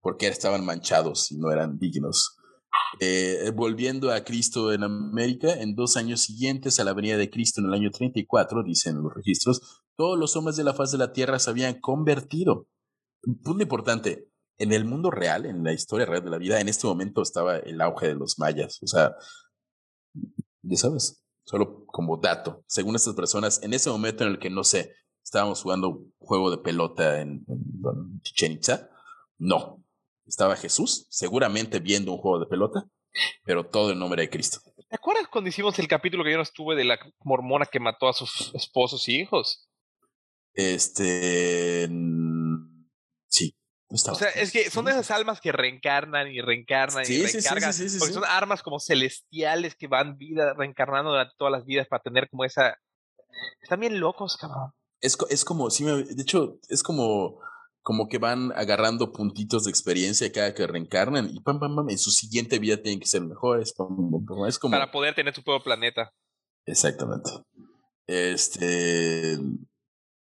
porque 0.00 0.28
estaban 0.28 0.64
manchados 0.64 1.30
y 1.32 1.38
no 1.38 1.50
eran 1.50 1.78
dignos. 1.78 2.36
Eh, 3.00 3.52
volviendo 3.54 4.12
a 4.12 4.24
Cristo 4.24 4.72
en 4.72 4.82
América, 4.82 5.52
en 5.54 5.74
dos 5.74 5.96
años 5.96 6.20
siguientes 6.20 6.80
a 6.80 6.84
la 6.84 6.92
venida 6.92 7.16
de 7.16 7.30
Cristo 7.30 7.60
en 7.60 7.68
el 7.68 7.74
año 7.74 7.90
34, 7.90 8.62
dicen 8.62 9.02
los 9.02 9.14
registros, 9.14 9.82
todos 9.96 10.18
los 10.18 10.34
hombres 10.36 10.56
de 10.56 10.64
la 10.64 10.74
faz 10.74 10.92
de 10.92 10.98
la 10.98 11.12
tierra 11.12 11.38
se 11.38 11.50
habían 11.50 11.80
convertido. 11.80 12.66
Un 13.22 13.38
punto 13.40 13.62
importante, 13.62 14.28
en 14.58 14.72
el 14.72 14.84
mundo 14.84 15.10
real, 15.10 15.46
en 15.46 15.62
la 15.62 15.72
historia 15.72 16.06
real 16.06 16.24
de 16.24 16.30
la 16.30 16.38
vida, 16.38 16.60
en 16.60 16.68
este 16.68 16.86
momento 16.86 17.22
estaba 17.22 17.58
el 17.58 17.80
auge 17.80 18.08
de 18.08 18.14
los 18.14 18.38
mayas. 18.38 18.78
O 18.82 18.86
sea, 18.86 19.14
ya 20.62 20.76
sabes, 20.76 21.22
solo 21.44 21.84
como 21.86 22.16
dato, 22.16 22.64
según 22.66 22.96
estas 22.96 23.14
personas, 23.14 23.62
en 23.62 23.74
ese 23.74 23.90
momento 23.90 24.24
en 24.24 24.30
el 24.30 24.38
que, 24.38 24.50
no 24.50 24.64
sé, 24.64 24.94
estábamos 25.22 25.62
jugando 25.62 26.02
juego 26.18 26.50
de 26.50 26.58
pelota 26.58 27.20
en, 27.20 27.44
en 27.48 28.20
Chichen 28.22 28.52
Itza, 28.52 28.90
no, 29.38 29.82
estaba 30.30 30.56
Jesús, 30.56 31.06
seguramente 31.10 31.80
viendo 31.80 32.12
un 32.12 32.18
juego 32.18 32.38
de 32.40 32.46
pelota, 32.46 32.84
pero 33.44 33.66
todo 33.66 33.90
en 33.92 33.98
nombre 33.98 34.22
de 34.22 34.30
Cristo. 34.30 34.60
¿Te 34.88 34.96
acuerdas 34.96 35.28
cuando 35.28 35.48
hicimos 35.50 35.78
el 35.78 35.88
capítulo 35.88 36.24
que 36.24 36.30
yo 36.30 36.36
no 36.36 36.42
estuve 36.42 36.76
de 36.76 36.84
la 36.84 36.98
mormona 37.24 37.66
que 37.66 37.80
mató 37.80 38.08
a 38.08 38.12
sus 38.12 38.52
esposos 38.54 39.08
y 39.08 39.20
hijos? 39.20 39.68
Este. 40.54 41.88
Sí. 43.28 43.54
o 43.88 43.96
sea, 43.96 44.28
es 44.30 44.50
que 44.52 44.70
son 44.70 44.88
esas 44.88 45.10
almas 45.10 45.40
que 45.40 45.52
reencarnan 45.52 46.28
y 46.28 46.40
reencarnan 46.40 47.04
y 47.04 47.22
reencarnan. 47.22 47.72
porque 47.98 48.12
son 48.12 48.24
armas 48.24 48.62
como 48.62 48.80
celestiales 48.80 49.76
que 49.76 49.86
van 49.86 50.16
vida, 50.16 50.54
reencarnando 50.54 51.10
durante 51.10 51.34
todas 51.36 51.52
las 51.52 51.64
vidas 51.64 51.86
para 51.88 52.02
tener 52.02 52.28
como 52.28 52.44
esa. 52.44 52.76
Están 53.62 53.80
bien 53.80 54.00
locos, 54.00 54.36
cabrón. 54.36 54.72
Es, 55.00 55.16
es 55.28 55.44
como, 55.44 55.70
sí, 55.70 55.84
de 55.84 56.22
hecho, 56.22 56.58
es 56.68 56.82
como 56.82 57.40
como 57.90 58.06
que 58.06 58.18
van 58.18 58.52
agarrando 58.52 59.10
puntitos 59.10 59.64
de 59.64 59.70
experiencia 59.70 60.30
cada 60.30 60.54
que 60.54 60.64
reencarnan 60.64 61.28
y 61.28 61.40
pam, 61.40 61.58
pam, 61.58 61.74
pam, 61.74 61.90
en 61.90 61.98
su 61.98 62.12
siguiente 62.12 62.60
vida 62.60 62.80
tienen 62.80 63.00
que 63.00 63.08
ser 63.08 63.20
mejores. 63.20 63.74
es 64.46 64.58
como... 64.60 64.70
Para 64.70 64.92
poder 64.92 65.16
tener 65.16 65.34
su 65.34 65.42
propio 65.42 65.64
planeta. 65.64 66.14
Exactamente. 66.66 67.32
Este. 68.06 69.40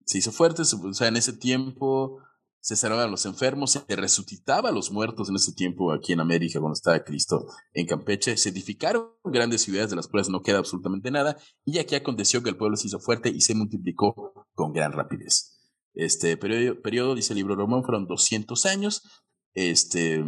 Se 0.07 0.17
hizo 0.17 0.33
fuerte, 0.33 0.63
o 0.63 0.95
sea, 0.95 1.09
en 1.09 1.19
ese 1.19 1.35
tiempo 1.35 2.23
se 2.61 2.77
sanaban 2.77 3.09
a 3.09 3.11
los 3.11 3.27
enfermos, 3.27 3.73
se 3.73 3.85
resucitaba 3.95 4.71
a 4.71 4.73
los 4.73 4.91
muertos 4.91 5.29
en 5.29 5.37
ese 5.37 5.53
tiempo 5.53 5.93
aquí 5.93 6.15
en 6.15 6.21
América 6.21 6.61
cuando 6.61 6.77
estaba 6.77 7.05
Cristo 7.05 7.47
en 7.75 7.87
Campeche, 7.87 8.39
se 8.39 8.49
edificaron 8.49 9.11
grandes 9.25 9.61
ciudades 9.61 9.91
de 9.91 9.97
las 9.97 10.09
cuales 10.09 10.31
no 10.31 10.41
queda 10.41 10.61
absolutamente 10.61 11.11
nada 11.11 11.37
y 11.67 11.79
aquí 11.79 11.95
aconteció 11.95 12.43
que 12.43 12.49
el 12.49 12.57
pueblo 12.57 12.79
se 12.79 12.87
hizo 12.87 13.01
fuerte 13.01 13.29
y 13.29 13.43
se 13.43 13.55
multiplicó 13.55 14.47
con 14.55 14.73
gran 14.73 14.93
rapidez. 14.93 15.60
Este 15.95 16.37
periodo, 16.37 16.81
periodo, 16.81 17.15
dice 17.15 17.33
el 17.33 17.39
libro 17.39 17.57
Román, 17.57 17.83
fueron 17.83 18.07
200 18.07 18.67
años. 18.67 19.03
Este, 19.55 20.23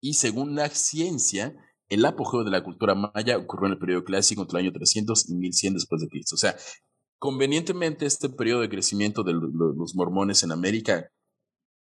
y 0.00 0.14
según 0.14 0.54
la 0.54 0.68
ciencia, 0.68 1.54
el 1.88 2.04
apogeo 2.04 2.44
de 2.44 2.50
la 2.50 2.62
cultura 2.62 2.94
maya 2.94 3.36
ocurrió 3.36 3.66
en 3.66 3.72
el 3.72 3.78
periodo 3.78 4.04
clásico 4.04 4.42
entre 4.42 4.60
el 4.60 4.66
año 4.66 4.72
300 4.72 5.28
y 5.28 5.34
1100 5.34 5.74
después 5.74 6.00
de 6.00 6.08
Cristo. 6.08 6.36
O 6.36 6.38
sea, 6.38 6.56
convenientemente 7.18 8.06
este 8.06 8.28
periodo 8.28 8.62
de 8.62 8.68
crecimiento 8.68 9.22
de 9.22 9.32
los 9.34 9.94
mormones 9.94 10.42
en 10.42 10.52
América, 10.52 11.10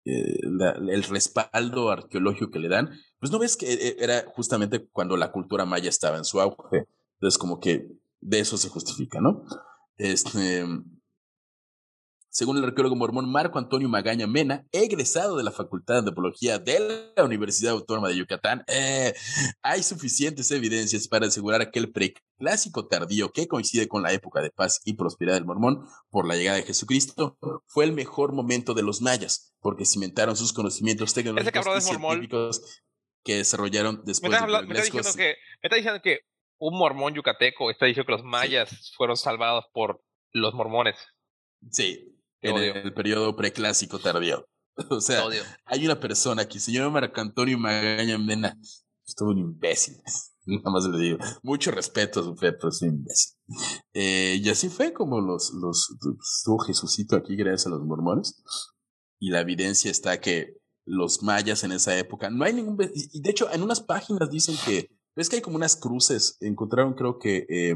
eh, 0.03 0.39
el 0.43 1.03
respaldo 1.03 1.91
arqueológico 1.91 2.49
que 2.49 2.59
le 2.59 2.69
dan, 2.69 2.89
pues 3.19 3.31
no 3.31 3.37
ves 3.37 3.55
que 3.55 3.71
eh, 3.71 3.95
era 3.99 4.25
justamente 4.33 4.87
cuando 4.91 5.15
la 5.15 5.31
cultura 5.31 5.65
maya 5.65 5.89
estaba 5.89 6.17
en 6.17 6.25
su 6.25 6.41
auge. 6.41 6.87
Entonces, 7.13 7.37
como 7.37 7.59
que 7.59 7.87
de 8.19 8.39
eso 8.39 8.57
se 8.57 8.69
justifica, 8.69 9.21
¿no? 9.21 9.45
Este, 9.97 10.65
según 12.31 12.57
el 12.57 12.63
arqueólogo 12.63 12.95
mormón 12.95 13.29
Marco 13.29 13.59
Antonio 13.59 13.89
Magaña 13.89 14.25
Mena, 14.25 14.65
egresado 14.71 15.35
de 15.35 15.43
la 15.43 15.51
Facultad 15.51 15.95
de 15.95 15.99
Antropología 15.99 16.59
de 16.59 17.11
la 17.15 17.25
Universidad 17.25 17.73
Autónoma 17.73 18.07
de 18.07 18.17
Yucatán, 18.17 18.63
eh, 18.67 19.13
hay 19.61 19.83
suficientes 19.83 20.49
evidencias 20.51 21.09
para 21.09 21.27
asegurar 21.27 21.69
que 21.71 21.79
el 21.79 21.91
preclásico 21.91 22.87
tardío 22.87 23.33
que 23.33 23.47
coincide 23.47 23.89
con 23.89 24.01
la 24.01 24.13
época 24.13 24.41
de 24.41 24.49
paz 24.49 24.79
y 24.85 24.93
prosperidad 24.93 25.35
del 25.35 25.45
mormón 25.45 25.85
por 26.09 26.25
la 26.25 26.35
llegada 26.35 26.57
de 26.57 26.63
Jesucristo 26.63 27.37
fue 27.67 27.83
el 27.83 27.91
mejor 27.91 28.31
momento 28.31 28.73
de 28.73 28.83
los 28.83 29.01
mayas, 29.01 29.53
porque 29.59 29.85
cimentaron 29.85 30.37
sus 30.37 30.53
conocimientos 30.53 31.13
tecnológicos 31.13 31.77
y 31.77 31.81
científicos 31.81 32.81
que 33.23 33.37
desarrollaron 33.37 34.03
después 34.05 34.31
de 34.31 34.39
me 34.39 34.73
está, 34.73 34.83
diciendo 34.83 35.09
que, 35.15 35.35
me 35.61 35.67
está 35.67 35.75
diciendo 35.75 36.01
que 36.01 36.21
un 36.59 36.77
mormón 36.77 37.13
yucateco 37.13 37.69
está 37.69 37.87
diciendo 37.87 38.05
que 38.05 38.13
los 38.13 38.23
mayas 38.23 38.93
fueron 38.95 39.17
salvados 39.17 39.65
por 39.73 40.01
los 40.31 40.53
mormones. 40.53 40.95
Sí, 41.69 42.11
en 42.41 42.57
el, 42.57 42.93
periodo 42.93 43.35
preclásico 43.35 43.99
tardío. 43.99 44.45
O 44.89 45.01
sea, 45.01 45.23
hay 45.65 45.85
una 45.85 45.99
persona 45.99 46.43
aquí, 46.43 46.59
señor 46.59 46.89
Marco 46.91 47.19
Antonio 47.19 47.57
Magaña 47.59 48.17
Mena, 48.17 48.57
es 49.05 49.15
todo 49.15 49.29
un 49.29 49.37
imbécil. 49.37 50.01
Nada 50.45 50.71
más 50.71 50.85
le 50.85 50.97
digo. 50.97 51.17
Mucho 51.43 51.71
respeto 51.71 52.21
a 52.21 52.23
su 52.23 52.35
fe, 52.35 52.53
pero 52.53 52.69
es 52.69 52.81
un 52.81 52.89
imbécil. 52.89 53.37
Eh, 53.93 54.39
y 54.41 54.49
así 54.49 54.69
fue 54.69 54.93
como 54.93 55.19
los, 55.19 55.51
los, 55.53 55.95
estuvo 56.37 56.57
Jesucito 56.59 57.15
aquí 57.15 57.35
gracias 57.35 57.67
a 57.67 57.69
los 57.69 57.81
mormones. 57.81 58.41
Y 59.19 59.29
la 59.29 59.41
evidencia 59.41 59.91
está 59.91 60.19
que 60.19 60.57
los 60.85 61.21
mayas 61.21 61.63
en 61.63 61.73
esa 61.73 61.97
época, 61.97 62.29
no 62.29 62.43
hay 62.43 62.53
ningún... 62.53 62.77
Y 63.13 63.21
de 63.21 63.29
hecho, 63.29 63.51
en 63.51 63.61
unas 63.61 63.81
páginas 63.81 64.29
dicen 64.31 64.55
que, 64.65 64.89
ves 65.15 65.29
que 65.29 65.35
hay 65.35 65.41
como 65.41 65.57
unas 65.57 65.75
cruces, 65.75 66.37
encontraron 66.39 66.95
creo 66.95 67.19
que... 67.19 67.45
Eh, 67.49 67.75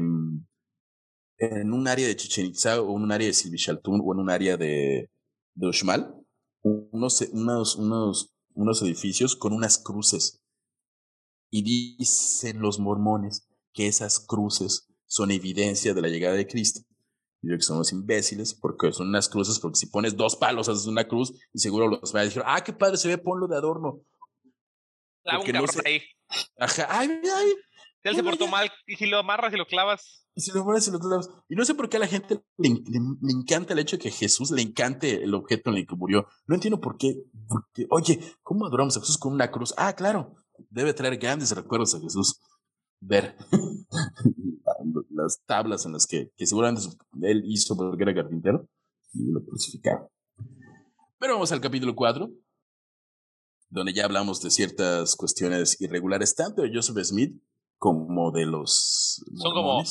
en 1.38 1.72
un 1.72 1.88
área 1.88 2.06
de 2.06 2.16
Chichen 2.16 2.46
Itza 2.46 2.80
o 2.80 2.96
en 2.96 3.02
un 3.02 3.12
área 3.12 3.26
de 3.26 3.34
Silvichaltún 3.34 4.02
o 4.04 4.12
en 4.12 4.20
un 4.20 4.30
área 4.30 4.56
de, 4.56 5.10
de 5.54 5.66
Uxmal, 5.66 6.14
unos, 6.62 7.20
unos, 7.32 7.76
unos, 7.76 8.34
unos 8.54 8.82
edificios 8.82 9.36
con 9.36 9.52
unas 9.52 9.78
cruces. 9.78 10.42
Y 11.50 11.62
dicen 11.62 12.60
los 12.60 12.78
mormones 12.78 13.48
que 13.72 13.86
esas 13.86 14.20
cruces 14.20 14.88
son 15.06 15.30
evidencia 15.30 15.94
de 15.94 16.02
la 16.02 16.08
llegada 16.08 16.34
de 16.34 16.46
Cristo. 16.46 16.80
Y 17.42 17.50
yo 17.50 17.56
que 17.56 17.62
somos 17.62 17.92
imbéciles 17.92 18.54
porque 18.54 18.92
son 18.92 19.08
unas 19.08 19.28
cruces, 19.28 19.60
porque 19.60 19.76
si 19.76 19.86
pones 19.86 20.16
dos 20.16 20.36
palos 20.36 20.68
haces 20.68 20.86
una 20.86 21.06
cruz 21.06 21.32
y 21.52 21.58
seguro 21.58 21.88
los 21.88 22.12
mayas 22.12 22.30
dijeron, 22.30 22.48
ah, 22.50 22.64
qué 22.64 22.72
padre 22.72 22.96
se 22.96 23.08
ve, 23.08 23.18
ponlo 23.18 23.46
de 23.46 23.56
adorno. 23.56 24.00
La 25.22 25.40
un 25.40 25.46
no 25.52 25.64
ahí. 25.84 26.02
Ajá, 26.58 26.86
ay, 26.88 27.08
ay. 27.34 27.54
Él 28.06 28.14
se 28.14 28.22
portó 28.22 28.46
mal 28.46 28.70
y 28.86 28.96
si 28.96 29.06
lo 29.06 29.18
amarras 29.18 29.52
y 29.52 29.56
lo 29.56 29.66
clavas. 29.66 30.26
Y 30.34 30.40
si 30.40 30.52
lo 30.52 30.64
pones 30.64 30.86
en 30.86 30.94
los 30.94 31.04
lados. 31.04 31.30
Y 31.48 31.56
no 31.56 31.64
sé 31.64 31.74
por 31.74 31.88
qué 31.88 31.96
a 31.96 32.00
la 32.00 32.06
gente 32.06 32.40
le, 32.58 32.68
encanta 33.32 33.72
el 33.72 33.80
hecho 33.80 33.96
de 33.96 34.02
que 34.02 34.10
Jesús 34.10 34.50
le 34.50 34.62
encante 34.62 35.24
el 35.24 35.34
objeto 35.34 35.70
en 35.70 35.76
el 35.76 35.86
que 35.86 35.96
murió. 35.96 36.26
No 36.46 36.54
entiendo 36.54 36.80
por 36.80 36.98
qué. 36.98 37.24
oye, 37.90 38.20
¿cómo 38.42 38.66
adoramos 38.66 38.96
a 38.96 39.00
Jesús 39.00 39.18
con 39.18 39.32
una 39.32 39.50
cruz? 39.50 39.74
Ah, 39.76 39.94
claro. 39.94 40.34
Debe 40.70 40.94
traer 40.94 41.16
grandes 41.16 41.50
recuerdos 41.50 41.94
a 41.94 42.00
Jesús. 42.00 42.40
Ver 43.00 43.36
las 45.10 45.42
tablas 45.44 45.84
en 45.86 45.92
las 45.92 46.06
que, 46.06 46.30
que 46.36 46.46
seguramente 46.46 46.86
él 47.22 47.42
hizo 47.46 47.76
porque 47.76 48.04
era 48.04 48.14
carpintero 48.14 48.68
y 49.14 49.32
lo 49.32 49.44
crucificaron. 49.44 50.08
Pero 51.18 51.34
vamos 51.34 51.50
al 51.50 51.60
capítulo 51.60 51.96
4. 51.96 52.30
donde 53.68 53.92
ya 53.92 54.04
hablamos 54.04 54.40
de 54.42 54.50
ciertas 54.50 55.16
cuestiones 55.16 55.80
irregulares, 55.80 56.34
tanto 56.34 56.62
de 56.62 56.70
Joseph 56.72 56.98
Smith 57.04 57.42
como 57.78 58.30
de 58.32 58.46
los 58.46 59.22
Son 59.36 59.52
como 59.52 59.82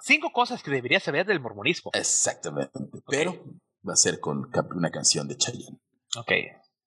cinco 0.00 0.30
cosas 0.32 0.62
que 0.62 0.70
deberías 0.70 1.02
saber 1.02 1.26
del 1.26 1.40
mormonismo. 1.40 1.90
Exactamente, 1.94 2.72
pero 3.06 3.34
va 3.86 3.94
a 3.94 3.96
ser 3.96 4.20
con 4.20 4.50
una 4.74 4.90
canción 4.90 5.28
de 5.28 5.36
Chayanne. 5.36 5.80
Ok. 6.16 6.32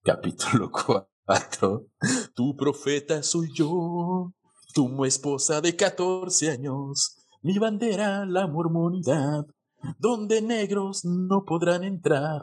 Capítulo 0.04 0.72
4. 1.26 1.88
Tu 2.36 2.56
profeta 2.56 3.24
soy 3.24 3.50
yo, 3.54 4.32
tu 4.74 5.06
esposa 5.06 5.62
de 5.62 5.76
14 5.76 6.52
años, 6.52 7.26
mi 7.42 7.58
bandera 7.58 8.26
la 8.26 8.48
mormonidad, 8.48 9.46
donde 9.98 10.42
negros 10.42 11.04
no 11.06 11.44
podrán 11.46 11.84
entrar. 11.84 12.42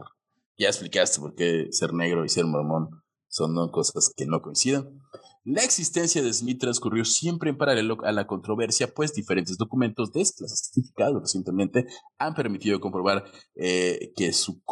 Ya 0.59 0.69
explicaste 0.69 1.21
por 1.21 1.35
qué 1.35 1.69
ser 1.71 1.93
negro 1.95 2.25
y 2.25 2.29
ser 2.29 2.45
mormón 2.45 3.03
son 3.29 3.55
dos 3.55 3.71
cosas 3.71 4.13
que 4.15 4.27
no 4.27 4.43
coinciden. 4.43 5.01
La 5.45 5.62
existencia 5.62 6.22
de 6.22 6.32
Smith 6.32 6.61
transcurrió 6.61 7.05
siempre 7.05 7.51
en 7.51 7.59
paralelo 7.59 7.97
a 8.05 8.12
la 8.12 8.28
controversia, 8.28 8.95
pues 8.95 9.12
diferentes 9.12 9.59
documentos 9.59 10.12
desclasificados 10.12 11.20
recientemente 11.20 11.86
han 12.16 12.34
permitido 12.34 12.78
comprobar 12.78 13.24
eh, 13.57 14.12
que 14.14 14.32
su, 14.32 14.62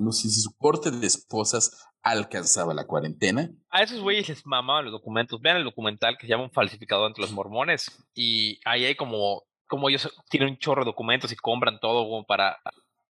no 0.00 0.12
sé 0.12 0.30
si 0.30 0.40
su 0.40 0.56
corte 0.56 0.90
de 0.90 1.06
esposas 1.06 1.86
alcanzaba 2.02 2.72
la 2.72 2.86
cuarentena. 2.86 3.50
A 3.68 3.82
esos 3.82 4.00
güeyes 4.00 4.28
les 4.30 4.46
mamaban 4.46 4.86
los 4.86 4.92
documentos. 4.92 5.40
Vean 5.42 5.58
el 5.58 5.64
documental 5.64 6.16
que 6.18 6.26
se 6.26 6.30
llama 6.30 6.44
Un 6.44 6.52
falsificador 6.52 7.08
entre 7.08 7.22
los 7.22 7.32
mormones 7.32 7.90
y 8.14 8.60
ahí 8.64 8.86
hay 8.86 8.94
como, 8.94 9.42
como 9.66 9.90
ellos 9.90 10.10
tienen 10.30 10.50
un 10.50 10.58
chorro 10.58 10.84
de 10.84 10.90
documentos 10.90 11.32
y 11.32 11.36
compran 11.36 11.80
todo 11.80 12.04
como 12.04 12.24
para 12.24 12.58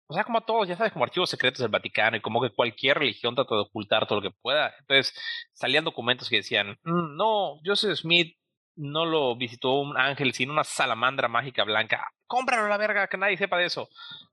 o 0.07 0.13
sea, 0.13 0.23
como 0.23 0.37
a 0.37 0.45
todos, 0.45 0.67
ya 0.67 0.77
sabes, 0.77 0.93
como 0.93 1.05
archivos 1.05 1.29
secretos 1.29 1.59
del 1.59 1.71
Vaticano 1.71 2.17
y 2.17 2.21
como 2.21 2.41
que 2.41 2.51
cualquier 2.51 2.99
religión 2.99 3.35
trata 3.35 3.55
de 3.55 3.61
ocultar 3.61 4.07
todo 4.07 4.21
lo 4.21 4.29
que 4.29 4.35
pueda. 4.41 4.73
Entonces, 4.79 5.13
salían 5.53 5.83
documentos 5.83 6.29
que 6.29 6.37
decían, 6.37 6.77
mm, 6.83 7.15
no, 7.15 7.59
Joseph 7.65 7.97
Smith 7.97 8.37
no 8.75 9.05
lo 9.05 9.35
visitó 9.35 9.73
un 9.79 9.97
ángel, 9.97 10.33
sino 10.33 10.53
una 10.53 10.63
salamandra 10.63 11.27
mágica 11.27 11.63
blanca. 11.63 12.11
Cómpralo 12.27 12.67
la 12.67 12.77
verga, 12.77 13.07
que 13.07 13.17
nadie 13.17 13.37
sepa 13.37 13.57
de 13.57 13.65
eso. 13.65 13.89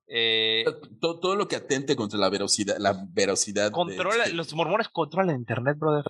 Eh, 0.07 0.65
todo, 1.01 1.21
todo, 1.21 1.37
lo 1.37 1.49
que 1.49 1.57
atente 1.57 1.97
contra 1.97 2.19
la 2.19 2.29
veracidad, 2.29 2.77
la 2.79 2.95
veracidad. 3.11 3.71
Controla, 3.71 4.27
Los 4.29 4.53
mormones 4.55 4.89
controlan 4.89 5.37
Internet, 5.37 5.79
brother 5.79 6.05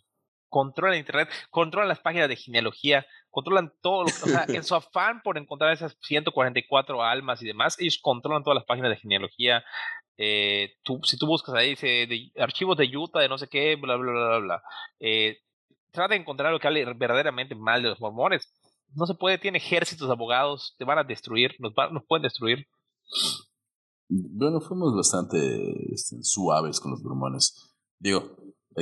controlan 0.52 0.98
Internet, 0.98 1.30
controlan 1.50 1.88
las 1.88 2.00
páginas 2.00 2.28
de 2.28 2.36
genealogía, 2.36 3.06
controlan 3.32 3.72
todo. 3.80 4.04
o 4.04 4.08
sea, 4.08 4.44
en 4.48 4.62
su 4.62 4.76
afán 4.76 5.22
por 5.22 5.36
encontrar 5.36 5.72
esas 5.72 5.96
144 6.02 7.02
almas 7.02 7.42
y 7.42 7.46
demás, 7.46 7.76
ellos 7.80 7.98
controlan 8.00 8.44
todas 8.44 8.56
las 8.56 8.66
páginas 8.66 8.90
de 8.90 8.98
genealogía. 8.98 9.64
Eh, 10.16 10.74
tú, 10.84 11.00
si 11.02 11.16
tú 11.16 11.26
buscas 11.26 11.54
ahí, 11.56 11.70
dice 11.70 12.06
de, 12.06 12.30
archivos 12.40 12.76
de 12.76 12.96
Utah, 12.96 13.20
de 13.20 13.28
no 13.28 13.38
sé 13.38 13.48
qué, 13.48 13.74
bla, 13.74 13.96
bla, 13.96 14.12
bla, 14.12 14.38
bla. 14.38 14.62
Eh, 15.00 15.38
trata 15.90 16.14
de 16.14 16.20
encontrar 16.20 16.52
lo 16.52 16.60
que 16.60 16.68
hable 16.68 16.84
verdaderamente 16.94 17.56
mal 17.56 17.82
de 17.82 17.88
los 17.88 18.00
mormones. 18.00 18.52
No 18.94 19.06
se 19.06 19.14
puede, 19.14 19.38
tiene 19.38 19.58
ejércitos 19.58 20.06
de 20.06 20.12
abogados, 20.12 20.76
te 20.78 20.84
van 20.84 20.98
a 20.98 21.04
destruir, 21.04 21.56
nos, 21.58 21.72
nos 21.90 22.04
pueden 22.06 22.22
destruir. 22.22 22.66
Bueno, 24.08 24.60
fuimos 24.60 24.94
bastante 24.94 25.92
este, 25.92 26.22
suaves 26.22 26.78
con 26.78 26.90
los 26.90 27.02
mormones. 27.02 27.74
Digo, 27.98 28.36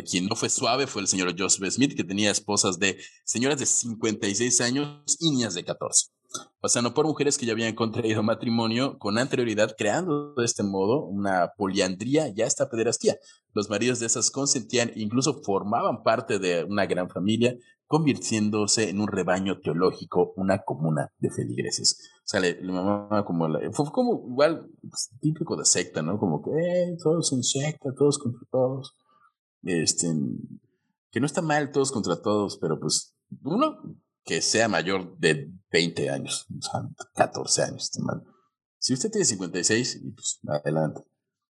quien 0.09 0.27
no 0.27 0.37
fue 0.37 0.49
suave 0.49 0.87
fue 0.87 1.03
el 1.03 1.09
señor 1.09 1.35
Joseph 1.39 1.71
Smith, 1.71 1.97
que 1.97 2.05
tenía 2.05 2.31
esposas 2.31 2.79
de 2.79 2.99
señoras 3.25 3.59
de 3.59 3.67
56 3.67 4.61
años 4.61 5.17
y 5.19 5.31
niñas 5.31 5.55
de 5.55 5.65
14, 5.65 6.09
pasando 6.61 6.95
por 6.95 7.07
mujeres 7.07 7.39
que 7.39 7.47
ya 7.47 7.53
habían 7.53 7.75
contraído 7.75 8.23
matrimonio 8.23 8.99
con 8.99 9.19
anterioridad, 9.19 9.75
creando 9.77 10.35
de 10.35 10.45
este 10.45 10.63
modo 10.63 11.05
una 11.05 11.53
poliandría 11.57 12.29
ya 12.29 12.47
esta 12.47 12.69
pederastía. 12.69 13.17
Los 13.53 13.69
maridos 13.69 13.99
de 14.01 14.07
esas 14.07 14.31
consentían 14.31 14.93
incluso 14.95 15.43
formaban 15.43 16.03
parte 16.03 16.39
de 16.39 16.65
una 16.65 16.87
gran 16.87 17.09
familia, 17.09 17.57
convirtiéndose 17.91 18.89
en 18.89 19.01
un 19.01 19.09
rebaño 19.09 19.59
teológico, 19.59 20.33
una 20.37 20.59
comuna 20.63 21.09
de 21.19 21.29
feligreses. 21.29 22.13
O 22.19 22.23
sea, 22.25 22.39
le, 22.39 22.63
mamá 22.63 23.25
como 23.25 23.49
fue 23.73 23.91
como 23.91 24.29
igual 24.29 24.71
pues, 24.81 25.11
típico 25.21 25.57
de 25.57 25.65
secta, 25.65 26.01
¿no? 26.01 26.17
Como 26.17 26.41
que 26.41 26.51
eh, 26.53 26.97
todos 27.03 27.33
en 27.33 27.43
secta, 27.43 27.91
todos 27.99 28.19
contra 28.19 28.43
todos. 28.49 28.95
Este, 29.63 30.09
que 31.11 31.21
no 31.21 31.27
está 31.27 31.43
mal 31.43 31.73
todos 31.73 31.93
contra 31.93 32.21
todos, 32.21 32.59
pero 32.59 32.79
pues 32.79 33.15
uno 33.43 33.97
que 34.25 34.43
sea 34.43 34.69
mayor 34.69 35.17
de 35.19 35.51
20 35.73 36.11
años, 36.11 36.47
o 36.57 36.63
sea, 36.63 36.89
14 37.15 37.63
años. 37.63 37.91
Si 38.79 38.95
usted 38.95 39.11
tiene 39.11 39.25
56, 39.25 40.01
pues 40.15 40.41
adelante. 40.47 41.03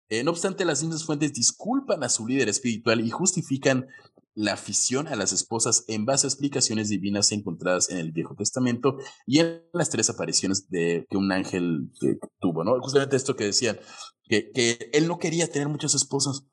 Eh, 0.10 0.24
no 0.24 0.32
obstante, 0.32 0.64
las 0.64 0.82
mismas 0.82 1.04
fuentes 1.04 1.34
disculpan 1.34 2.04
a 2.04 2.10
su 2.10 2.26
líder 2.26 2.48
espiritual 2.48 3.02
y 3.02 3.10
justifican 3.10 3.88
la 4.36 4.54
afición 4.54 5.08
a 5.08 5.16
las 5.16 5.34
esposas 5.34 5.84
en 5.88 6.06
base 6.06 6.28
a 6.28 6.30
explicaciones 6.30 6.90
divinas 6.90 7.32
encontradas 7.32 7.90
en 7.90 7.98
el 7.98 8.12
Viejo 8.12 8.36
Testamento 8.36 8.98
y 9.26 9.40
en 9.40 9.64
las 9.74 9.90
tres 9.90 10.10
apariciones 10.10 10.70
de, 10.70 11.08
que 11.10 11.18
un 11.18 11.32
ángel 11.32 11.92
eh, 12.04 12.20
tuvo, 12.40 12.64
¿no? 12.64 12.80
Justamente 12.80 13.16
esto 13.16 13.36
que 13.36 13.46
decían, 13.46 13.80
que, 14.26 14.52
que 14.52 14.90
él 14.94 15.08
no 15.08 15.18
quería 15.18 15.52
tener 15.52 15.68
muchas 15.68 15.96
esposas, 15.96 16.46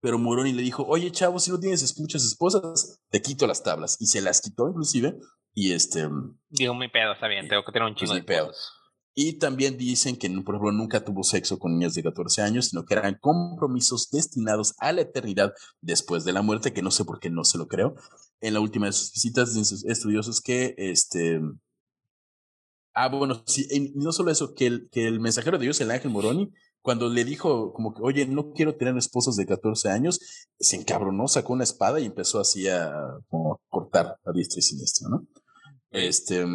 pero 0.00 0.18
Moroni 0.18 0.52
le 0.52 0.62
dijo, 0.62 0.84
oye 0.86 1.10
chavo, 1.10 1.38
si 1.38 1.50
no 1.50 1.58
tienes 1.58 1.98
muchas 1.98 2.24
esposas, 2.24 3.00
te 3.10 3.22
quito 3.22 3.46
las 3.46 3.62
tablas. 3.62 3.96
Y 4.00 4.06
se 4.06 4.20
las 4.20 4.40
quitó 4.40 4.68
inclusive. 4.68 5.16
Y 5.54 5.72
este... 5.72 6.08
Digo, 6.50 6.74
mi 6.74 6.88
pedo, 6.88 7.12
está 7.12 7.28
bien, 7.28 7.48
tengo 7.48 7.64
que 7.64 7.72
tener 7.72 7.88
un 7.88 7.94
pues, 7.94 8.00
chingo 8.00 8.14
de 8.14 8.22
pedo. 8.22 8.52
Y 9.18 9.38
también 9.38 9.78
dicen 9.78 10.16
que, 10.16 10.28
por 10.28 10.56
ejemplo, 10.56 10.72
nunca 10.72 11.02
tuvo 11.02 11.24
sexo 11.24 11.58
con 11.58 11.72
niñas 11.72 11.94
de 11.94 12.02
14 12.02 12.42
años, 12.42 12.66
sino 12.66 12.84
que 12.84 12.92
eran 12.92 13.16
compromisos 13.18 14.10
destinados 14.10 14.74
a 14.76 14.92
la 14.92 15.00
eternidad 15.00 15.54
después 15.80 16.24
de 16.24 16.34
la 16.34 16.42
muerte, 16.42 16.74
que 16.74 16.82
no 16.82 16.90
sé 16.90 17.06
por 17.06 17.18
qué 17.18 17.30
no 17.30 17.42
se 17.42 17.56
lo 17.56 17.66
creo. 17.66 17.94
En 18.42 18.52
la 18.52 18.60
última 18.60 18.84
de 18.84 18.92
sus 18.92 19.12
visitas, 19.12 19.48
dicen 19.48 19.64
sus 19.64 19.86
estudiosos 19.86 20.42
que, 20.42 20.74
este... 20.76 21.40
Ah, 22.92 23.08
bueno, 23.08 23.42
sí, 23.46 23.92
no 23.94 24.12
solo 24.12 24.30
eso, 24.30 24.54
que 24.54 24.66
el, 24.66 24.90
que 24.90 25.06
el 25.06 25.18
mensajero 25.18 25.56
de 25.56 25.64
Dios, 25.64 25.80
el 25.80 25.90
ángel 25.90 26.10
Moroni, 26.10 26.52
cuando 26.86 27.08
le 27.08 27.24
dijo 27.24 27.72
como 27.72 27.92
que, 27.92 28.00
oye, 28.00 28.26
no 28.26 28.52
quiero 28.52 28.76
tener 28.76 28.96
esposos 28.96 29.34
de 29.34 29.44
14 29.44 29.90
años, 29.90 30.20
se 30.56 30.76
encabronó, 30.76 31.26
sacó 31.26 31.52
una 31.52 31.64
espada 31.64 31.98
y 31.98 32.04
empezó 32.04 32.38
así 32.38 32.68
a 32.68 32.92
como, 33.28 33.60
cortar 33.68 34.14
a 34.24 34.32
diestra 34.32 34.60
y 34.60 34.62
siniestra, 34.62 35.08
¿no? 35.08 35.26
Este, 35.90 36.46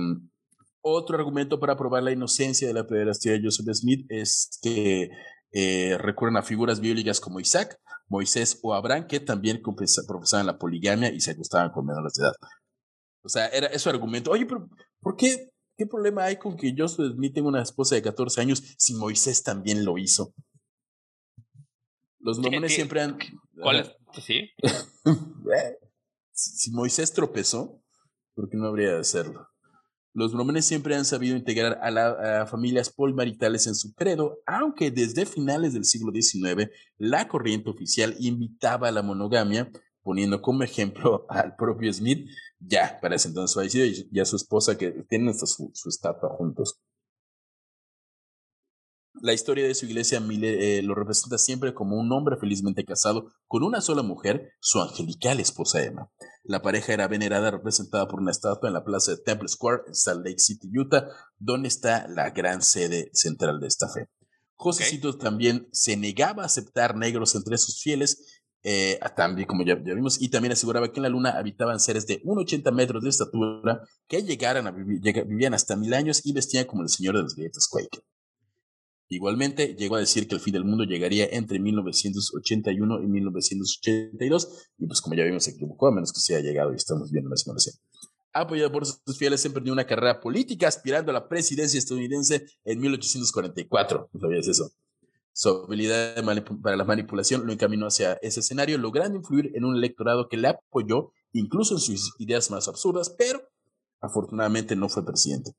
otro 0.80 1.18
argumento 1.18 1.60
para 1.60 1.76
probar 1.76 2.04
la 2.04 2.14
inocencia 2.14 2.66
de 2.66 2.74
la 2.74 2.88
pederastía 2.88 3.34
de 3.34 3.42
Joseph 3.44 3.66
Smith 3.74 4.06
es 4.08 4.58
que 4.62 5.10
eh, 5.52 5.98
recurren 5.98 6.38
a 6.38 6.44
figuras 6.44 6.80
bíblicas 6.80 7.20
como 7.20 7.42
Isaac, 7.42 7.78
Moisés 8.08 8.58
o 8.64 8.74
Abraham, 8.74 9.08
que 9.08 9.20
también 9.20 9.62
profesaban 9.62 10.48
la 10.48 10.58
poligamia 10.58 11.12
y 11.12 11.20
se 11.20 11.34
gustaban 11.34 11.72
con 11.72 11.86
menores 11.86 12.14
de 12.14 12.24
edad. 12.24 12.36
O 13.22 13.28
sea, 13.28 13.48
era 13.48 13.78
su 13.78 13.90
argumento. 13.90 14.32
Oye, 14.32 14.46
pero 14.46 14.70
¿por 15.02 15.18
qué 15.18 15.50
¿Qué 15.82 15.88
problema 15.88 16.26
hay 16.26 16.38
con 16.38 16.56
que 16.58 16.76
yo 16.76 16.88
Smith 16.88 17.34
tenga 17.34 17.48
una 17.48 17.64
esposa 17.64 17.96
de 17.96 18.04
14 18.04 18.40
años 18.40 18.62
si 18.78 18.94
Moisés 18.94 19.42
también 19.42 19.84
lo 19.84 19.98
hizo? 19.98 20.32
Los 22.20 22.38
mormones 22.38 22.76
siempre 22.76 23.02
han... 23.02 23.18
¿Cuál 23.60 23.80
es? 23.80 23.92
¿Sí? 24.24 24.52
Eh, 25.04 25.80
si 26.34 26.70
Moisés 26.70 27.12
tropezó, 27.14 27.82
¿por 28.36 28.48
qué 28.48 28.58
no 28.58 28.68
habría 28.68 28.94
de 28.94 29.00
hacerlo? 29.00 29.50
Los 30.14 30.36
mormones 30.36 30.66
siempre 30.66 30.96
han 30.96 31.04
sabido 31.04 31.36
integrar 31.36 31.80
a, 31.82 31.90
las 31.90 32.48
familias 32.48 32.92
polmaritales 32.92 33.66
en 33.66 33.74
su 33.74 33.96
credo, 33.96 34.38
aunque 34.46 34.92
desde 34.92 35.26
finales 35.26 35.74
del 35.74 35.86
siglo 35.86 36.12
XIX 36.14 36.70
la 37.00 37.28
corriente 37.28 37.72
oficial 37.72 38.16
invitaba 38.20 38.90
a 38.90 38.92
la 38.92 39.02
monogamia, 39.02 39.72
poniendo 40.04 40.42
como 40.42 40.64
ejemplo 40.64 41.26
al 41.30 41.56
propio 41.56 41.92
Smith, 41.94 42.28
ya 42.60 43.00
para 43.02 43.16
ese 43.16 43.30
entonces 43.30 43.56
fallecido, 43.56 44.08
y 44.12 44.20
a 44.20 44.26
su 44.26 44.36
esposa 44.36 44.78
que 44.78 44.92
tienen 45.10 45.30
hasta 45.30 45.46
su, 45.46 45.72
estatua 45.88 46.30
juntos. 46.30 46.80
La 49.22 49.34
historia 49.34 49.68
de 49.68 49.76
su 49.76 49.86
iglesia 49.86 50.20
eh, 50.42 50.82
lo 50.84 50.96
representa 50.96 51.38
siempre 51.38 51.74
como 51.74 51.98
un 51.98 52.12
hombre 52.12 52.38
felizmente 52.38 52.86
casado 52.86 53.32
con 53.46 53.62
una 53.62 53.82
sola 53.82 54.02
mujer, 54.02 54.54
su 54.62 54.82
angelical 54.82 55.40
esposa 55.40 55.84
Emma. 55.84 56.10
La 56.44 56.62
pareja 56.62 56.94
era 56.94 57.08
venerada 57.08 57.52
representada 57.52 58.08
por 58.08 58.20
una 58.20 58.32
estatua 58.32 58.70
en 58.70 58.74
la 58.74 58.84
plaza 58.84 59.12
de 59.12 59.18
Temple 59.18 59.50
Square 59.50 59.84
en 59.88 59.96
Salt 59.96 60.26
Lake 60.26 60.40
City, 60.40 60.70
Utah, 60.76 61.08
donde 61.38 61.68
está 61.68 62.08
la 62.08 62.32
gran 62.32 62.64
sede 62.64 63.12
central 63.14 63.60
de 63.60 63.68
esta 63.68 63.90
fe. 63.90 64.10
Josecito 64.56 65.18
también 65.18 65.68
se 65.72 65.98
negaba 65.98 66.44
a 66.44 66.46
aceptar 66.46 66.96
negros 66.96 67.34
entre 67.34 67.58
sus 67.58 67.82
fieles 67.82 68.41
eh, 68.64 69.00
también, 69.16 69.48
como 69.48 69.64
ya, 69.66 69.76
vimos, 69.76 70.22
y 70.22 70.30
también 70.30 70.52
aseguraba 70.52 70.92
que 70.92 71.00
en 71.00 71.04
la 71.04 71.10
luna 71.10 71.32
habitaban 71.32 71.80
seres 71.80 72.06
de 72.06 72.22
1,80 72.24 72.72
metros 72.72 73.04
de 73.04 73.10
estatura 73.10 73.82
que 74.08 74.22
llegaran 74.22 74.68
a 74.68 74.72
vivían 74.72 75.54
hasta 75.54 75.76
mil 75.76 75.94
años 75.94 76.22
y 76.26 76.34
vestían 76.34 76.66
como 76.66 76.84
el 76.84 76.90
señor 76.90 77.16
de 77.16 77.24
las 77.24 77.36
galletas 77.36 77.68
Quaker. 77.68 78.04
Igualmente, 79.10 79.76
llegó 79.76 79.98
a 79.98 80.00
decir 80.00 80.28
que 80.28 80.36
el 80.36 80.42
fin 80.42 80.54
del 80.54 80.64
mundo 80.64 80.86
llegaría 80.86 81.26
entre 81.32 81.60
1981 81.60 83.04
y 83.04 83.08
1982, 83.08 84.70
y 84.78 84.88
pues 84.88 85.02
como 85.02 85.16
ya 85.16 85.26
vimos, 85.26 85.44
se 85.44 85.52
equivocó, 85.52 85.88
a 85.88 85.92
menos 85.92 86.14
que 86.14 86.22
se 86.22 86.36
haya 86.36 86.48
llegado 86.48 86.72
y 86.72 86.78
estamos 86.78 87.12
viendo 87.12 87.30
la 87.30 87.36
simulación. 87.36 87.76
Apoyado 88.32 88.72
por 88.72 88.86
sus 88.86 89.18
fieles, 89.18 89.44
emprendió 89.44 89.74
una 89.74 89.86
carrera 89.86 90.22
política 90.22 90.70
aspirando 90.70 91.12
a 91.12 91.14
la 91.14 91.28
presidencia 91.28 91.78
estadounidense 91.78 92.46
en 92.64 92.80
1844. 92.80 94.10
¿No 94.14 94.20
sabías 94.22 94.48
eso? 94.48 94.72
Su 95.34 95.66
habilidad 95.66 96.16
para 96.62 96.76
la 96.76 96.84
manipulación 96.84 97.46
lo 97.46 97.54
encaminó 97.54 97.88
hacia 97.88 98.14
ese 98.22 98.42
escenario, 98.42 98.78
logrando 98.78 99.18
influir 99.18 99.52
en 99.56 99.64
un 99.64 99.76
electorado 99.76 100.28
que 100.28 100.38
le 100.38 100.50
apoyó 100.50 101.12
incluso 101.32 101.76
en 101.76 101.80
sus 101.80 102.14
ideas 102.20 102.52
más 102.52 102.68
absurdas, 102.68 103.16
pero 103.18 103.42
afortunadamente 104.02 104.76
no 104.76 104.90
fue 104.90 105.06
presidente. 105.06 105.52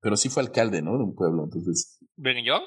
Pero 0.00 0.16
sí 0.16 0.28
fue 0.28 0.42
alcalde, 0.42 0.82
¿no? 0.82 0.98
De 0.98 1.04
un 1.04 1.14
pueblo, 1.14 1.44
entonces. 1.44 1.98
¿Brigham 2.16 2.44
Young? 2.44 2.62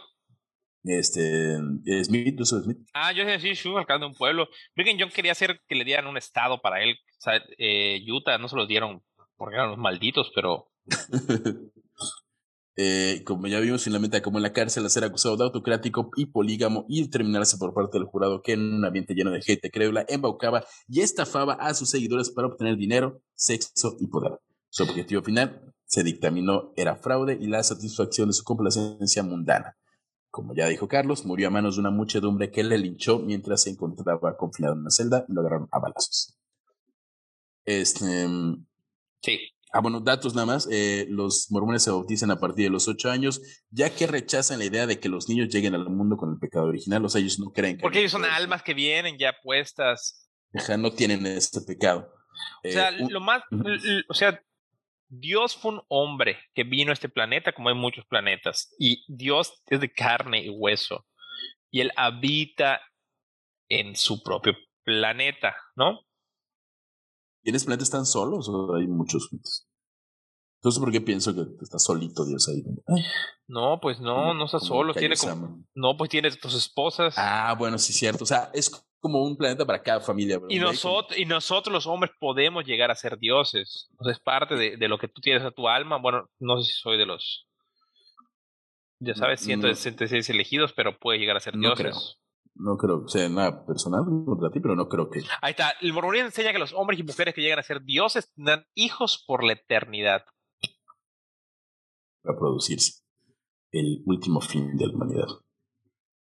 Este, 0.85 1.57
Smith, 2.03 2.35
Joseph 2.37 2.63
Smith. 2.63 2.77
Ah, 2.93 3.11
yo 3.11 3.23
sí, 3.39 3.55
sí, 3.55 3.69
alcalde 3.75 4.05
de 4.05 4.11
un 4.11 4.15
pueblo. 4.15 4.47
Brigham 4.75 4.97
Young 4.97 5.11
quería 5.11 5.33
hacer 5.33 5.61
que 5.67 5.75
le 5.75 5.83
dieran 5.83 6.07
un 6.07 6.17
estado 6.17 6.61
para 6.61 6.81
él. 6.81 6.91
O 6.91 7.21
sea, 7.21 7.41
eh, 7.57 8.01
Utah 8.09 8.37
no 8.37 8.47
se 8.47 8.55
lo 8.55 8.65
dieron 8.65 9.03
porque 9.35 9.55
eran 9.55 9.69
los 9.69 9.77
malditos, 9.77 10.31
pero 10.33 10.71
Eh, 12.76 13.24
como 13.26 13.47
ya 13.47 13.59
vimos, 13.59 13.84
finalmente 13.84 14.17
acabó 14.17 14.38
en 14.38 14.43
la 14.43 14.53
cárcel 14.53 14.86
a 14.86 14.89
ser 14.89 15.03
acusado 15.03 15.36
de 15.36 15.43
autocrático 15.43 16.11
y 16.15 16.28
polígamo 16.28 16.86
y 16.88 17.01
determinarse 17.01 17.57
por 17.57 17.74
parte 17.74 17.97
del 17.97 18.07
jurado 18.07 18.41
que 18.41 18.53
en 18.53 18.74
un 18.74 18.86
ambiente 18.86 19.13
lleno 19.13 19.32
de 19.32 19.41
gente 19.41 19.70
crédula 19.70 20.05
embaucaba 20.07 20.63
y 20.88 21.01
estafaba 21.01 21.53
a 21.53 21.74
sus 21.74 21.89
seguidores 21.89 22.30
para 22.30 22.47
obtener 22.47 22.78
dinero, 22.78 23.22
sexo 23.36 23.97
y 23.99 24.07
poder. 24.07 24.39
Su 24.70 24.84
objetivo 24.84 25.22
final, 25.22 25.74
se 25.86 26.03
dictaminó, 26.03 26.72
era 26.76 26.95
fraude 26.95 27.38
y 27.39 27.47
la 27.47 27.63
satisfacción 27.63 28.30
de 28.30 28.34
su 28.34 28.43
complacencia 28.43 29.24
mundana. 29.24 29.76
Como 30.30 30.53
ya 30.53 30.67
dijo 30.67 30.88
Carlos, 30.88 31.26
murió 31.26 31.47
a 31.47 31.51
manos 31.51 31.76
de 31.76 31.82
una 31.82 31.89
muchedumbre 31.89 32.51
que 32.51 32.63
le 32.63 32.78
linchó 32.78 33.17
mientras 33.17 33.63
se 33.63 33.72
encontraba 33.72 34.38
confinado 34.38 34.76
en 34.76 34.82
una 34.82 34.91
celda 34.91 35.26
y 35.28 35.34
lo 35.34 35.41
agarraron 35.41 35.67
a 35.72 35.80
balazos. 35.80 36.38
Este, 37.65 38.28
sí. 39.22 39.39
Ah, 39.72 39.82
bueno, 39.82 39.99
datos 39.99 40.34
nada 40.34 40.47
más. 40.47 40.67
Eh, 40.72 41.05
los 41.09 41.51
mormones 41.51 41.84
se 41.84 41.91
bautizan 41.91 42.32
a 42.32 42.39
partir 42.39 42.65
de 42.65 42.72
los 42.72 42.88
ocho 42.88 43.11
años, 43.11 43.41
ya 43.70 43.89
que 43.89 44.07
rechazan 44.07 44.59
la 44.59 44.65
idea 44.65 44.88
de 44.88 44.99
que 44.99 45.09
los 45.09 45.30
niños 45.30 45.49
lleguen 45.49 45.76
al 45.76 45.89
mundo 45.89 46.17
con 46.17 46.32
el 46.32 46.39
pecado 46.39 46.65
original. 46.65 47.05
O 47.05 47.09
sea, 47.09 47.22
ellos 47.22 47.39
no 47.39 47.51
creen 47.51 47.78
que. 47.78 47.82
Porque 47.84 47.99
ellos 47.99 48.11
son 48.11 48.26
almas 48.26 48.63
que 48.63 48.74
vienen 48.74 49.17
ya 49.20 49.36
puestas. 49.43 50.30
Ajá, 50.53 50.78
no 50.78 50.91
tienen 50.91 51.26
ese 51.28 51.61
pecado. 51.61 52.11
O 52.63 52.70
sea, 52.70 52.91
lo 52.91 53.20
más. 53.20 53.43
O 54.09 54.13
sea, 54.13 54.41
Dios 55.07 55.55
fue 55.55 55.74
un 55.74 55.82
hombre 55.88 56.38
que 56.53 56.63
vino 56.63 56.91
a 56.91 56.93
este 56.93 57.09
planeta, 57.09 57.51
como 57.51 57.70
hay 57.70 57.76
muchos 57.76 58.05
planetas. 58.05 58.74
Y 58.80 59.03
Dios 59.07 59.61
es 59.67 59.80
de 59.80 59.91
carne 59.91 60.43
y 60.43 60.49
hueso. 60.49 61.05
Y 61.72 61.82
él 61.82 61.91
habita 61.95 62.82
en 63.70 63.95
su 63.95 64.24
propio 64.24 64.55
planeta, 64.84 65.55
¿no? 65.76 65.99
¿Y 67.43 67.49
en 67.49 67.55
ese 67.55 67.65
planeta 67.65 67.83
están 67.83 68.05
solos 68.05 68.49
o 68.49 68.75
hay 68.75 68.87
muchos 68.87 69.27
juntos? 69.29 69.67
Entonces, 70.59 70.79
¿por 70.81 70.91
qué 70.91 70.99
pienso 70.99 71.33
que 71.33 71.45
está 71.61 71.79
solito 71.79 72.25
Dios 72.25 72.49
ahí? 72.49 72.61
No, 73.47 73.79
pues 73.79 74.01
no, 74.01 74.33
no 74.33 74.45
está 74.45 74.59
solo. 74.59 74.93
Tiene 74.93 75.15
como, 75.15 75.63
no, 75.73 75.95
pues 75.95 76.09
tiene 76.09 76.29
tus 76.31 76.53
esposas. 76.53 77.13
Ah, 77.17 77.55
bueno, 77.57 77.77
sí, 77.77 77.93
cierto. 77.93 78.25
O 78.25 78.27
sea, 78.27 78.51
es 78.53 78.69
como 78.99 79.23
un 79.23 79.37
planeta 79.37 79.65
para 79.65 79.81
cada 79.81 80.01
familia. 80.01 80.37
Y, 80.49 80.59
nosotros, 80.59 81.17
y 81.17 81.23
nosotros 81.23 81.71
los 81.71 81.87
hombres 81.87 82.11
podemos 82.19 82.65
llegar 82.65 82.91
a 82.91 82.95
ser 82.95 83.17
dioses. 83.17 83.87
O 83.97 84.03
sea, 84.03 84.11
es 84.11 84.19
parte 84.19 84.55
de, 84.55 84.75
de, 84.75 84.87
lo 84.89 84.97
que 84.97 85.07
tú 85.07 85.21
tienes 85.21 85.43
a 85.43 85.51
tu 85.51 85.69
alma. 85.69 85.97
Bueno, 85.97 86.29
no 86.39 86.61
sé 86.61 86.73
si 86.73 86.77
soy 86.77 86.97
de 86.97 87.05
los, 87.05 87.47
ya 88.99 89.15
sabes, 89.15 89.39
166 89.39 90.29
elegidos, 90.29 90.73
pero 90.73 90.99
puede 90.99 91.19
llegar 91.19 91.37
a 91.37 91.39
ser 91.39 91.55
no 91.55 91.69
dioses. 91.69 91.85
Creo. 91.85 92.28
No 92.60 92.78
creo, 92.78 93.05
o 93.05 93.07
sea, 93.07 93.30
nada 93.30 93.66
personal 93.66 94.03
contra 94.26 94.51
ti, 94.51 94.60
pero 94.60 94.76
no 94.76 94.89
creo 94.89 95.10
que. 95.10 95.22
Ahí 95.41 95.51
está. 95.51 95.72
El 95.80 95.93
mormonismo 95.93 96.28
enseña 96.28 96.51
que 96.51 96.60
los 96.60 96.74
hombres 96.74 96.99
y 96.99 97.03
mujeres 97.03 97.34
que 97.34 97.41
llegan 97.41 97.57
a 97.57 97.64
ser 97.64 97.82
dioses 97.84 98.34
tendrán 98.34 98.66
hijos 98.76 99.24
por 99.26 99.45
la 99.45 99.53
eternidad. 99.53 100.26
Para 102.22 102.38
producirse. 102.38 103.01
El 103.72 104.03
último 104.05 104.41
fin 104.41 104.76
de 104.76 104.88
la 104.88 104.93
humanidad. 104.93 105.28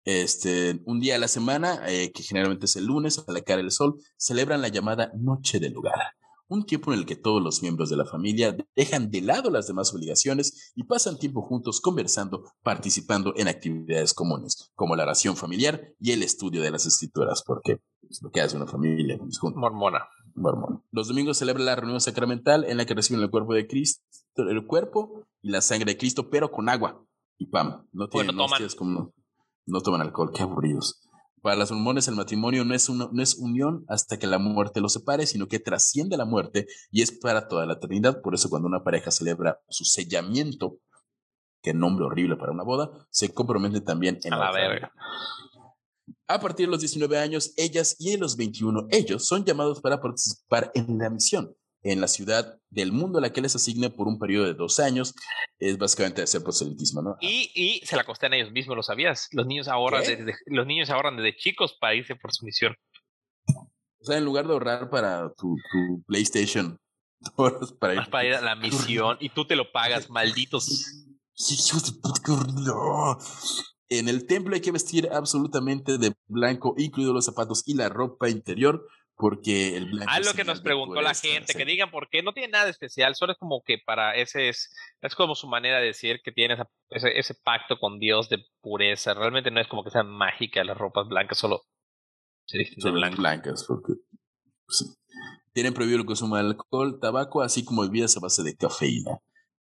Este, 0.06 0.82
un 0.86 1.00
día 1.00 1.16
a 1.16 1.20
la 1.20 1.28
semana, 1.28 1.82
eh, 1.88 2.12
que 2.12 2.22
generalmente 2.22 2.66
es 2.66 2.76
el 2.76 2.86
lunes, 2.86 3.24
a 3.28 3.32
la 3.32 3.42
cara 3.42 3.62
del 3.62 3.72
sol, 3.72 3.96
celebran 4.16 4.62
la 4.62 4.68
llamada 4.68 5.12
Noche 5.16 5.60
del 5.60 5.74
Lugar 5.74 5.96
un 6.52 6.66
tiempo 6.66 6.92
en 6.92 7.00
el 7.00 7.06
que 7.06 7.16
todos 7.16 7.42
los 7.42 7.62
miembros 7.62 7.90
de 7.90 7.96
la 7.96 8.04
familia 8.04 8.54
dejan 8.76 9.10
de 9.10 9.22
lado 9.22 9.50
las 9.50 9.68
demás 9.68 9.94
obligaciones 9.94 10.74
y 10.76 10.84
pasan 10.84 11.18
tiempo 11.18 11.42
juntos 11.44 11.80
conversando, 11.80 12.44
participando 12.62 13.34
en 13.38 13.48
actividades 13.48 14.14
comunes, 14.14 14.70
como 14.76 14.98
la 14.98 15.04
oración 15.04 15.38
familiar 15.38 15.94
y 15.98 16.12
el 16.12 16.24
estudio 16.24 16.62
de 16.62 16.70
las 16.70 16.86
escrituras, 16.86 17.42
porque 17.48 17.80
es 18.10 18.22
lo 18.22 18.32
que 18.32 18.42
hace 18.42 18.58
una 18.58 18.68
familia 18.68 19.18
Mormona. 19.56 20.10
Mormona. 20.36 20.84
Los 20.92 21.08
domingos 21.08 21.38
celebra 21.38 21.64
la 21.64 21.78
reunión 21.78 22.02
sacramental 22.02 22.66
en 22.66 22.76
la 22.76 22.86
que 22.86 22.96
reciben 22.96 23.24
el 23.24 23.32
cuerpo 23.32 23.54
de 23.54 23.66
Cristo, 23.66 24.04
el 24.36 24.68
cuerpo 24.68 25.26
y 25.42 25.52
la 25.52 25.62
sangre 25.62 25.94
de 25.94 25.98
Cristo, 25.98 26.30
pero 26.30 26.52
con 26.52 26.68
agua 26.68 27.02
y 27.38 27.46
pan. 27.46 27.88
No 27.94 28.10
tienen 28.10 28.36
bueno, 28.36 28.50
toman. 28.50 28.70
como 28.78 29.14
no 29.68 29.80
toman 29.80 30.02
alcohol, 30.02 30.32
qué 30.34 30.44
aburridos. 30.44 31.02
Para 31.42 31.56
las 31.56 31.72
mormones 31.72 32.08
el 32.08 32.16
matrimonio 32.16 32.64
no 32.64 32.76
es, 32.76 32.88
una, 32.88 33.10
no 33.12 33.22
es 33.22 33.36
unión 33.36 33.84
hasta 33.88 34.20
que 34.20 34.28
la 34.28 34.38
muerte 34.38 34.80
los 34.80 34.94
separe, 34.94 35.26
sino 35.26 35.48
que 35.48 35.60
trasciende 35.60 36.16
la 36.16 36.26
muerte 36.26 36.68
y 36.92 37.02
es 37.02 37.12
para 37.12 37.48
toda 37.48 37.66
la 37.66 37.74
eternidad. 37.74 38.22
Por 38.22 38.36
eso 38.36 38.50
cuando 38.50 38.68
una 38.68 38.84
pareja 38.84 39.10
celebra 39.10 39.60
su 39.68 39.84
sellamiento, 39.84 40.78
que 41.64 41.74
nombre 41.74 42.06
horrible 42.06 42.36
para 42.38 42.52
una 42.52 42.64
boda, 42.64 42.92
se 43.10 43.34
compromete 43.34 43.82
también 43.82 44.20
en 44.24 44.34
a 44.34 44.38
la, 44.38 44.52
verga. 44.52 44.94
A 46.28 46.40
partir 46.40 46.68
de 46.68 46.72
los 46.72 46.80
19 46.80 47.18
años, 47.18 47.54
ellas 47.58 47.96
y 48.00 48.12
en 48.12 48.20
los 48.20 48.38
21, 48.38 48.88
ellos 48.92 49.26
son 49.26 49.44
llamados 49.44 49.82
para 49.82 50.00
participar 50.00 50.72
en 50.76 50.98
la 51.00 51.10
misión 51.10 51.56
en 51.84 52.02
la 52.02 52.08
ciudad 52.08 52.60
del 52.70 52.92
mundo 52.92 53.20
a 53.20 53.22
la 53.22 53.34
que 53.34 53.42
les 53.42 53.56
asigne 53.56 53.90
por 53.90 54.08
un 54.08 54.20
periodo 54.20 54.46
de 54.46 54.54
dos 54.54 54.80
años. 54.80 55.14
Es 55.60 55.78
básicamente 55.78 56.22
hacer 56.22 56.44
proselitismo, 56.44 57.02
¿no? 57.02 57.16
Y, 57.22 57.52
y 57.56 57.86
se 57.86 57.96
la 57.96 58.04
costean 58.04 58.34
ellos 58.34 58.52
mismos, 58.52 58.76
¿lo 58.76 58.84
sabías? 58.84 59.28
Los 59.32 59.48
niños 59.48 59.68
ahorran, 59.68 60.02
desde, 60.02 60.34
los 60.48 60.66
niños 60.66 60.90
ahorran 60.90 61.18
desde 61.18 61.36
chicos 61.36 61.78
para 61.80 61.96
irse 61.96 62.16
por 62.16 62.34
su 62.34 62.46
misión. 62.46 62.76
O 64.02 64.06
sea, 64.06 64.18
en 64.18 64.26
lugar 64.26 64.48
de 64.48 64.54
ahorrar 64.54 64.90
para 64.90 65.32
tu, 65.34 65.56
tu 65.72 66.04
PlayStation, 66.08 66.80
para 67.80 67.96
ir, 67.96 68.10
para 68.10 68.26
ir 68.26 68.34
a 68.34 68.42
la 68.42 68.56
misión 68.58 69.18
y 69.20 69.30
tú 69.30 69.46
te 69.46 69.56
lo 69.56 69.72
pagas, 69.72 70.10
malditos. 70.10 71.06
En 73.90 74.08
el 74.08 74.26
templo 74.26 74.56
hay 74.56 74.62
que 74.62 74.72
vestir 74.72 75.10
absolutamente 75.12 75.98
de 75.98 76.14
blanco, 76.28 76.76
incluidos 76.78 77.14
los 77.14 77.26
zapatos 77.26 77.64
y 77.66 77.74
la 77.74 77.90
ropa 77.90 78.30
interior, 78.30 78.88
porque 79.16 79.78
el 79.78 79.86
blanco. 79.86 80.12
Ah, 80.12 80.20
lo 80.20 80.34
que 80.34 80.44
nos 80.44 80.62
preguntó 80.62 81.02
la 81.02 81.14
gente, 81.14 81.54
que 81.54 81.66
digan 81.66 81.92
por 81.92 82.10
qué 82.10 82.24
no 82.24 82.34
tiene 82.34 82.52
nada 82.52 82.70
especial, 82.70 83.16
solo 83.16 83.34
es 83.34 83.38
como 83.38 83.62
que 83.64 83.78
para 83.78 84.16
ese 84.16 84.50
es, 84.50 84.74
es 85.02 85.16
como 85.16 85.36
su 85.36 85.48
manera 85.48 85.80
de 85.80 85.88
decir 85.88 86.22
que 86.24 86.32
tiene 86.32 86.58
ese, 86.90 87.18
ese, 87.18 87.36
pacto 87.36 87.78
con 87.78 88.00
Dios 88.00 88.30
de 88.30 88.44
pureza. 88.62 89.14
Realmente 89.14 89.52
no 89.52 89.62
es 89.62 89.68
como 89.68 89.84
que 89.84 89.92
sean 89.92 90.10
mágicas 90.10 90.66
las 90.66 90.78
ropas 90.78 91.08
blancas, 91.08 91.38
solo 91.38 91.64
son 92.78 92.94
blancas, 92.94 93.66
porque 93.68 93.94
sí. 94.68 94.86
tienen 95.54 95.74
prohibido 95.74 96.00
el 96.00 96.06
consumo 96.06 96.36
de 96.36 96.42
alcohol, 96.42 97.00
tabaco, 97.00 97.42
así 97.42 97.64
como 97.64 97.84
bebidas 97.84 98.18
a 98.18 98.20
base 98.20 98.44
de 98.44 98.56
cafeína. 98.56 99.20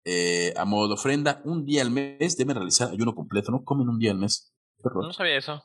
Eh, 0.06 0.54
a 0.56 0.64
modo 0.64 0.88
de 0.88 0.93
ofrenda, 0.93 1.41
un 1.43 1.66
día 1.66 1.82
al 1.82 1.91
mes 1.91 2.38
deben 2.38 2.56
realizar 2.56 2.91
ayuno 2.91 3.14
completo, 3.14 3.52
no 3.52 3.64
comen 3.64 3.89
un 3.89 4.00
día 4.00 4.12
al 4.12 4.18
mes. 4.18 4.54
No 4.84 5.12
sabía 5.12 5.38
eso. 5.38 5.62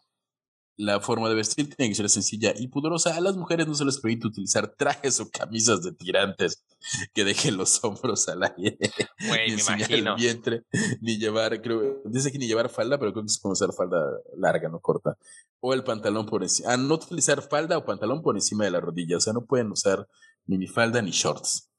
La 0.77 1.01
forma 1.01 1.29
de 1.29 1.35
vestir 1.35 1.75
tiene 1.75 1.91
que 1.91 1.95
ser 1.95 2.09
sencilla 2.09 2.55
y 2.57 2.69
pudorosa. 2.69 3.15
A 3.15 3.21
las 3.21 3.37
mujeres 3.37 3.67
no 3.67 3.75
se 3.75 3.85
les 3.85 3.99
permite 3.99 4.27
utilizar 4.27 4.75
trajes 4.75 5.21
o 5.21 5.31
camisas 5.31 5.83
de 5.83 5.93
tirantes 5.93 6.65
que 7.13 7.25
dejen 7.25 7.57
los 7.57 7.83
hombros 7.85 8.29
al 8.29 8.43
aire. 8.43 8.79
ni 9.47 9.53
enseñar 9.53 9.93
el 9.93 10.15
vientre, 10.15 10.65
ni 11.01 11.19
llevar, 11.19 11.61
creo, 11.61 12.03
dice 12.07 12.33
que 12.33 12.39
ni 12.39 12.47
llevar 12.47 12.71
falda, 12.71 12.99
pero 12.99 13.13
creo 13.13 13.25
que 13.25 13.31
es 13.31 13.39
como 13.39 13.53
usar 13.53 13.73
falda 13.73 13.99
larga, 14.37 14.69
no 14.69 14.81
corta. 14.81 15.17
O 15.61 15.75
el 15.75 15.85
pantalón 15.85 16.27
por 16.27 16.43
encima. 16.43 16.73
Ah, 16.73 16.77
no 16.77 16.95
utilizar 16.95 17.43
falda 17.43 17.77
o 17.77 17.85
pantalón 17.85 18.23
por 18.23 18.37
encima 18.37 18.65
de 18.65 18.71
la 18.71 18.81
rodilla. 18.81 19.19
O 19.19 19.21
sea, 19.21 19.33
no 19.33 19.45
pueden 19.45 19.71
usar 19.71 20.09
ni 20.47 20.67
falda 20.67 21.03
ni 21.03 21.11
shorts. 21.11 21.71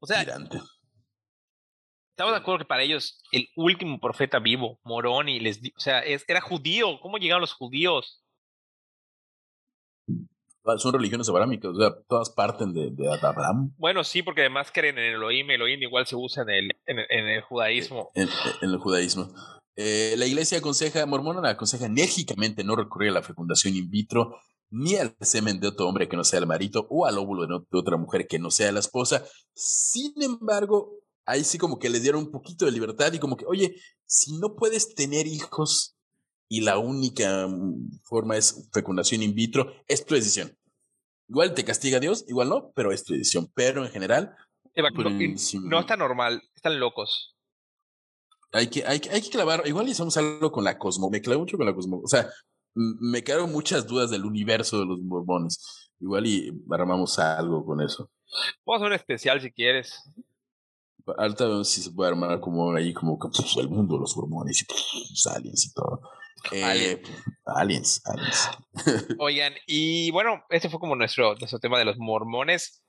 O 0.00 0.06
sea, 0.06 0.24
Estamos 2.16 2.32
de 2.32 2.38
acuerdo 2.38 2.60
que 2.60 2.64
para 2.64 2.82
ellos 2.82 3.20
el 3.30 3.46
último 3.56 4.00
profeta 4.00 4.38
vivo, 4.38 4.80
Moroni, 4.84 5.38
les 5.38 5.58
o 5.58 5.78
sea, 5.78 6.00
era 6.00 6.40
judío. 6.40 6.98
¿Cómo 7.02 7.18
llegaron 7.18 7.42
los 7.42 7.52
judíos? 7.52 8.24
Ah, 10.64 10.78
son 10.78 10.94
religiones 10.94 11.28
abrámicas, 11.28 11.72
o 11.72 11.78
sea, 11.78 11.94
todas 12.08 12.30
parten 12.30 12.72
de, 12.72 12.88
de, 12.90 13.06
Abraham. 13.20 13.74
Bueno, 13.76 14.02
sí, 14.02 14.22
porque 14.22 14.40
además 14.40 14.70
creen 14.72 14.96
en 14.96 15.12
Elohim. 15.12 15.50
Elohim 15.50 15.82
igual 15.82 16.06
se 16.06 16.16
usa 16.16 16.44
en 16.44 16.48
el, 16.48 16.70
en 16.86 17.00
el, 17.00 17.06
en 17.10 17.26
el 17.26 17.42
judaísmo. 17.42 18.10
En, 18.14 18.30
el 18.62 18.78
judaísmo. 18.78 19.28
Eh, 19.76 20.14
la 20.16 20.24
iglesia 20.24 20.56
aconseja, 20.56 21.04
mormona 21.04 21.46
aconseja 21.46 21.84
enérgicamente 21.84 22.64
no 22.64 22.76
recurrir 22.76 23.10
a 23.10 23.12
la 23.12 23.22
fecundación 23.22 23.76
in 23.76 23.90
vitro 23.90 24.38
ni 24.70 24.96
al 24.96 25.14
semen 25.20 25.60
de 25.60 25.68
otro 25.68 25.86
hombre 25.86 26.08
que 26.08 26.16
no 26.16 26.24
sea 26.24 26.38
el 26.38 26.46
marido 26.46 26.86
o 26.88 27.04
al 27.04 27.18
óvulo 27.18 27.46
de 27.46 27.78
otra 27.78 27.98
mujer 27.98 28.26
que 28.26 28.38
no 28.38 28.50
sea 28.50 28.72
la 28.72 28.80
esposa. 28.80 29.22
Sin 29.52 30.14
embargo, 30.22 30.94
ahí 31.26 31.44
sí 31.44 31.58
como 31.58 31.78
que 31.78 31.90
les 31.90 32.02
dieron 32.02 32.24
un 32.24 32.30
poquito 32.30 32.64
de 32.64 32.72
libertad 32.72 33.12
y 33.12 33.18
como 33.18 33.36
que, 33.36 33.44
oye, 33.46 33.76
si 34.06 34.38
no 34.38 34.54
puedes 34.56 34.94
tener 34.94 35.26
hijos 35.26 35.96
y 36.48 36.60
la 36.60 36.78
única 36.78 37.46
mm, 37.48 38.00
forma 38.04 38.36
es 38.36 38.68
fecundación 38.72 39.22
in 39.22 39.34
vitro, 39.34 39.72
es 39.88 40.06
tu 40.06 40.14
decisión. 40.14 40.56
Igual 41.28 41.54
te 41.54 41.64
castiga 41.64 41.98
Dios, 41.98 42.24
igual 42.28 42.48
no, 42.48 42.70
pero 42.74 42.92
es 42.92 43.04
tu 43.04 43.12
decisión. 43.12 43.50
Pero 43.54 43.84
en 43.84 43.90
general... 43.90 44.34
no, 45.64 45.80
está 45.80 45.96
normal, 45.96 46.42
están 46.54 46.78
locos. 46.78 47.34
Hay 48.52 48.68
que, 48.68 48.86
hay, 48.86 49.00
hay 49.10 49.20
que 49.20 49.30
clavar, 49.30 49.66
igual 49.66 49.88
hicimos 49.88 50.16
algo 50.16 50.52
con 50.52 50.64
la 50.64 50.78
cosmo, 50.78 51.10
me 51.10 51.20
clavo 51.20 51.40
mucho 51.40 51.56
con 51.56 51.66
la 51.66 51.74
cosmo, 51.74 52.00
o 52.02 52.08
sea, 52.08 52.30
me 52.74 53.24
quedaron 53.24 53.50
muchas 53.50 53.86
dudas 53.86 54.10
del 54.10 54.24
universo 54.24 54.78
de 54.78 54.86
los 54.86 55.00
mormones. 55.00 55.90
Igual 55.98 56.26
y 56.26 56.52
armamos 56.70 57.18
algo 57.18 57.64
con 57.64 57.80
eso. 57.80 58.10
Vamos 58.66 58.82
a 58.82 58.84
hacer 58.84 58.86
un 58.86 58.92
especial 58.92 59.40
si 59.40 59.50
quieres. 59.50 60.02
Ahorita 61.06 61.46
vemos 61.46 61.68
si 61.68 61.82
se 61.82 61.90
puede 61.92 62.10
armar 62.10 62.40
como 62.40 62.74
ahí, 62.74 62.92
como 62.92 63.18
pues, 63.18 63.56
el 63.58 63.68
mundo, 63.68 63.98
los 63.98 64.16
hormones 64.16 64.62
y 64.62 64.66
los 65.10 65.26
aliens 65.26 65.66
y 65.66 65.72
todo. 65.72 66.00
Eh, 66.52 67.02
aliens, 67.44 68.02
aliens. 68.04 68.50
Oigan, 69.18 69.54
y 69.66 70.10
bueno, 70.10 70.44
este 70.50 70.68
fue 70.68 70.80
como 70.80 70.96
nuestro, 70.96 71.34
nuestro 71.36 71.58
tema 71.58 71.78
de 71.78 71.84
los 71.84 71.98
mormones. 71.98 72.82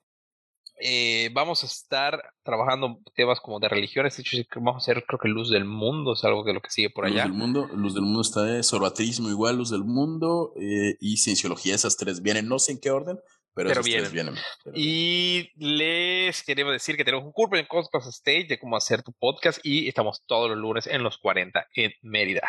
Eh, 0.80 1.32
vamos 1.34 1.63
a 1.63 1.65
estar 1.65 2.22
trabajando 2.43 2.99
temas 3.15 3.39
como 3.39 3.59
de 3.59 3.68
religiones. 3.68 4.15
De 4.18 4.22
hecho, 4.22 4.38
vamos 4.55 4.76
a 4.76 4.78
hacer, 4.78 5.05
creo 5.07 5.20
que 5.20 5.28
Luz 5.28 5.49
del 5.49 5.65
Mundo 5.65 6.13
es 6.13 6.24
algo 6.24 6.43
de 6.43 6.53
lo 6.53 6.61
que 6.61 6.70
sigue 6.70 6.89
por 6.89 7.05
allá. 7.05 7.26
Luz 7.26 7.32
del 7.32 7.41
Mundo, 7.41 7.68
Luz 7.74 7.93
del 7.95 8.03
Mundo 8.03 8.22
está 8.22 8.43
de 8.43 8.61
Zoroatrismo 8.61 9.30
igual, 9.30 9.57
Luz 9.57 9.72
del 9.72 9.84
Mundo 9.84 10.53
eh, 10.55 10.95
y 10.99 11.18
Cienciología. 11.18 11.74
Esas 11.74 11.97
tres 11.97 12.22
vienen, 12.22 12.47
no 12.47 12.59
sé 12.59 12.74
en 12.74 12.80
qué 12.80 12.91
orden, 12.91 13.20
pero, 13.58 13.72
esas 13.72 13.86
vienen. 13.86 14.12
Vienen. 14.12 14.36
Y 14.76 15.49
les 15.55 16.43
queremos 16.43 16.74
decir 16.74 16.95
que 16.95 17.03
tenemos 17.03 17.26
un 17.26 17.32
curso 17.32 17.55
en 17.55 17.66
Cosmos 17.66 18.05
Stage 18.05 18.45
de 18.47 18.60
cómo 18.60 18.78
hacer 18.78 19.01
tu 19.01 19.12
podcast 19.14 19.60
y 19.64 19.88
estamos 19.88 20.24
todos 20.28 20.49
los 20.49 20.60
lunes 20.60 20.86
en 20.86 21.01
los 21.01 21.18
40 21.18 21.66
en 21.74 21.91
Mérida. 22.03 22.47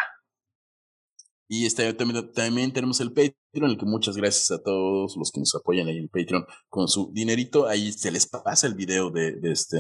Y 1.49 1.65
este, 1.65 1.91
también, 1.95 2.31
también, 2.33 2.73
tenemos 2.75 3.01
el 3.01 3.09
Patreon, 3.09 3.35
en 3.55 3.65
el 3.65 3.79
que 3.79 3.87
muchas 3.87 4.19
gracias 4.19 4.51
a 4.51 4.63
todos 4.63 5.17
los 5.17 5.33
que 5.33 5.41
nos 5.41 5.55
apoyan 5.55 5.89
ahí 5.89 5.97
en 5.97 6.03
el 6.03 6.11
Patreon 6.11 6.45
con 6.69 6.89
su 6.89 7.11
dinerito. 7.15 7.67
Ahí 7.67 7.91
se 7.93 8.11
les 8.11 8.27
pasa 8.27 8.67
el 8.67 8.75
video 8.75 9.09
de, 9.09 9.33
de 9.33 9.53
este, 9.53 9.79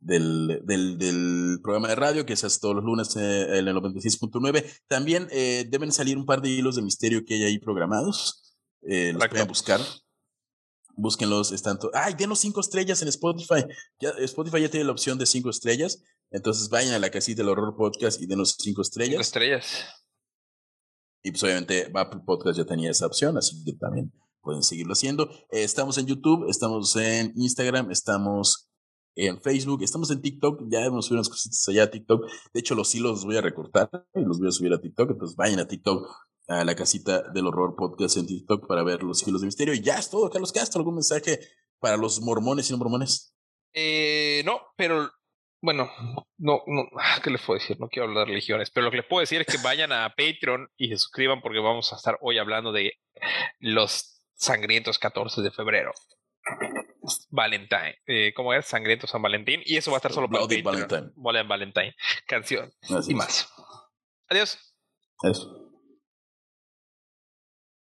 del, 0.00 0.62
del, 0.64 0.96
del, 0.96 1.60
programa 1.62 1.88
de 1.88 1.96
radio 1.96 2.24
que 2.24 2.36
se 2.36 2.46
hace 2.46 2.58
todos 2.58 2.76
los 2.76 2.84
lunes 2.84 3.14
eh, 3.16 3.58
en 3.58 3.68
el 3.68 3.76
96.9. 3.76 4.64
También 4.88 5.28
eh, 5.30 5.66
deben 5.68 5.92
salir 5.92 6.16
un 6.16 6.24
par 6.24 6.40
de 6.40 6.48
hilos 6.48 6.76
de 6.76 6.82
misterio 6.82 7.22
que 7.26 7.34
hay 7.34 7.44
ahí 7.44 7.58
programados. 7.58 8.56
Eh, 8.80 9.12
los 9.12 9.28
pueden 9.28 9.46
buscar. 9.46 9.80
Búsquenlos, 10.96 11.52
están 11.52 11.78
¡Ay, 11.92 12.14
denos 12.14 12.40
cinco 12.40 12.60
estrellas 12.60 13.02
en 13.02 13.08
Spotify! 13.08 13.64
Ya, 14.00 14.10
Spotify 14.18 14.62
ya 14.62 14.70
tiene 14.70 14.86
la 14.86 14.92
opción 14.92 15.18
de 15.18 15.26
cinco 15.26 15.50
estrellas. 15.50 16.02
Entonces 16.30 16.68
vayan 16.68 16.94
a 16.94 16.98
la 16.98 17.10
casita 17.10 17.42
del 17.42 17.48
horror 17.48 17.76
podcast 17.76 18.20
y 18.20 18.26
denos 18.26 18.56
cinco 18.58 18.82
estrellas. 18.82 19.14
Cinco 19.14 19.22
estrellas. 19.22 19.84
Y 21.22 21.30
pues 21.30 21.42
obviamente 21.42 21.90
Apple 21.94 22.20
Podcast 22.26 22.58
ya 22.58 22.66
tenía 22.66 22.90
esa 22.90 23.06
opción, 23.06 23.38
así 23.38 23.64
que 23.64 23.72
también 23.72 24.12
pueden 24.42 24.62
seguirlo 24.62 24.92
haciendo. 24.92 25.30
Eh, 25.50 25.64
estamos 25.64 25.96
en 25.96 26.06
YouTube, 26.06 26.48
estamos 26.50 26.94
en 26.96 27.32
Instagram, 27.34 27.90
estamos 27.90 28.68
en 29.16 29.40
Facebook, 29.40 29.82
estamos 29.82 30.10
en 30.10 30.20
TikTok, 30.20 30.64
ya 30.70 30.84
hemos 30.84 31.06
subido 31.06 31.20
unas 31.20 31.30
cositas 31.30 31.66
allá 31.68 31.84
a 31.84 31.90
TikTok. 31.90 32.26
De 32.52 32.60
hecho, 32.60 32.74
los 32.74 32.94
hilos 32.94 33.12
los 33.12 33.24
voy 33.24 33.36
a 33.38 33.40
recortar 33.40 33.88
y 34.14 34.20
los 34.20 34.38
voy 34.38 34.48
a 34.48 34.52
subir 34.52 34.74
a 34.74 34.80
TikTok, 34.80 35.12
entonces 35.12 35.36
vayan 35.36 35.60
a 35.60 35.66
TikTok, 35.66 36.06
a 36.48 36.64
la 36.64 36.74
casita 36.74 37.22
del 37.32 37.46
horror 37.46 37.74
podcast 37.76 38.16
en 38.16 38.26
TikTok 38.26 38.66
para 38.66 38.82
ver 38.82 39.02
los 39.02 39.26
hilos 39.26 39.40
de 39.40 39.46
misterio. 39.46 39.74
Y 39.74 39.82
ya 39.82 39.98
es 39.98 40.10
todo, 40.10 40.30
Carlos 40.30 40.52
Castro, 40.52 40.80
¿algún 40.80 40.94
mensaje 40.94 41.40
para 41.78 41.96
los 41.96 42.20
mormones 42.20 42.68
y 42.68 42.72
no 42.72 42.78
mormones? 42.78 43.34
Eh, 43.72 44.42
no, 44.44 44.60
pero 44.76 45.10
bueno, 45.60 45.90
no, 46.36 46.62
no, 46.66 46.88
ah, 47.00 47.20
¿qué 47.22 47.30
les 47.30 47.40
puedo 47.42 47.58
decir? 47.58 47.80
No 47.80 47.88
quiero 47.88 48.08
hablar 48.08 48.26
de 48.26 48.32
religiones, 48.32 48.70
pero 48.70 48.84
lo 48.84 48.90
que 48.90 48.98
les 48.98 49.06
puedo 49.06 49.20
decir 49.20 49.40
es 49.40 49.46
que 49.46 49.62
vayan 49.62 49.92
a 49.92 50.14
Patreon 50.16 50.68
y 50.76 50.88
se 50.88 50.98
suscriban 50.98 51.40
porque 51.40 51.58
vamos 51.58 51.92
a 51.92 51.96
estar 51.96 52.18
hoy 52.20 52.38
hablando 52.38 52.72
de 52.72 52.92
los 53.58 54.22
sangrientos 54.34 54.98
14 54.98 55.40
de 55.40 55.50
febrero. 55.50 55.92
Valentine, 57.30 57.96
eh, 58.06 58.32
¿cómo 58.34 58.52
es? 58.54 58.66
Sangriento 58.66 59.06
San 59.06 59.22
Valentín. 59.22 59.62
Y 59.64 59.76
eso 59.76 59.90
va 59.90 59.96
a 59.96 59.98
estar 59.98 60.12
solo 60.12 60.28
para 60.28 60.42
Patreon. 60.42 60.64
Valentine. 61.16 61.42
Valentine. 61.48 61.94
Canción 62.26 62.70
y 63.08 63.14
más. 63.14 63.48
Adiós. 64.28 64.58
Eso. 65.22 65.64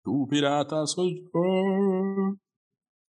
Tu 0.06 0.28
pirata 0.30 0.86
soy 0.86 1.12
yo. 1.34 1.42